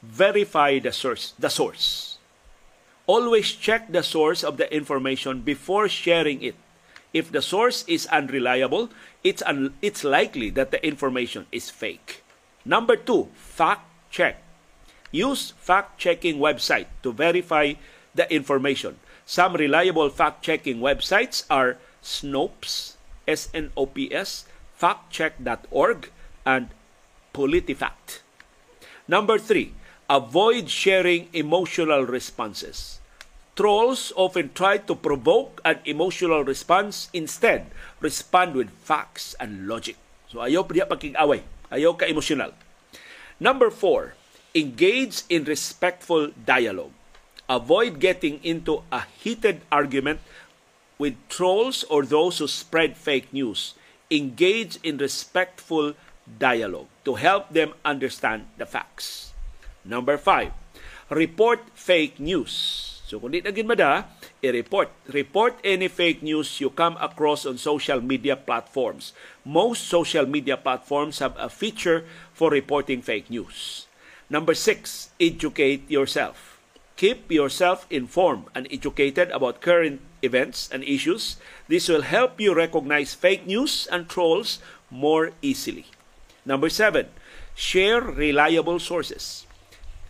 verify 0.01 0.79
the 0.79 0.91
source. 0.91 1.33
The 1.39 1.49
source. 1.49 2.17
Always 3.05 3.51
check 3.53 3.91
the 3.91 4.03
source 4.03 4.43
of 4.43 4.57
the 4.57 4.67
information 4.73 5.41
before 5.41 5.87
sharing 5.87 6.41
it. 6.43 6.55
If 7.13 7.31
the 7.31 7.41
source 7.41 7.85
is 7.87 8.05
unreliable, 8.07 8.89
it's, 9.23 9.41
un- 9.43 9.73
it's 9.81 10.03
likely 10.03 10.49
that 10.51 10.71
the 10.71 10.85
information 10.85 11.47
is 11.51 11.69
fake. 11.69 12.23
Number 12.65 12.97
two, 12.97 13.29
fact 13.33 13.87
check 14.11 14.43
Use 15.11 15.53
fact-checking 15.57 16.37
website 16.37 16.87
to 17.03 17.13
verify 17.13 17.73
the 18.13 18.31
information. 18.33 18.99
Some 19.25 19.55
reliable 19.55 20.09
fact-checking 20.09 20.79
websites 20.79 21.45
are 21.49 21.77
Snopes, 22.03 22.95
S-N-O-P-S, 23.27 24.45
factcheck.org, 24.79 26.11
and 26.45 26.69
PolitiFact. 27.33 28.19
Number 29.07 29.37
three, 29.37 29.73
avoid 30.07 30.71
sharing 30.71 31.27
emotional 31.33 32.07
responses. 32.07 32.99
Trolls 33.57 34.13
often 34.15 34.53
try 34.53 34.77
to 34.77 34.95
provoke 34.95 35.59
an 35.65 35.79
emotional 35.83 36.43
response. 36.43 37.09
Instead, 37.11 37.67
respond 37.99 38.55
with 38.55 38.69
facts 38.69 39.35
and 39.39 39.67
logic. 39.67 39.97
So 40.31 40.39
ayaw 40.39 40.63
pa 40.63 40.85
pagking-away. 40.87 41.43
Ayaw 41.73 41.99
ka 41.99 42.05
emotional. 42.05 42.53
Number 43.41 43.67
four, 43.67 44.13
engage 44.55 45.27
in 45.27 45.43
respectful 45.43 46.31
dialogue. 46.37 46.93
Avoid 47.49 47.99
getting 47.99 48.39
into 48.43 48.83
a 48.91 49.03
heated 49.19 49.65
argument 49.71 50.19
with 50.99 51.17
trolls 51.27 51.83
or 51.89 52.05
those 52.05 52.39
who 52.39 52.47
spread 52.47 52.95
fake 52.95 53.31
news. 53.33 53.73
Engage 54.11 54.79
in 54.87 55.01
respectful 55.01 55.97
dialogue 56.27 56.87
to 57.03 57.15
help 57.15 57.51
them 57.51 57.73
understand 57.83 58.47
the 58.55 58.65
facts. 58.67 59.33
Number 59.87 60.19
five, 60.19 60.51
report 61.09 61.63
fake 61.71 62.19
news. 62.19 62.83
So 63.07 63.23
kung 63.23 63.31
di 63.31 63.39
na 63.39 63.55
mada, 63.63 64.11
i-report. 64.43 64.91
Report 65.07 65.55
any 65.63 65.87
fake 65.87 66.19
news 66.19 66.59
you 66.59 66.67
come 66.67 66.99
across 66.99 67.47
on 67.47 67.55
social 67.55 68.03
media 68.03 68.35
platforms. 68.35 69.15
Most 69.47 69.87
social 69.87 70.27
media 70.27 70.59
platforms 70.59 71.23
have 71.23 71.31
a 71.39 71.47
feature 71.47 72.03
for 72.35 72.51
reporting 72.51 72.99
fake 72.99 73.31
news. 73.31 73.87
Number 74.27 74.51
six, 74.51 75.15
educate 75.23 75.87
yourself. 75.87 76.59
Keep 76.99 77.31
yourself 77.31 77.87
informed 77.87 78.51
and 78.51 78.67
educated 78.67 79.31
about 79.31 79.63
current 79.63 80.03
events 80.19 80.67
and 80.67 80.83
issues. 80.83 81.39
This 81.71 81.87
will 81.87 82.03
help 82.03 82.43
you 82.43 82.51
recognize 82.51 83.15
fake 83.15 83.47
news 83.47 83.87
and 83.87 84.11
trolls 84.11 84.59
more 84.91 85.31
easily. 85.39 85.87
Number 86.43 86.67
seven, 86.67 87.07
share 87.55 88.03
reliable 88.03 88.83
sources. 88.83 89.46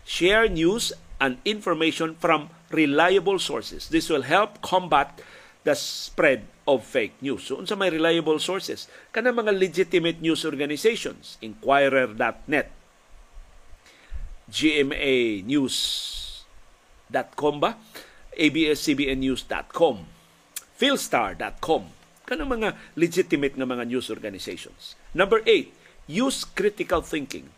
Share 0.08 0.48
news 0.48 0.96
and 1.20 1.36
information 1.44 2.16
from 2.16 2.48
reliable 2.72 3.44
sources. 3.44 3.92
This 3.92 4.08
will 4.08 4.24
help 4.24 4.64
combat 4.64 5.20
the 5.68 5.76
spread 5.76 6.48
of 6.64 6.88
fake 6.88 7.20
news. 7.20 7.44
So, 7.52 7.60
unsa 7.60 7.76
may 7.76 7.92
reliable 7.92 8.40
sources? 8.40 8.88
Kana 9.12 9.36
mga 9.36 9.52
legitimate 9.52 10.24
news 10.24 10.48
organizations, 10.48 11.36
Inquirer.net, 11.44 12.72
gmanews.com 14.48 15.44
ba? 17.60 17.76
abscbnnews.com 18.38 20.06
philstar.com 20.78 21.84
kanang 22.28 22.52
mga 22.54 22.78
legitimate 22.94 23.58
nga 23.58 23.66
mga 23.66 23.88
news 23.90 24.14
organizations. 24.14 24.94
Number 25.16 25.42
eight, 25.50 25.74
use 26.06 26.46
critical 26.46 27.02
thinking. 27.02 27.50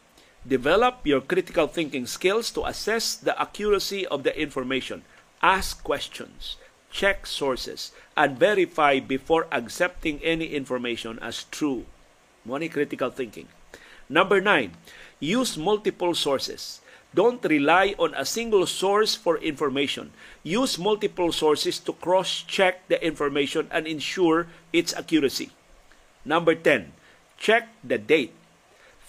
Develop 0.48 1.04
your 1.04 1.20
critical 1.20 1.68
thinking 1.68 2.06
skills 2.06 2.50
to 2.52 2.66
assess 2.66 3.16
the 3.16 3.40
accuracy 3.40 4.08
of 4.08 4.24
the 4.24 4.32
information. 4.40 5.04
Ask 5.42 5.84
questions, 5.84 6.56
check 6.92 7.28
sources, 7.28 7.92
and 8.16 8.40
verify 8.40 9.00
before 9.00 9.48
accepting 9.52 10.20
any 10.24 10.56
information 10.56 11.20
as 11.22 11.44
true. 11.52 11.86
Money 12.46 12.70
critical 12.70 13.10
thinking. 13.10 13.48
Number 14.08 14.40
nine, 14.40 14.74
use 15.20 15.58
multiple 15.58 16.16
sources. 16.16 16.82
Don't 17.14 17.44
rely 17.44 17.96
on 18.00 18.14
a 18.14 18.24
single 18.24 18.66
source 18.66 19.16
for 19.16 19.38
information. 19.38 20.12
Use 20.44 20.80
multiple 20.80 21.32
sources 21.32 21.80
to 21.80 21.94
cross 21.94 22.44
check 22.48 22.88
the 22.88 23.04
information 23.04 23.68
and 23.72 23.88
ensure 23.88 24.48
its 24.72 24.94
accuracy. 24.94 25.52
Number 26.24 26.56
10, 26.56 26.94
check 27.38 27.70
the 27.84 27.98
date. 27.98 28.34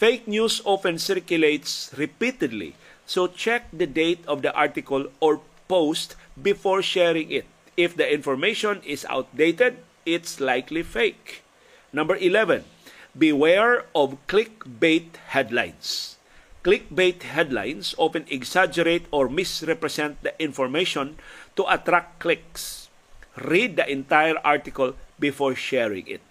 Fake 0.01 0.25
news 0.25 0.65
often 0.65 0.97
circulates 0.97 1.93
repeatedly, 1.93 2.73
so 3.05 3.29
check 3.29 3.69
the 3.69 3.85
date 3.85 4.25
of 4.25 4.41
the 4.41 4.49
article 4.57 5.13
or 5.21 5.45
post 5.69 6.17
before 6.41 6.81
sharing 6.81 7.29
it. 7.29 7.45
If 7.77 8.01
the 8.01 8.09
information 8.09 8.81
is 8.81 9.05
outdated, 9.13 9.85
it's 10.09 10.41
likely 10.41 10.81
fake. 10.81 11.45
Number 11.93 12.17
11, 12.17 12.65
beware 13.13 13.85
of 13.93 14.17
clickbait 14.25 15.21
headlines. 15.37 16.17
Clickbait 16.65 17.21
headlines 17.21 17.93
often 18.01 18.25
exaggerate 18.33 19.05
or 19.13 19.29
misrepresent 19.29 20.17
the 20.25 20.33
information 20.41 21.21
to 21.61 21.69
attract 21.69 22.25
clicks. 22.25 22.89
Read 23.37 23.77
the 23.77 23.85
entire 23.85 24.41
article 24.41 24.97
before 25.21 25.53
sharing 25.55 26.09
it. 26.09 26.25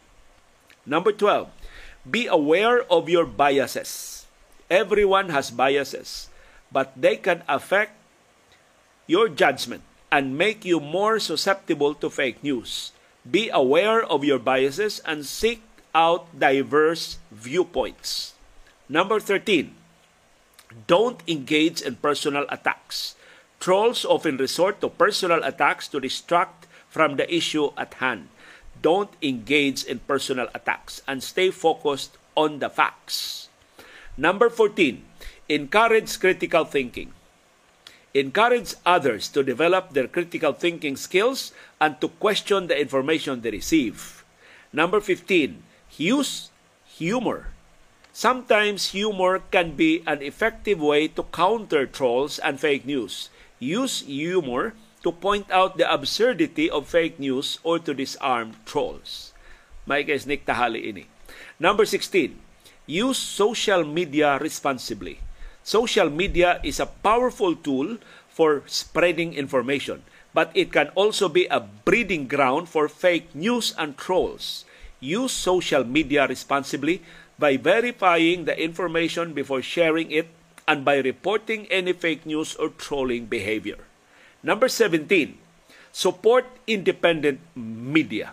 Number 0.89 1.11
12, 1.13 1.53
be 2.03 2.27
aware 2.27 2.83
of 2.91 3.09
your 3.09 3.25
biases. 3.25 4.25
Everyone 4.69 5.29
has 5.29 5.49
biases, 5.51 6.29
but 6.71 6.93
they 6.95 7.17
can 7.17 7.43
affect 7.47 7.97
your 9.07 9.27
judgment 9.27 9.81
and 10.11 10.37
make 10.37 10.63
you 10.63 10.79
more 10.79 11.19
susceptible 11.19 11.93
to 11.95 12.09
fake 12.09 12.43
news. 12.43 12.91
Be 13.29 13.49
aware 13.49 14.03
of 14.03 14.23
your 14.23 14.39
biases 14.39 14.99
and 15.05 15.25
seek 15.25 15.61
out 15.93 16.27
diverse 16.37 17.17
viewpoints. 17.31 18.33
Number 18.87 19.19
13, 19.19 19.73
don't 20.87 21.21
engage 21.27 21.81
in 21.81 21.97
personal 21.97 22.45
attacks. 22.49 23.15
Trolls 23.59 24.05
often 24.05 24.37
resort 24.37 24.81
to 24.81 24.89
personal 24.89 25.43
attacks 25.43 25.87
to 25.89 25.99
distract 25.99 26.67
from 26.89 27.17
the 27.17 27.27
issue 27.27 27.69
at 27.77 27.95
hand. 27.95 28.29
Don't 28.81 29.11
engage 29.21 29.83
in 29.83 29.99
personal 29.99 30.47
attacks 30.55 31.01
and 31.07 31.21
stay 31.21 31.51
focused 31.51 32.17
on 32.35 32.59
the 32.59 32.69
facts. 32.69 33.49
Number 34.15 34.49
14, 34.49 35.03
encourage 35.49 36.19
critical 36.19 36.63
thinking. 36.65 37.13
Encourage 38.13 38.75
others 38.85 39.29
to 39.29 39.43
develop 39.43 39.93
their 39.93 40.07
critical 40.07 40.53
thinking 40.53 40.95
skills 40.95 41.51
and 41.79 41.99
to 42.01 42.07
question 42.07 42.67
the 42.67 42.79
information 42.79 43.41
they 43.41 43.51
receive. 43.51 44.23
Number 44.73 44.99
15, 44.99 45.61
use 45.97 46.49
humor. 46.85 47.47
Sometimes 48.11 48.91
humor 48.91 49.39
can 49.51 49.75
be 49.75 50.03
an 50.07 50.21
effective 50.21 50.81
way 50.81 51.07
to 51.07 51.23
counter 51.31 51.85
trolls 51.85 52.39
and 52.39 52.59
fake 52.59 52.85
news. 52.85 53.29
Use 53.59 54.01
humor 54.01 54.73
to 55.03 55.11
point 55.11 55.49
out 55.51 55.77
the 55.77 55.87
absurdity 55.87 56.69
of 56.69 56.87
fake 56.87 57.19
news 57.19 57.59
or 57.63 57.79
to 57.79 57.93
disarm 57.93 58.55
trolls. 58.65 59.31
May 59.87 60.03
Nick 60.05 60.45
tahali 60.45 60.91
ini. 60.91 61.05
Number 61.57 61.87
16, 61.87 62.35
use 62.85 63.17
social 63.17 63.83
media 63.83 64.37
responsibly. 64.37 65.19
Social 65.63 66.09
media 66.09 66.59
is 66.63 66.79
a 66.79 66.89
powerful 66.89 67.55
tool 67.55 67.97
for 68.29 68.63
spreading 68.67 69.33
information, 69.33 70.03
but 70.33 70.51
it 70.53 70.71
can 70.71 70.87
also 70.95 71.27
be 71.27 71.49
a 71.49 71.59
breeding 71.59 72.27
ground 72.27 72.69
for 72.69 72.87
fake 72.87 73.33
news 73.33 73.73
and 73.77 73.97
trolls. 73.97 74.63
Use 74.99 75.31
social 75.31 75.83
media 75.83 76.27
responsibly 76.27 77.01
by 77.39 77.55
verifying 77.55 78.45
the 78.45 78.55
information 78.55 79.33
before 79.33 79.63
sharing 79.63 80.11
it 80.11 80.27
and 80.67 80.83
by 80.83 80.99
reporting 80.99 81.65
any 81.71 81.93
fake 81.93 82.25
news 82.25 82.53
or 82.55 82.69
trolling 82.69 83.25
behavior. 83.25 83.88
Number 84.39 84.71
17, 84.71 85.35
support 85.91 86.47
independent 86.63 87.43
media. 87.59 88.31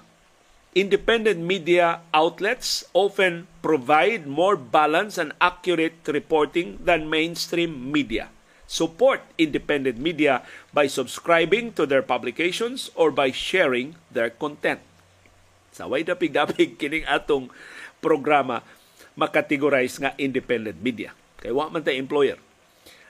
Independent 0.76 1.40
media 1.40 2.04
outlets 2.12 2.84
often 2.94 3.48
provide 3.58 4.28
more 4.28 4.54
balanced 4.54 5.18
and 5.18 5.32
accurate 5.40 5.98
reporting 6.06 6.78
than 6.84 7.10
mainstream 7.10 7.90
media. 7.90 8.28
Support 8.70 9.22
independent 9.38 9.98
media 9.98 10.46
by 10.74 10.86
subscribing 10.86 11.72
to 11.74 11.86
their 11.86 12.02
publications 12.02 12.90
or 12.94 13.10
by 13.10 13.32
sharing 13.32 13.96
their 14.10 14.30
content. 14.30 14.82
Sa 15.74 15.90
way 15.90 16.06
dapig-dapig 16.06 16.76
kining 16.80 17.06
atong 17.08 17.50
programa 17.98 18.62
makategorize 19.18 19.98
nga 19.98 20.14
independent 20.20 20.78
media. 20.78 21.10
Kay 21.40 21.50
wa 21.50 21.66
man 21.66 21.82
tay 21.82 21.98
employer. 21.98 22.38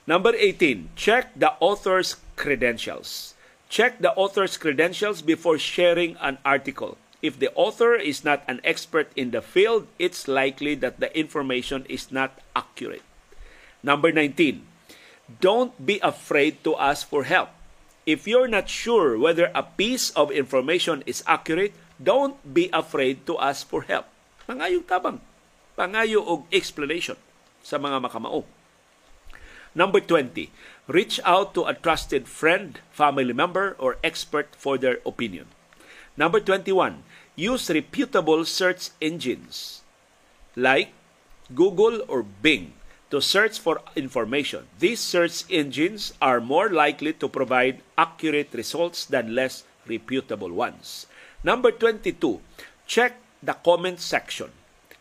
Number 0.07 0.33
18, 0.39 0.95
check 0.95 1.35
the 1.35 1.59
author's 1.59 2.15
credentials. 2.37 3.35
Check 3.69 3.99
the 3.99 4.15
author's 4.15 4.57
credentials 4.57 5.21
before 5.21 5.59
sharing 5.59 6.17
an 6.21 6.39
article. 6.45 6.97
If 7.21 7.41
the 7.41 7.51
author 7.57 7.97
is 7.97 8.23
not 8.23 8.45
an 8.47 8.61
expert 8.63 9.11
in 9.17 9.33
the 9.33 9.43
field, 9.43 9.89
it's 9.99 10.29
likely 10.29 10.77
that 10.77 11.01
the 11.01 11.11
information 11.19 11.85
is 11.89 12.13
not 12.13 12.39
accurate. 12.55 13.03
Number 13.83 14.13
19, 14.13 14.63
don't 15.41 15.75
be 15.75 15.99
afraid 16.01 16.63
to 16.63 16.77
ask 16.77 17.09
for 17.09 17.25
help. 17.25 17.51
If 18.07 18.29
you're 18.31 18.47
not 18.47 18.71
sure 18.71 19.19
whether 19.19 19.51
a 19.51 19.67
piece 19.67 20.15
of 20.15 20.31
information 20.31 21.03
is 21.07 21.27
accurate, 21.27 21.75
don't 21.99 22.39
be 22.47 22.71
afraid 22.71 23.27
to 23.27 23.35
ask 23.43 23.67
for 23.67 23.83
help. 23.83 24.07
Pangayo 24.47 24.87
tabang. 24.87 25.19
Pangayo 25.75 26.23
og 26.23 26.47
explanation 26.55 27.19
sa 27.67 27.83
mga 27.83 27.99
makamao. 27.99 28.47
Number 29.77 30.01
20, 30.01 30.49
reach 30.89 31.21
out 31.21 31.53
to 31.53 31.69
a 31.69 31.77
trusted 31.77 32.27
friend, 32.27 32.81
family 32.91 33.37
member, 33.37 33.77
or 33.79 34.01
expert 34.03 34.57
for 34.57 34.79
their 34.81 35.05
opinion. 35.05 35.53
Number 36.17 36.41
21, 36.41 37.05
use 37.37 37.69
reputable 37.69 38.47
search 38.47 38.89
engines 39.03 39.83
like 40.57 40.97
Google 41.55 42.01
or 42.09 42.25
Bing 42.25 42.73
to 43.11 43.21
search 43.21 43.61
for 43.61 43.83
information. 43.95 44.65
These 44.81 45.01
search 45.01 45.45
engines 45.53 46.15
are 46.23 46.41
more 46.41 46.71
likely 46.71 47.13
to 47.21 47.29
provide 47.29 47.85
accurate 47.99 48.57
results 48.57 49.05
than 49.05 49.35
less 49.35 49.65
reputable 49.87 50.57
ones. 50.57 51.05
Number 51.45 51.71
22, 51.71 52.41
check 52.87 53.21
the 53.43 53.53
comment 53.53 54.01
section. 54.01 54.57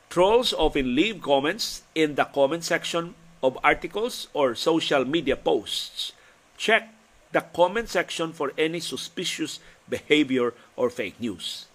Trolls 0.09 0.51
often 0.51 0.95
leave 0.95 1.21
comments 1.21 1.83
in 1.95 2.15
the 2.15 2.25
comment 2.25 2.65
section 2.65 3.15
of 3.45 3.61
articles 3.61 4.27
or 4.33 4.57
social 4.57 5.05
media 5.05 5.37
posts. 5.37 6.17
Check 6.57 6.89
the 7.31 7.45
comment 7.53 7.89
section 7.89 8.33
for 8.33 8.49
any 8.57 8.81
suspicious 8.81 9.61
behavior 9.85 10.57
or 10.75 10.89
fake 10.89 11.21
news. 11.21 11.69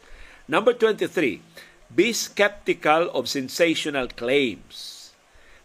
Number 0.48 0.74
23, 0.74 1.40
be 1.94 2.12
skeptical 2.12 3.06
of 3.14 3.28
sensational 3.30 4.08
claims. 4.08 5.14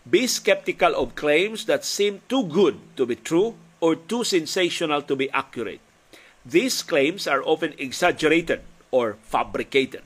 Be 0.05 0.27
skeptical 0.29 0.93
of 0.93 1.17
claims 1.17 1.65
that 1.65 1.81
seem 1.81 2.21
too 2.29 2.45
good 2.45 2.77
to 2.97 3.09
be 3.09 3.17
true 3.17 3.57
or 3.81 3.95
too 3.95 4.23
sensational 4.23 5.01
to 5.01 5.15
be 5.15 5.31
accurate. 5.31 5.81
These 6.45 6.83
claims 6.83 7.25
are 7.25 7.41
often 7.41 7.73
exaggerated 7.79 8.61
or 8.91 9.17
fabricated. 9.25 10.03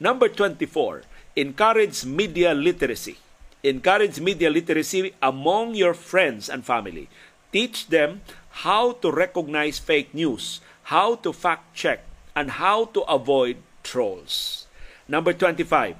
Number 0.00 0.26
24, 0.26 1.02
encourage 1.36 2.04
media 2.04 2.54
literacy. 2.54 3.18
Encourage 3.62 4.20
media 4.20 4.48
literacy 4.48 5.12
among 5.20 5.74
your 5.76 5.92
friends 5.92 6.48
and 6.48 6.64
family. 6.64 7.12
Teach 7.52 7.88
them 7.92 8.24
how 8.64 8.92
to 9.04 9.12
recognize 9.12 9.78
fake 9.78 10.14
news, 10.14 10.64
how 10.88 11.14
to 11.20 11.32
fact 11.32 11.76
check, 11.76 12.00
and 12.34 12.56
how 12.56 12.88
to 12.96 13.04
avoid 13.04 13.60
trolls. 13.82 14.66
Number 15.08 15.32
25, 15.34 15.96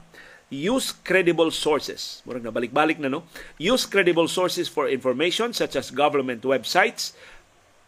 use 0.49 0.93
credible 0.93 1.51
sources. 1.51 2.23
Murag 2.25 2.47
na 2.47 2.55
balik-balik 2.55 2.97
na 2.97 3.13
no. 3.13 3.29
Use 3.59 3.85
credible 3.85 4.27
sources 4.27 4.65
for 4.65 4.89
information 4.89 5.53
such 5.53 5.77
as 5.77 5.93
government 5.93 6.41
websites, 6.43 7.13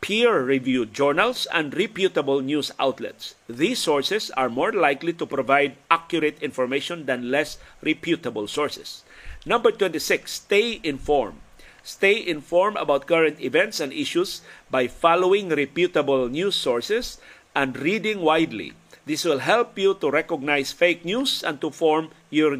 peer-reviewed 0.03 0.93
journals, 0.93 1.47
and 1.55 1.73
reputable 1.73 2.43
news 2.43 2.75
outlets. 2.79 3.35
These 3.49 3.79
sources 3.79 4.31
are 4.37 4.51
more 4.51 4.73
likely 4.73 5.15
to 5.15 5.25
provide 5.25 5.79
accurate 5.89 6.43
information 6.43 7.07
than 7.07 7.31
less 7.31 7.57
reputable 7.81 8.49
sources. 8.49 9.05
Number 9.47 9.71
26, 9.71 10.27
stay 10.31 10.81
informed. 10.83 11.39
Stay 11.83 12.19
informed 12.19 12.77
about 12.77 13.07
current 13.07 13.41
events 13.41 13.81
and 13.81 13.93
issues 13.93 14.43
by 14.71 14.87
following 14.87 15.49
reputable 15.49 16.29
news 16.29 16.55
sources 16.55 17.19
and 17.55 17.79
reading 17.79 18.21
widely. 18.21 18.75
This 19.07 19.25
will 19.25 19.39
help 19.39 19.79
you 19.79 19.95
to 19.95 20.11
recognize 20.11 20.71
fake 20.71 21.05
news 21.05 21.43
and 21.43 21.61
to 21.61 21.71
form 21.71 22.11
your 22.31 22.55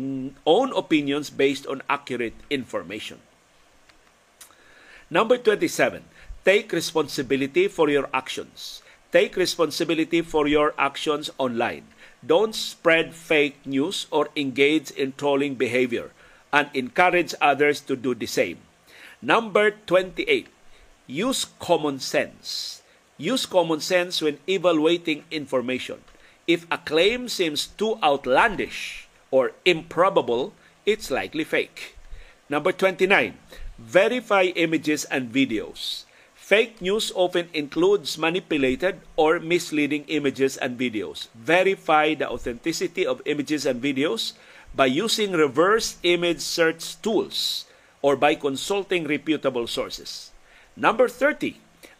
own 0.47 0.73
opinions 0.75 1.31
based 1.31 1.67
on 1.67 1.83
accurate 1.89 2.35
information. 2.51 3.19
Number 5.09 5.39
27, 5.39 6.03
take 6.45 6.73
responsibility 6.73 7.69
for 7.69 7.89
your 7.89 8.09
actions. 8.13 8.83
Take 9.13 9.37
responsibility 9.37 10.23
for 10.23 10.49
your 10.49 10.75
actions 10.79 11.31
online. 11.39 11.85
Don't 12.25 12.55
spread 12.55 13.15
fake 13.15 13.59
news 13.67 14.07
or 14.11 14.29
engage 14.37 14.91
in 14.91 15.13
trolling 15.17 15.55
behavior 15.55 16.11
and 16.53 16.69
encourage 16.75 17.35
others 17.41 17.81
to 17.81 17.97
do 17.97 18.15
the 18.15 18.27
same. 18.27 18.59
Number 19.21 19.71
28, 19.87 20.49
use 21.07 21.45
common 21.61 22.01
sense. 22.01 22.83
Use 23.19 23.47
common 23.47 23.81
sense 23.81 24.23
when 24.23 24.39
evaluating 24.49 25.25
information. 25.31 26.03
If 26.47 26.67
a 26.71 26.79
claim 26.79 27.29
seems 27.29 27.67
too 27.67 27.99
outlandish 28.03 29.07
or 29.31 29.53
improbable, 29.65 30.55
it's 30.85 31.11
likely 31.11 31.45
fake. 31.45 31.97
Number 32.49 32.73
29, 32.73 33.39
verify 33.79 34.51
images 34.57 35.05
and 35.05 35.33
videos. 35.33 36.05
Fake 36.53 36.85
news 36.85 37.09
often 37.17 37.49
includes 37.55 38.21
manipulated 38.21 39.01
or 39.17 39.41
misleading 39.41 40.05
images 40.13 40.59
and 40.61 40.77
videos. 40.77 41.33
Verify 41.33 42.13
the 42.13 42.29
authenticity 42.29 43.07
of 43.07 43.25
images 43.25 43.65
and 43.65 43.81
videos 43.81 44.37
by 44.77 44.85
using 44.85 45.33
reverse 45.33 45.97
image 46.03 46.45
search 46.45 47.01
tools 47.01 47.65
or 48.03 48.21
by 48.21 48.35
consulting 48.35 49.09
reputable 49.09 49.67
sources. 49.67 50.31
Number 50.77 51.09
30, 51.09 51.57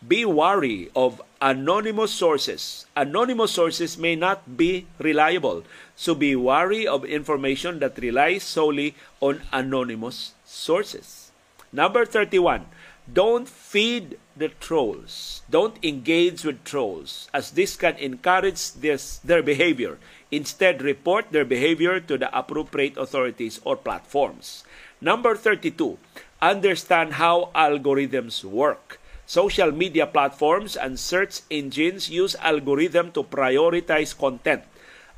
be 0.07 0.27
wary 0.27 0.91
of 0.95 1.23
anonymous 1.41 2.13
sources. 2.13 2.85
Anonymous 2.95 3.53
sources 3.53 3.97
may 3.97 4.17
not 4.17 4.59
be 4.59 4.85
reliable, 4.99 5.65
so 5.97 6.15
be 6.15 6.37
wary 6.37 6.87
of 6.87 7.09
information 7.09 7.79
that 7.79 7.97
relies 7.97 8.43
solely 8.43 8.97
on 9.19 9.41
anonymous 9.51 10.37
sources. 10.45 11.33
Number 11.73 12.05
31, 12.05 12.69
Don't 13.09 13.49
feed 13.49 14.21
the 14.37 14.49
trolls. 14.49 15.43
Don't 15.51 15.77
engage 15.85 16.45
with 16.45 16.65
trolls 16.65 17.29
as 17.35 17.53
this 17.53 17.77
can 17.77 17.97
encourage 17.97 18.73
this, 18.73 19.19
their 19.19 19.43
behavior. 19.43 19.99
Instead, 20.31 20.83
report 20.83 21.31
their 21.31 21.45
behavior 21.45 22.01
to 22.01 22.17
the 22.17 22.33
appropriate 22.37 22.97
authorities 22.97 23.61
or 23.65 23.77
platforms. 23.77 24.65
Number 25.01 25.37
32, 25.37 25.99
understand 26.41 27.15
how 27.15 27.51
algorithms 27.55 28.43
work. 28.43 28.99
Social 29.27 29.71
media 29.71 30.07
platforms 30.07 30.77
and 30.77 30.99
search 30.99 31.43
engines 31.51 32.11
use 32.11 32.35
algorithm 32.41 33.13
to 33.13 33.23
prioritize 33.23 34.17
content. 34.17 34.65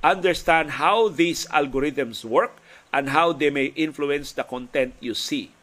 Understand 0.02 0.82
how 0.82 1.08
these 1.08 1.46
algorithms 1.48 2.24
work 2.24 2.58
and 2.92 3.08
how 3.08 3.32
they 3.32 3.50
may 3.50 3.72
influence 3.72 4.32
the 4.32 4.44
content 4.44 4.94
you 5.00 5.14
see. 5.14 5.53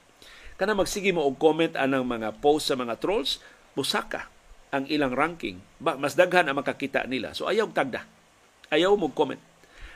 Kana 0.61 0.77
magsige 0.77 1.09
mo 1.09 1.25
og 1.25 1.41
comment 1.41 1.73
anang 1.73 2.05
mga 2.05 2.37
post 2.37 2.69
sa 2.69 2.77
mga 2.77 3.01
trolls, 3.01 3.41
busaka 3.73 4.29
ang 4.69 4.85
ilang 4.93 5.09
ranking. 5.09 5.57
Ba, 5.81 5.97
mas 5.97 6.13
daghan 6.13 6.45
ang 6.45 6.61
makakita 6.61 7.09
nila. 7.09 7.33
So 7.33 7.49
ayaw 7.49 7.73
tagda. 7.73 8.05
Ayaw 8.69 8.93
mo 8.93 9.09
comment. 9.09 9.41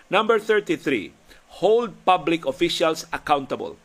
Number 0.10 0.42
33, 0.42 1.14
hold 1.62 1.94
public 2.02 2.50
officials 2.50 3.06
accountable. 3.14 3.78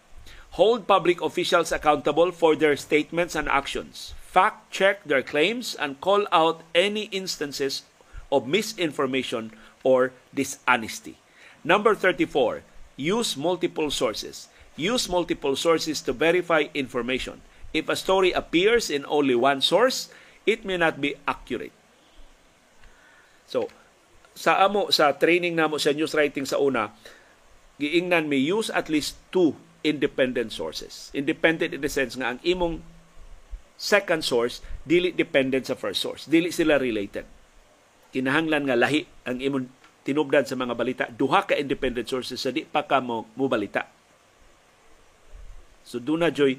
Hold 0.56 0.88
public 0.88 1.20
officials 1.20 1.68
accountable 1.68 2.32
for 2.32 2.56
their 2.56 2.80
statements 2.80 3.36
and 3.36 3.44
actions. 3.44 4.16
Fact 4.24 4.72
check 4.72 5.04
their 5.04 5.20
claims 5.20 5.76
and 5.76 6.00
call 6.00 6.24
out 6.32 6.64
any 6.72 7.12
instances 7.12 7.84
of 8.32 8.48
misinformation 8.48 9.52
or 9.84 10.16
dishonesty. 10.32 11.20
Number 11.60 11.92
34, 11.92 12.64
use 12.96 13.36
multiple 13.36 13.92
sources. 13.92 14.48
Use 14.80 15.12
multiple 15.12 15.60
sources 15.60 16.00
to 16.08 16.16
verify 16.16 16.72
information. 16.72 17.44
If 17.76 17.92
a 17.92 18.00
story 18.00 18.32
appears 18.32 18.88
in 18.88 19.04
only 19.04 19.36
one 19.36 19.60
source, 19.60 20.08
it 20.48 20.64
may 20.64 20.80
not 20.80 21.04
be 21.04 21.20
accurate. 21.28 21.76
So, 23.44 23.68
sa 24.32 24.64
amo 24.64 24.88
sa 24.88 25.12
training 25.12 25.52
namo 25.52 25.76
sa 25.76 25.92
news 25.92 26.16
writing 26.16 26.48
sa 26.48 26.56
una 26.56 26.96
giingnan 27.76 28.24
mi 28.24 28.40
use 28.40 28.72
at 28.72 28.88
least 28.88 29.20
two 29.28 29.52
independent 29.84 30.48
sources. 30.48 31.12
Independent 31.12 31.76
in 31.76 31.84
the 31.84 31.92
sense 31.92 32.16
nga 32.16 32.32
ang 32.32 32.40
imong 32.40 32.80
second 33.76 34.24
source 34.24 34.64
dili 34.88 35.12
dependent 35.12 35.68
sa 35.68 35.76
first 35.76 36.00
source. 36.00 36.24
Dili 36.24 36.48
sila 36.48 36.80
related. 36.80 37.28
Kinahanglan 38.16 38.64
nga 38.64 38.80
lahi 38.80 39.04
ang 39.28 39.44
imong 39.44 39.68
tinubdan 40.08 40.48
sa 40.48 40.56
mga 40.56 40.72
balita. 40.72 41.04
Duha 41.12 41.44
ka 41.44 41.52
independent 41.52 42.08
sources 42.08 42.40
sa 42.40 42.48
di 42.48 42.64
pa 42.64 42.88
ka 42.88 43.04
mo, 43.04 43.28
mo 43.36 43.44
balita 43.44 43.99
so 45.90 45.98
do 45.98 46.14
na 46.14 46.30
joy 46.30 46.54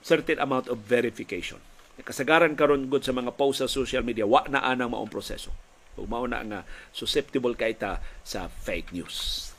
certain 0.00 0.40
amount 0.40 0.72
of 0.72 0.80
verification 0.80 1.60
kasagaran 2.00 2.56
karon 2.56 2.88
gud 2.88 3.04
sa 3.04 3.12
mga 3.12 3.36
post 3.36 3.60
sa 3.60 3.68
social 3.68 4.00
media 4.00 4.24
wa 4.24 4.40
na 4.48 4.64
anang 4.64 4.96
maong 4.96 5.12
proseso 5.12 5.52
ug 6.00 6.08
mao 6.08 6.24
na 6.24 6.40
nga 6.40 6.60
susceptible 6.96 7.52
kay 7.52 7.76
ta 7.76 8.00
sa 8.24 8.48
fake 8.48 8.96
news. 8.96 9.50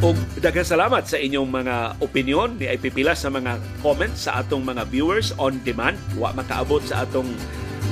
Og 0.00 0.16
daghang 0.40 0.64
salamat 0.64 1.04
sa 1.04 1.20
inyong 1.20 1.44
mga 1.44 1.76
opinion 2.00 2.56
ni 2.56 2.72
ay 2.72 2.80
sa 3.12 3.28
mga 3.28 3.60
comments 3.84 4.24
sa 4.24 4.40
atong 4.40 4.64
mga 4.64 4.88
viewers 4.88 5.36
on 5.36 5.60
demand. 5.60 6.00
Wa 6.16 6.32
makaabot 6.32 6.80
sa 6.80 7.04
atong 7.04 7.28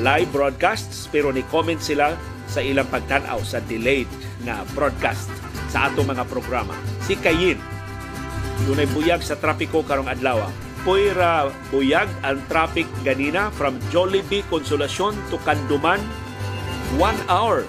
live 0.01 0.29
broadcasts 0.33 1.05
pero 1.13 1.29
ni 1.29 1.45
comment 1.53 1.77
sila 1.77 2.17
sa 2.49 2.65
ilang 2.65 2.89
pagtanaw 2.89 3.45
sa 3.45 3.61
delayed 3.69 4.09
na 4.43 4.65
broadcast 4.73 5.29
sa 5.69 5.93
atong 5.93 6.09
mga 6.09 6.25
programa. 6.27 6.73
Si 7.05 7.15
Kayin 7.15 7.79
Dunay 8.67 8.91
buyag 8.91 9.23
sa 9.23 9.39
trapiko 9.39 9.87
karong 9.87 10.11
adlaw. 10.11 10.51
Puira 10.83 11.47
buyag 11.71 12.09
ang 12.25 12.43
traffic 12.51 12.89
ganina 13.07 13.53
from 13.55 13.79
Jollibee 13.93 14.43
Consolacion 14.51 15.15
to 15.31 15.39
Kanduman. 15.47 16.01
One 16.99 17.19
hour. 17.31 17.63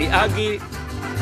Niagi 0.00 0.62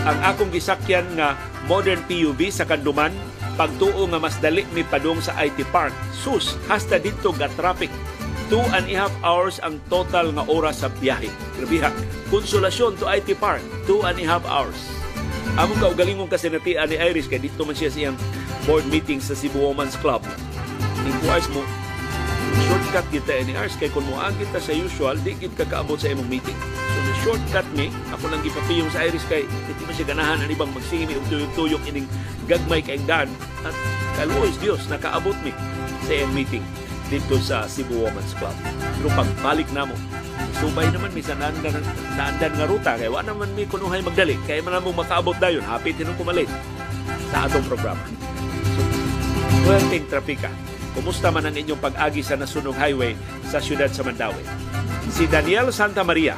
ang 0.07 0.19
akong 0.23 0.53
gisakyan 0.53 1.07
nga 1.19 1.35
modern 1.67 2.03
PUV 2.07 2.53
sa 2.53 2.69
Kanduman 2.69 3.15
pagtuo 3.57 4.09
nga 4.09 4.19
mas 4.21 4.37
dali 4.41 4.65
mi 4.73 4.85
padung 4.87 5.19
sa 5.19 5.37
IT 5.43 5.65
Park. 5.75 5.95
Sus, 6.15 6.55
hasta 6.71 6.97
dito 6.97 7.35
ga 7.35 7.51
traffic. 7.53 7.91
Two 8.53 8.61
and 8.77 8.85
a 8.85 8.95
half 9.01 9.15
hours 9.25 9.57
ang 9.65 9.81
total 9.89 10.29
nga 10.37 10.45
oras 10.45 10.85
sa 10.85 10.93
biyahe. 10.93 11.33
Grabe 11.57 11.89
Konsolasyon 12.29 13.01
to 13.01 13.09
IT 13.09 13.41
Park, 13.41 13.65
two 13.89 14.05
and 14.05 14.13
a 14.21 14.27
half 14.29 14.45
hours. 14.45 14.77
Among 15.57 15.81
kaugalingon 15.81 16.29
kasi 16.29 16.53
natian 16.53 16.85
ni 16.93 17.01
Iris 17.01 17.33
kay 17.33 17.41
dito 17.41 17.65
man 17.65 17.73
siya 17.73 17.89
siyang 17.89 18.17
board 18.69 18.85
meeting 18.93 19.25
sa 19.25 19.33
Cebu 19.33 19.57
Women's 19.57 19.97
Club. 19.97 20.21
Inquires 21.09 21.49
mo, 21.49 21.65
shortcut 22.69 23.09
kita 23.09 23.41
ni 23.49 23.57
Ars 23.57 23.73
kay 23.81 23.89
kung 23.89 24.05
mo 24.05 24.21
kita 24.21 24.61
sa 24.61 24.77
usual, 24.77 25.17
di 25.25 25.33
gid 25.33 25.57
ka 25.57 25.65
kaabot 25.65 25.97
sa 25.97 26.13
imong 26.13 26.29
meeting. 26.29 26.57
So 26.93 26.99
the 27.09 27.15
shortcut 27.25 27.69
ni, 27.73 27.89
ako 28.13 28.37
lang 28.37 28.45
gipapiyong 28.45 28.93
sa 28.93 29.01
Iris 29.09 29.25
kay 29.33 29.49
hindi 29.49 29.81
man 29.81 29.97
siya 29.97 30.13
ganahan 30.13 30.45
ang 30.45 30.53
ibang 30.53 30.69
magsimi 30.77 31.17
og 31.17 31.25
tuyok-tuyok 31.33 31.89
ining 31.89 32.05
gagmay 32.45 32.85
kay 32.85 33.01
daan 33.09 33.33
at 33.65 33.73
kaluoy 34.21 34.53
Dios 34.61 34.85
nakaabot 34.93 35.41
mi 35.41 35.57
sa 36.05 36.13
iyang 36.21 36.37
meeting 36.37 36.61
dito 37.13 37.37
sa 37.45 37.69
Cebu 37.69 38.09
Women's 38.09 38.33
Club. 38.41 38.57
Pero 38.97 39.13
pagbalik 39.13 39.69
na 39.77 39.85
mo, 39.85 39.93
subay 40.57 40.89
naman 40.89 41.13
misa 41.13 41.37
naandan, 41.37 41.85
naandan 42.17 42.53
nga 42.57 42.65
ruta 42.65 42.93
kay 42.97 43.13
wa 43.13 43.21
naman 43.21 43.53
mi 43.53 43.69
kunuhay 43.69 44.01
magdali 44.01 44.41
kay 44.49 44.65
man 44.65 44.81
mo 44.81 44.97
makaabot 44.97 45.37
dayon 45.37 45.61
hapit 45.69 46.01
tinong 46.01 46.17
kumalit 46.17 46.49
sa 47.29 47.45
atong 47.45 47.69
programa. 47.69 48.01
Puerting 49.69 50.09
Trapika. 50.09 50.49
Kumusta 50.93 51.33
man 51.33 51.49
ang 51.49 51.57
inyong 51.57 51.81
pag-agi 51.81 52.21
sa 52.21 52.37
Nasunog 52.37 52.77
Highway 52.77 53.17
sa 53.49 53.65
siyudad 53.65 53.89
sa 53.89 54.05
Mandawi? 54.05 54.45
Si 55.09 55.25
Daniel 55.25 55.73
Santa 55.73 56.05
Maria, 56.05 56.37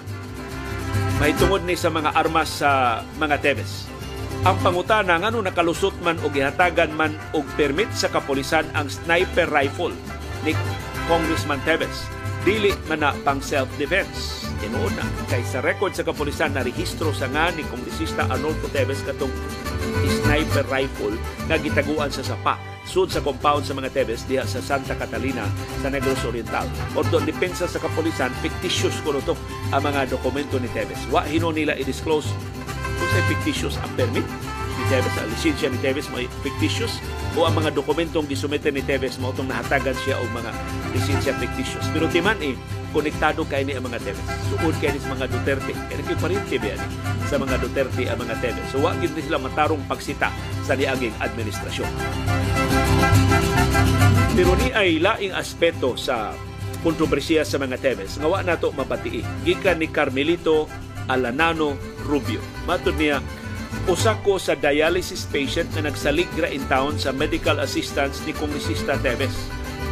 may 1.18 1.35
tungod 1.35 1.66
ni 1.66 1.75
sa 1.75 1.91
mga 1.91 2.14
armas 2.14 2.62
sa 2.62 3.03
mga 3.18 3.43
Tebes. 3.43 3.91
Ang 4.47 4.55
pangutana 4.62 5.18
ngano 5.18 5.43
nakalusot 5.43 5.99
man 6.07 6.22
o 6.22 6.31
gihatagan 6.31 6.95
man 6.95 7.18
og 7.35 7.43
permit 7.59 7.91
sa 7.91 8.07
kapulisan 8.12 8.66
ang 8.79 8.87
sniper 8.87 9.51
rifle 9.51 9.95
ni 10.45 10.53
Congressman 11.09 11.61
Tebes. 11.64 12.09
Dili 12.45 12.76
man 12.86 13.01
na 13.01 13.16
pang 13.24 13.40
self-defense. 13.40 14.45
Tinuod 14.61 14.92
na 14.97 15.05
kay 15.32 15.40
sa 15.45 15.64
record 15.64 15.97
sa 15.97 16.05
kapulisan 16.05 16.53
na 16.53 16.61
rehistro 16.61 17.11
sa 17.16 17.28
nga 17.32 17.49
ni 17.53 17.64
Kongresista 17.68 18.28
Arnoldo 18.28 18.68
Tebes 18.68 19.01
katong 19.05 19.32
sniper 20.22 20.64
rifle 20.68 21.16
nga 21.49 21.57
gitaguan 21.57 22.12
sa 22.12 22.24
sapa 22.24 22.57
sud 22.84 23.09
sa 23.09 23.24
compound 23.24 23.64
sa 23.64 23.72
mga 23.72 23.92
Tebes 23.97 24.28
diha 24.28 24.45
sa 24.45 24.61
Santa 24.61 24.92
Catalina 24.92 25.49
sa 25.80 25.88
Negros 25.88 26.20
Oriental. 26.28 26.68
Ordo 26.92 27.16
depensa 27.24 27.64
sa 27.64 27.80
kapulisan, 27.80 28.28
fictitious 28.45 29.01
kuno 29.01 29.24
to 29.24 29.32
ang 29.72 29.80
mga 29.80 30.12
dokumento 30.12 30.61
ni 30.61 30.68
Tebes. 30.68 31.01
Wa 31.09 31.24
hino 31.24 31.49
nila 31.49 31.72
i-disclose 31.80 32.28
kung 33.01 33.11
sa 33.11 33.20
fictitious 33.26 33.80
ang 33.80 33.92
permit 33.97 34.28
ni 34.85 34.93
Tebes, 34.93 35.16
ang 35.16 35.28
lisensya 35.32 35.68
ni 35.72 35.78
Tebes 35.80 36.07
mo 36.12 36.20
fictitious 36.45 37.01
o 37.32 37.49
ang 37.49 37.57
mga 37.57 37.72
dokumentong 37.72 38.28
gisumite 38.28 38.68
ni 38.68 38.85
Tebes 38.85 39.16
mo 39.16 39.32
itong 39.32 39.49
nahatagan 39.49 39.97
siya 40.05 40.20
o 40.20 40.28
mga 40.28 40.53
lisensya 40.93 41.32
fictitious. 41.41 41.89
Pero 41.97 42.05
timan 42.12 42.37
eh, 42.45 42.53
konektado 42.93 43.49
kay 43.49 43.64
ni 43.64 43.72
ang 43.72 43.89
mga 43.89 44.05
Tebes. 44.05 44.26
Suod 44.53 44.76
kay 44.85 44.93
ni 44.93 45.01
mga 45.01 45.26
Duterte. 45.32 45.72
Kaya 45.72 45.97
nagkiparinti 46.05 46.57
ba 46.61 46.76
ni 46.76 46.89
sa 47.24 47.37
mga 47.41 47.57
Duterte 47.64 48.05
ang 48.12 48.18
mga 48.20 48.35
Tebes. 48.45 48.66
So 48.68 48.85
wag 48.85 49.01
gid 49.01 49.16
sila 49.16 49.41
matarong 49.41 49.80
pagsita 49.89 50.28
sa 50.68 50.76
niaging 50.76 51.16
administrasyon. 51.16 51.91
Pero 54.37 54.53
ni 54.61 54.68
ay 54.76 55.01
laing 55.01 55.32
aspeto 55.32 55.97
sa 55.97 56.37
kontrobersiya 56.85 57.49
sa 57.49 57.57
mga 57.57 57.80
Tebes. 57.80 58.20
Ngawa 58.20 58.45
nato 58.45 58.68
mabatii. 58.68 59.24
Gikan 59.49 59.80
ni 59.80 59.89
Carmelito 59.89 60.68
Alanano 61.09 61.72
Rubio. 62.05 62.41
Matod 62.68 63.01
niya, 63.01 63.24
usa 63.85 64.16
ko 64.24 64.41
sa 64.41 64.57
dialysis 64.57 65.28
patient 65.28 65.68
na 65.76 65.93
nagsaligra 65.93 66.49
in 66.49 66.64
town 66.72 66.97
sa 66.97 67.12
medical 67.12 67.61
assistance 67.61 68.24
ni 68.24 68.32
Kongresista 68.32 68.97
Tebes 69.05 69.35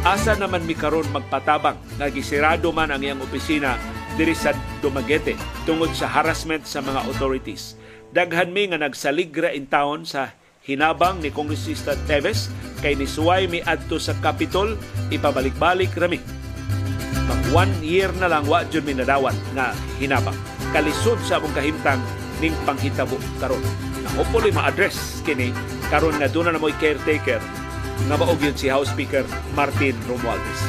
asa 0.03 0.35
naman 0.35 0.65
mi 0.67 0.75
karon 0.75 1.07
magpatabang 1.13 1.79
nga 2.01 2.09
gisirado 2.11 2.73
man 2.75 2.91
ang 2.91 2.99
iyang 2.99 3.21
opisina 3.21 3.79
diri 4.19 4.35
sa 4.35 4.51
Dumaguete 4.83 5.37
tungod 5.63 5.95
sa 5.95 6.11
harassment 6.11 6.67
sa 6.67 6.83
mga 6.83 7.07
authorities. 7.07 7.79
Daghan 8.11 8.51
mi 8.51 8.67
nga 8.67 8.77
nagsaligra 8.77 9.55
in 9.55 9.65
town 9.65 10.03
sa 10.03 10.35
hinabang 10.65 11.23
ni 11.23 11.31
Kongresista 11.31 11.95
Teves 12.03 12.51
kay 12.83 12.99
nisuway 12.99 13.47
mi 13.47 13.63
adto 13.63 13.95
sa 13.97 14.13
Capitol 14.19 14.75
ipabalik-balik 15.09 15.95
rami. 15.95 16.19
Mag 17.23 17.41
one 17.55 17.73
year 17.79 18.11
na 18.19 18.27
lang 18.27 18.43
wa 18.43 18.67
jud 18.67 18.83
mi 18.83 18.93
nadawat 18.93 19.33
nga 19.55 19.71
hinabang. 19.97 20.35
Kalisod 20.75 21.17
sa 21.23 21.39
among 21.39 21.55
kahimtang 21.55 22.01
ning 22.43 22.51
panghitabo 22.67 23.15
karon. 23.39 23.63
Na 24.03 24.11
hopefully 24.19 24.51
ma-address 24.51 25.23
kini 25.23 25.55
karon 25.87 26.19
nga 26.19 26.27
doon 26.27 26.51
na 26.51 26.59
mo'y 26.59 26.75
caretaker 26.75 27.39
nga 28.11 28.15
maog 28.19 28.43
yun 28.43 28.51
si 28.51 28.67
House 28.67 28.91
Speaker 28.91 29.23
Martin 29.55 29.95
Romualdez. 30.11 30.59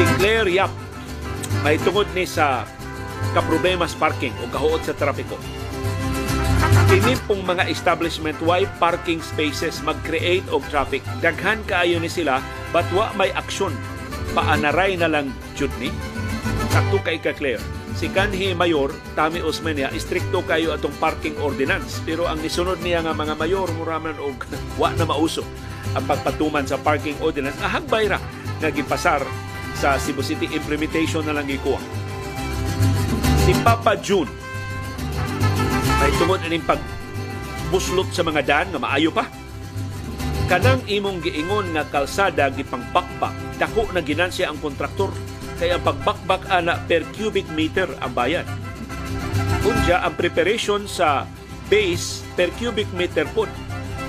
Si 0.00 0.02
Claire 0.16 0.48
Yap 0.48 0.72
may 1.60 1.76
tungod 1.76 2.08
ni 2.16 2.24
sa 2.24 2.64
kaproblemas 3.36 3.92
parking 4.00 4.32
o 4.40 4.48
kahuot 4.48 4.80
sa 4.80 4.96
trapiko. 4.96 5.36
Kini 6.88 7.16
pong 7.28 7.44
mga 7.44 7.68
establishment 7.68 8.40
why 8.40 8.64
parking 8.80 9.20
spaces 9.20 9.84
mag-create 9.84 10.44
og 10.48 10.64
traffic. 10.72 11.04
Daghan 11.20 11.60
kaayo 11.68 12.00
ni 12.00 12.08
sila 12.08 12.40
but 12.72 12.88
wa 12.96 13.12
may 13.12 13.28
aksyon. 13.36 13.76
Paanaray 14.32 14.96
na 14.96 15.12
lang 15.12 15.36
jud 15.52 15.72
ni. 15.76 15.92
Sakto 16.72 16.96
kay 17.04 17.20
ka 17.20 17.36
clear. 17.36 17.60
Si 17.92 18.08
kanhi 18.08 18.56
mayor 18.56 18.90
Tami 19.12 19.44
Osmeña 19.44 19.92
istrikto 19.92 20.40
kayo 20.42 20.72
atong 20.72 20.96
parking 20.96 21.36
ordinance 21.38 22.00
pero 22.02 22.26
ang 22.26 22.40
nisunod 22.40 22.80
niya 22.80 23.04
nga 23.04 23.12
mga 23.12 23.36
mayor 23.36 23.68
muraman 23.76 24.16
og 24.18 24.42
wa 24.80 24.90
na 24.96 25.04
mauso 25.04 25.44
ang 25.92 26.04
pagpatuman 26.08 26.64
sa 26.64 26.80
parking 26.80 27.20
ordinance 27.20 27.58
nga 27.60 27.68
hagbay 27.68 28.08
ra 28.08 28.18
nga 28.58 28.68
gipasar 28.72 29.20
sa 29.76 30.00
Cebu 30.00 30.24
City 30.24 30.48
implementation 30.52 31.24
na 31.26 31.36
lang 31.36 31.48
gikuha. 31.48 31.80
Si 33.44 33.52
Papa 33.60 33.98
June 33.98 34.30
may 36.02 36.12
tungod 36.18 36.42
ining 36.42 36.66
pag 36.66 36.82
buslot 37.70 38.10
sa 38.10 38.26
mga 38.26 38.42
daan 38.42 38.68
nga 38.74 38.80
maayo 38.82 39.14
pa. 39.14 39.24
Kanang 40.50 40.84
imong 40.84 41.24
giingon 41.24 41.72
nga 41.72 41.86
kalsada 41.88 42.52
gipangpakpak, 42.52 43.32
dako 43.56 43.88
na 43.94 44.02
ginansya 44.04 44.50
ang 44.50 44.58
kontraktor 44.60 45.08
kaya 45.62 45.78
pagbakbak 45.78 46.42
ana 46.50 46.74
per 46.90 47.06
cubic 47.14 47.46
meter 47.54 47.86
ang 48.02 48.10
bayad. 48.10 48.42
Unya 49.62 50.02
ang 50.02 50.18
preparation 50.18 50.90
sa 50.90 51.22
base 51.70 52.26
per 52.34 52.50
cubic 52.58 52.90
meter 52.98 53.30
po. 53.30 53.46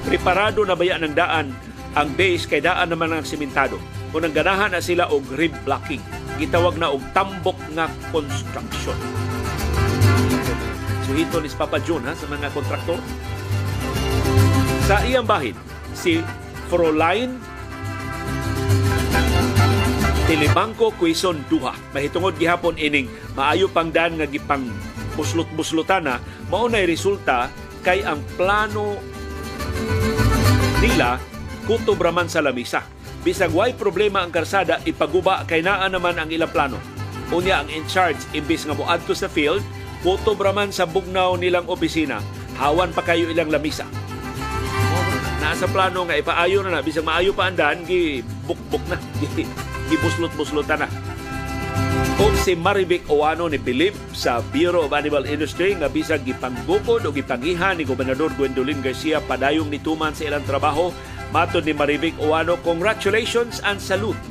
Preparado 0.02 0.66
na 0.66 0.74
baya 0.74 0.98
ng 0.98 1.14
daan 1.14 1.54
ang 1.94 2.10
base 2.18 2.50
kay 2.50 2.58
daan 2.58 2.90
naman 2.90 3.14
ng 3.14 3.22
simentado. 3.22 3.78
Kung 4.10 4.26
ganahan 4.26 4.74
na 4.74 4.82
sila 4.82 5.06
og 5.14 5.30
rib 5.38 5.54
blocking, 5.62 6.02
gitawag 6.42 6.74
na 6.82 6.90
og 6.90 7.06
tambok 7.14 7.62
nga 7.78 7.86
construction. 8.10 8.98
Suhito 11.06 11.38
ni 11.38 11.54
Papa 11.54 11.78
John 11.86 12.02
ha, 12.10 12.18
sa 12.18 12.26
mga 12.34 12.50
kontraktor. 12.50 12.98
Sa 14.90 15.06
iyang 15.06 15.30
bahin, 15.30 15.54
si 15.94 16.18
Froline 16.66 17.53
Tilibangko 20.24 20.96
Quezon 20.96 21.44
Duha. 21.52 21.76
Mahitungod 21.92 22.40
gihapon 22.40 22.80
ining 22.80 23.12
maayo 23.36 23.68
pang 23.68 23.92
daan 23.92 24.16
nga 24.16 24.24
gipang 24.24 24.64
buslot-buslotana 25.20 26.24
mao 26.48 26.72
nay 26.72 26.88
resulta 26.88 27.52
kay 27.84 28.08
ang 28.08 28.24
plano 28.40 28.96
nila 30.80 31.20
kutob 31.68 32.00
raman 32.00 32.32
sa 32.32 32.40
lamisa. 32.40 32.88
Bisag 33.28 33.52
way 33.52 33.76
problema 33.76 34.24
ang 34.24 34.32
karsada 34.32 34.80
ipaguba 34.88 35.44
kay 35.44 35.60
naa 35.60 35.92
naman 35.92 36.16
ang 36.16 36.32
ilang 36.32 36.52
plano. 36.56 36.80
Unya 37.28 37.60
ang 37.60 37.68
in 37.68 37.84
charge 37.92 38.24
imbis 38.32 38.64
nga 38.64 38.80
moadto 38.80 39.12
sa 39.12 39.28
field 39.28 39.60
kutob 40.08 40.40
raman 40.40 40.72
sa 40.72 40.88
bugnaw 40.88 41.36
nilang 41.36 41.68
opisina 41.68 42.24
hawan 42.56 42.96
pa 42.96 43.04
kayo 43.04 43.28
ilang 43.28 43.52
lamisa. 43.52 43.84
Nasa 45.44 45.68
plano 45.68 46.08
nga 46.08 46.16
ipaayo 46.16 46.64
na 46.64 46.80
na 46.80 46.80
bisag 46.80 47.04
maayo 47.04 47.36
pa 47.36 47.52
andan 47.52 47.84
gi 47.84 48.24
bukbuk 48.48 48.88
na 48.88 48.96
gibuslot-buslotan 49.92 50.86
na. 50.86 50.90
O 52.22 52.30
si 52.40 52.54
Marivic 52.54 53.10
Owano 53.10 53.50
ni 53.50 53.58
Bilib 53.58 53.98
sa 54.14 54.40
Bureau 54.54 54.86
of 54.86 54.94
Animal 54.94 55.26
Industry 55.26 55.74
nga 55.74 55.90
bisag 55.90 56.22
gipanggukod 56.24 57.04
o 57.04 57.10
gipangihan 57.10 57.74
ni 57.74 57.84
Gobernador 57.84 58.30
Gwendolyn 58.38 58.86
Garcia 58.86 59.18
padayong 59.24 59.68
nituman 59.68 60.14
sa 60.14 60.30
ilang 60.30 60.46
trabaho 60.46 60.94
Matod 61.34 61.66
ni 61.66 61.74
Marivic 61.74 62.14
Owano, 62.22 62.62
congratulations 62.62 63.58
and 63.66 63.82
salute 63.82 64.22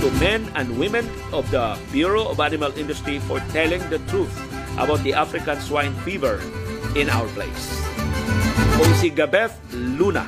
to 0.00 0.08
men 0.16 0.48
and 0.56 0.72
women 0.80 1.04
of 1.36 1.44
the 1.52 1.76
Bureau 1.92 2.32
of 2.32 2.40
Animal 2.40 2.72
Industry 2.80 3.20
for 3.28 3.44
telling 3.52 3.84
the 3.92 4.00
truth 4.08 4.32
about 4.80 5.04
the 5.04 5.12
African 5.12 5.60
swine 5.60 5.92
fever 6.00 6.40
in 6.96 7.12
our 7.12 7.28
place. 7.36 7.76
O 8.80 8.88
si 8.96 9.12
Gabeth 9.12 9.52
Luna, 9.76 10.24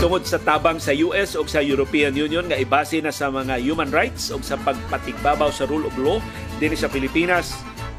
tungod 0.00 0.24
sa 0.24 0.40
tabang 0.40 0.80
sa 0.80 0.96
US 0.96 1.36
o 1.36 1.44
sa 1.44 1.60
European 1.60 2.16
Union 2.16 2.48
nga 2.48 2.56
ibase 2.56 3.04
na 3.04 3.12
sa 3.12 3.28
mga 3.28 3.60
human 3.60 3.92
rights 3.92 4.32
o 4.32 4.40
sa 4.40 4.56
pagpatigbabaw 4.56 5.52
sa 5.52 5.68
rule 5.68 5.84
of 5.84 5.92
law 6.00 6.16
dinhi 6.56 6.72
sa 6.72 6.88
Pilipinas. 6.88 7.52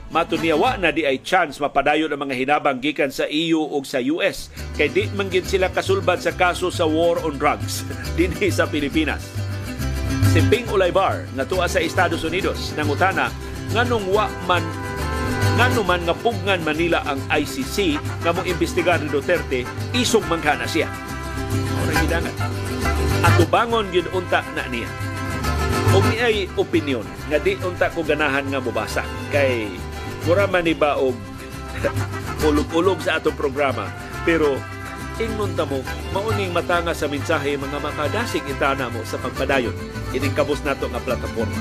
Matuniyawa 0.09 0.81
na 0.81 0.89
di 0.89 1.05
ay 1.05 1.21
chance 1.21 1.61
mapadayon 1.61 2.09
ang 2.09 2.25
mga 2.25 2.33
hinabang 2.33 2.81
gikan 2.81 3.13
sa 3.13 3.29
EU 3.29 3.61
o 3.61 3.77
sa 3.85 4.01
US 4.17 4.49
kay 4.73 4.89
di 4.89 5.13
man 5.13 5.29
gid 5.29 5.45
sila 5.45 5.69
kasulbad 5.69 6.17
sa 6.17 6.33
kaso 6.33 6.73
sa 6.73 6.89
war 6.89 7.21
on 7.21 7.37
drugs 7.37 7.85
dinhi 8.17 8.49
sa 8.49 8.65
Pilipinas. 8.65 9.21
Si 10.33 10.41
Ping 10.49 10.73
Ulaybar 10.73 11.29
nga 11.37 11.45
tuwa 11.45 11.69
sa 11.69 11.85
Estados 11.85 12.25
Unidos 12.25 12.73
nangutana 12.73 13.29
nganong 13.77 14.09
wa 14.09 14.25
man 14.49 14.65
ngano 15.61 15.85
man 15.85 16.01
nga 16.01 16.17
pugnan 16.17 16.65
Manila 16.65 17.05
ang 17.05 17.21
ICC 17.29 18.01
nga 18.25 18.33
mo 18.33 18.41
imbestigar 18.41 18.97
ni 18.97 19.07
Duterte 19.13 19.69
isog 19.93 20.25
man 20.25 20.41
na 20.41 20.65
siya 20.65 21.10
Ora 21.81 21.93
hidangan. 22.01 22.35
At 23.21 23.35
ubangon 23.37 23.93
yun 23.93 24.07
unta 24.15 24.41
na 24.57 24.65
niya. 24.67 24.89
Og 25.91 26.03
ni 26.07 26.17
ay 26.23 26.37
opinion 26.55 27.03
nga 27.27 27.37
di 27.37 27.59
unta 27.59 27.91
ko 27.91 28.01
ganahan 28.01 28.47
nga 28.47 28.63
mubasa 28.63 29.03
kay 29.29 29.67
mura 30.23 30.47
man 30.47 30.63
ni 30.63 30.71
ba 30.71 30.95
og 30.95 31.17
ulog-ulog 32.47 33.03
sa 33.03 33.19
atong 33.19 33.35
programa 33.35 33.91
pero 34.23 34.55
ingnon 35.19 35.51
ta 35.53 35.67
mo 35.67 35.83
mauning 36.15 36.55
matanga 36.55 36.95
sa 36.95 37.11
mensahe 37.11 37.59
mga 37.59 37.77
makadasig 37.83 38.45
itana 38.47 38.87
mo 38.87 39.03
sa 39.03 39.19
pagpadayon 39.19 39.75
ining 40.15 40.33
kabus 40.35 40.63
nato 40.63 40.87
nga 40.87 41.03
plataporma. 41.03 41.59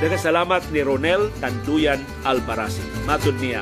Daga 0.00 0.16
salamat 0.16 0.64
ni 0.72 0.80
Ronel 0.80 1.28
Tanduyan 1.44 2.00
Albarasi. 2.24 2.80
Matod 3.04 3.36
niya, 3.36 3.60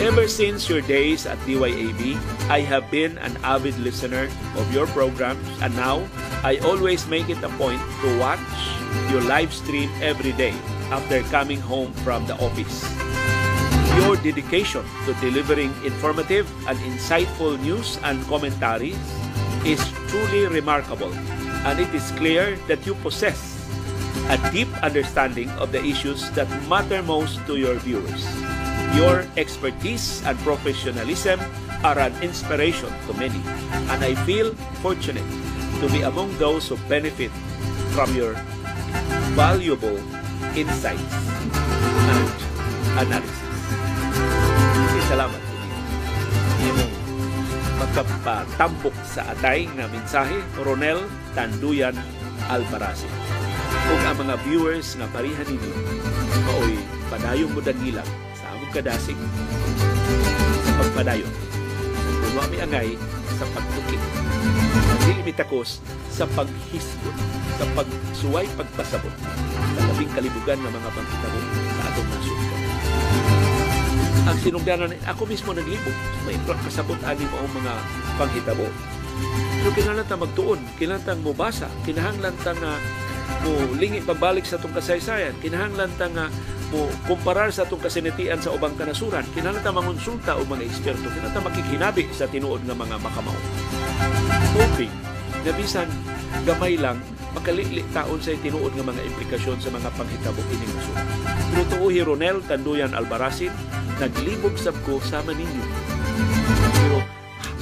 Ever 0.00 0.28
since 0.28 0.68
your 0.68 0.80
days 0.80 1.26
at 1.26 1.38
DYAB, 1.44 2.16
I 2.48 2.60
have 2.60 2.90
been 2.90 3.18
an 3.18 3.36
avid 3.44 3.78
listener 3.78 4.28
of 4.56 4.66
your 4.72 4.86
programs 4.88 5.44
and 5.60 5.76
now 5.76 6.08
I 6.42 6.58
always 6.64 7.06
make 7.06 7.28
it 7.28 7.42
a 7.44 7.52
point 7.60 7.80
to 8.00 8.08
watch 8.18 8.40
your 9.12 9.20
live 9.22 9.52
stream 9.52 9.90
every 10.00 10.32
day 10.32 10.56
after 10.88 11.22
coming 11.28 11.60
home 11.60 11.92
from 12.04 12.26
the 12.26 12.34
office. 12.40 12.84
Your 14.00 14.16
dedication 14.16 14.84
to 15.04 15.12
delivering 15.20 15.74
informative 15.84 16.48
and 16.66 16.78
insightful 16.80 17.60
news 17.60 17.98
and 18.02 18.24
commentaries 18.26 18.98
is 19.64 19.80
truly 20.08 20.48
remarkable 20.48 21.12
and 21.68 21.78
it 21.78 21.92
is 21.94 22.10
clear 22.12 22.56
that 22.68 22.86
you 22.86 22.94
possess 23.04 23.60
a 24.28 24.38
deep 24.50 24.70
understanding 24.82 25.50
of 25.60 25.72
the 25.72 25.82
issues 25.84 26.30
that 26.32 26.48
matter 26.68 27.02
most 27.02 27.36
to 27.46 27.56
your 27.56 27.74
viewers. 27.82 28.24
Your 28.90 29.22
expertise 29.38 30.22
and 30.26 30.34
professionalism 30.42 31.38
are 31.86 31.98
an 31.98 32.12
inspiration 32.20 32.90
to 33.06 33.14
many, 33.14 33.38
and 33.88 34.02
I 34.02 34.18
feel 34.26 34.52
fortunate 34.82 35.24
to 35.80 35.86
be 35.88 36.02
among 36.02 36.34
those 36.42 36.68
who 36.68 36.76
benefit 36.90 37.30
from 37.94 38.12
your 38.18 38.34
valuable 39.38 39.96
insights 40.58 41.14
and 42.10 42.26
analysis. 42.98 43.38
Salamat 45.10 45.42
Imong 46.60 46.94
magkapatambok 47.80 48.94
sa 49.06 49.24
atay 49.32 49.66
nga 49.74 49.88
mensahe, 49.88 50.38
Ronel 50.60 51.02
Tanduyan 51.32 51.96
Albarasi. 52.52 53.08
Ug 53.90 54.00
ang 54.06 54.18
mga 54.22 54.34
viewers 54.44 54.94
nga 54.98 55.08
parihan 55.10 55.46
ninyo, 55.46 55.74
maoy 56.46 56.74
padayong 57.08 57.50
mo 57.54 57.62
dagilang 57.64 58.06
kadasig 58.70 59.18
sa 60.62 60.72
pagpadayon. 60.78 61.32
Puno 62.22 62.42
mi 62.50 62.58
angay 62.62 62.94
sa 63.38 63.44
pagtukit. 63.50 64.02
Dili 65.06 65.20
mi 65.26 65.32
takos 65.34 65.82
sa 66.10 66.24
paghisgot, 66.30 67.16
sa 67.58 67.64
pagsuway 67.74 68.46
pagpasabot 68.54 69.14
sa 69.74 69.80
labing 69.90 70.12
kalibugan 70.14 70.58
ng 70.62 70.72
mga 70.72 70.90
panghitabo 70.94 71.38
sa 71.50 71.82
atong 71.90 72.08
nasod. 72.14 72.38
Ang 74.30 74.38
sinugdanan, 74.38 74.94
ako 75.10 75.22
mismo 75.26 75.50
naglibog. 75.50 75.96
May 76.22 76.38
kasabot 76.46 77.00
ani 77.02 77.26
mo 77.26 77.36
ang 77.42 77.52
mga 77.56 77.72
panghitabo. 78.14 78.66
Pero 79.60 79.70
kinahanglan 79.76 80.08
magtuon, 80.16 80.60
kinahanglan 80.78 81.20
mo 81.20 81.32
basa, 81.34 81.68
kinahanglan 81.84 82.36
nga 82.40 82.72
mo 83.44 83.52
lingi 83.76 84.00
pabalik 84.04 84.44
sa 84.44 84.56
itong 84.60 84.76
kasaysayan, 84.76 85.34
kinahanglan 85.40 85.92
nga 85.96 86.26
mo 86.70 86.86
kumparar 87.06 87.50
sa 87.50 87.66
itong 87.66 87.82
kasinitian 87.82 88.38
sa 88.38 88.54
ubang 88.54 88.74
kanasuran, 88.78 89.26
kinahanglan 89.34 89.74
mangonsulta 89.74 90.38
o 90.38 90.46
mga 90.46 90.66
eksperto, 90.66 91.10
kinahanglan 91.10 91.46
makikinabi 91.50 92.06
sa 92.14 92.30
tinuod 92.30 92.62
ng 92.66 92.78
mga 92.78 92.96
makamaw. 93.02 93.38
Hoping 94.54 94.92
na 95.42 95.50
bisan 95.54 95.88
gamay 96.46 96.78
lang 96.78 97.02
makalili 97.34 97.82
taon 97.94 98.18
sa 98.18 98.34
tinuod 98.34 98.74
ng 98.74 98.86
mga 98.86 99.02
implikasyon 99.06 99.58
sa 99.62 99.70
mga 99.70 99.88
panghitabo 99.94 100.42
ining 100.50 100.72
nasura. 100.74 101.02
Pero 101.50 101.62
tuuhi 101.74 102.00
Ronel 102.02 102.42
Tanduyan 102.46 102.94
Albarasin, 102.94 103.54
naglibog 103.98 104.54
sab 104.58 104.74
ko 104.86 104.98
sama 105.02 105.34
ninyo. 105.34 105.64
Pero 106.74 107.19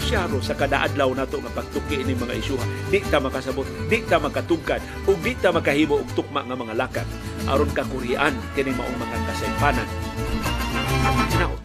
siya 0.08 0.24
ro 0.24 0.40
sa 0.40 0.56
kada 0.56 0.88
adlaw 0.88 1.12
nato 1.12 1.36
nga 1.36 1.52
pagtuki 1.52 2.00
ini 2.00 2.16
mga 2.16 2.40
isyuha 2.40 2.64
di 2.88 3.04
ta 3.04 3.20
makasabot 3.20 3.68
di 3.92 4.00
ta 4.08 4.16
makatugkad 4.16 4.80
ug 5.04 5.20
di 5.20 5.36
ta 5.36 5.52
makahimo 5.52 6.00
og 6.00 6.08
tukma 6.16 6.40
nga 6.48 6.56
mga 6.56 6.74
lakad 6.80 7.04
aron 7.44 7.68
kakurian 7.76 8.32
kini 8.56 8.72
maong 8.72 8.96
mga 8.96 9.16
kasaypanan 9.28 9.88
naot 11.36 11.60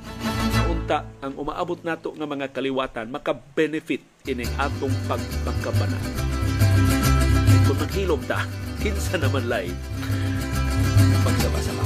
unta 0.67 1.07
ang 1.23 1.33
umaabot 1.39 1.79
nato 1.87 2.11
nga 2.11 2.27
mga 2.27 2.51
kaliwatan 2.51 3.07
maka-benefit 3.07 4.03
ining 4.27 4.51
atong 4.59 4.91
pagpakabana. 5.07 5.95
Kung 7.63 7.79
maghilom 7.79 8.19
ta, 8.27 8.43
kinsa 8.83 9.15
naman 9.15 9.47
lay 9.47 9.71
pagsama-sama. 11.23 11.82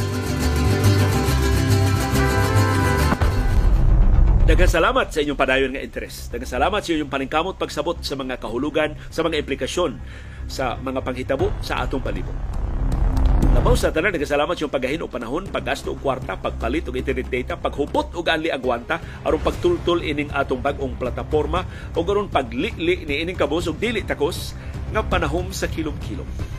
Daghang 4.48 4.72
salamat 4.72 5.12
sa 5.12 5.20
inyong 5.20 5.36
padayon 5.36 5.76
nga 5.76 5.84
interes. 5.84 6.32
Daghang 6.32 6.48
salamat 6.48 6.80
sa 6.80 6.96
inyong 6.96 7.12
paningkamot 7.12 7.60
pagsabot 7.60 8.00
sa 8.00 8.16
mga 8.16 8.40
kahulugan, 8.40 8.96
sa 9.12 9.20
mga 9.20 9.44
implikasyon 9.44 10.00
sa 10.48 10.80
mga 10.80 11.04
panghitabo 11.04 11.52
sa 11.60 11.84
atong 11.84 12.00
palibot. 12.00 12.32
Labaw 13.52 13.76
sa 13.76 13.92
tanan, 13.92 14.16
nagasalamat 14.16 14.56
yung 14.56 14.72
paggahin 14.72 15.04
o 15.04 15.12
panahon, 15.12 15.52
paggasto 15.52 15.92
og 15.92 16.00
kwarta, 16.00 16.40
pagpalit 16.40 16.88
og 16.88 16.96
internet 16.96 17.28
data, 17.28 17.60
paghupot 17.60 18.16
og 18.16 18.24
anli 18.32 18.48
agwanta, 18.48 19.04
aron 19.28 19.44
pagtultol 19.44 20.00
ining 20.00 20.32
atong 20.32 20.64
bag-ong 20.64 20.96
plataporma 20.96 21.68
o 21.92 22.00
garon 22.08 22.32
paglili 22.32 23.04
ni 23.04 23.20
ining 23.20 23.36
kabos 23.36 23.68
og 23.68 23.76
dili 23.76 24.08
takos 24.08 24.56
nga 24.96 25.04
panahom 25.04 25.52
sa 25.52 25.68
kilom-kilom. 25.68 26.57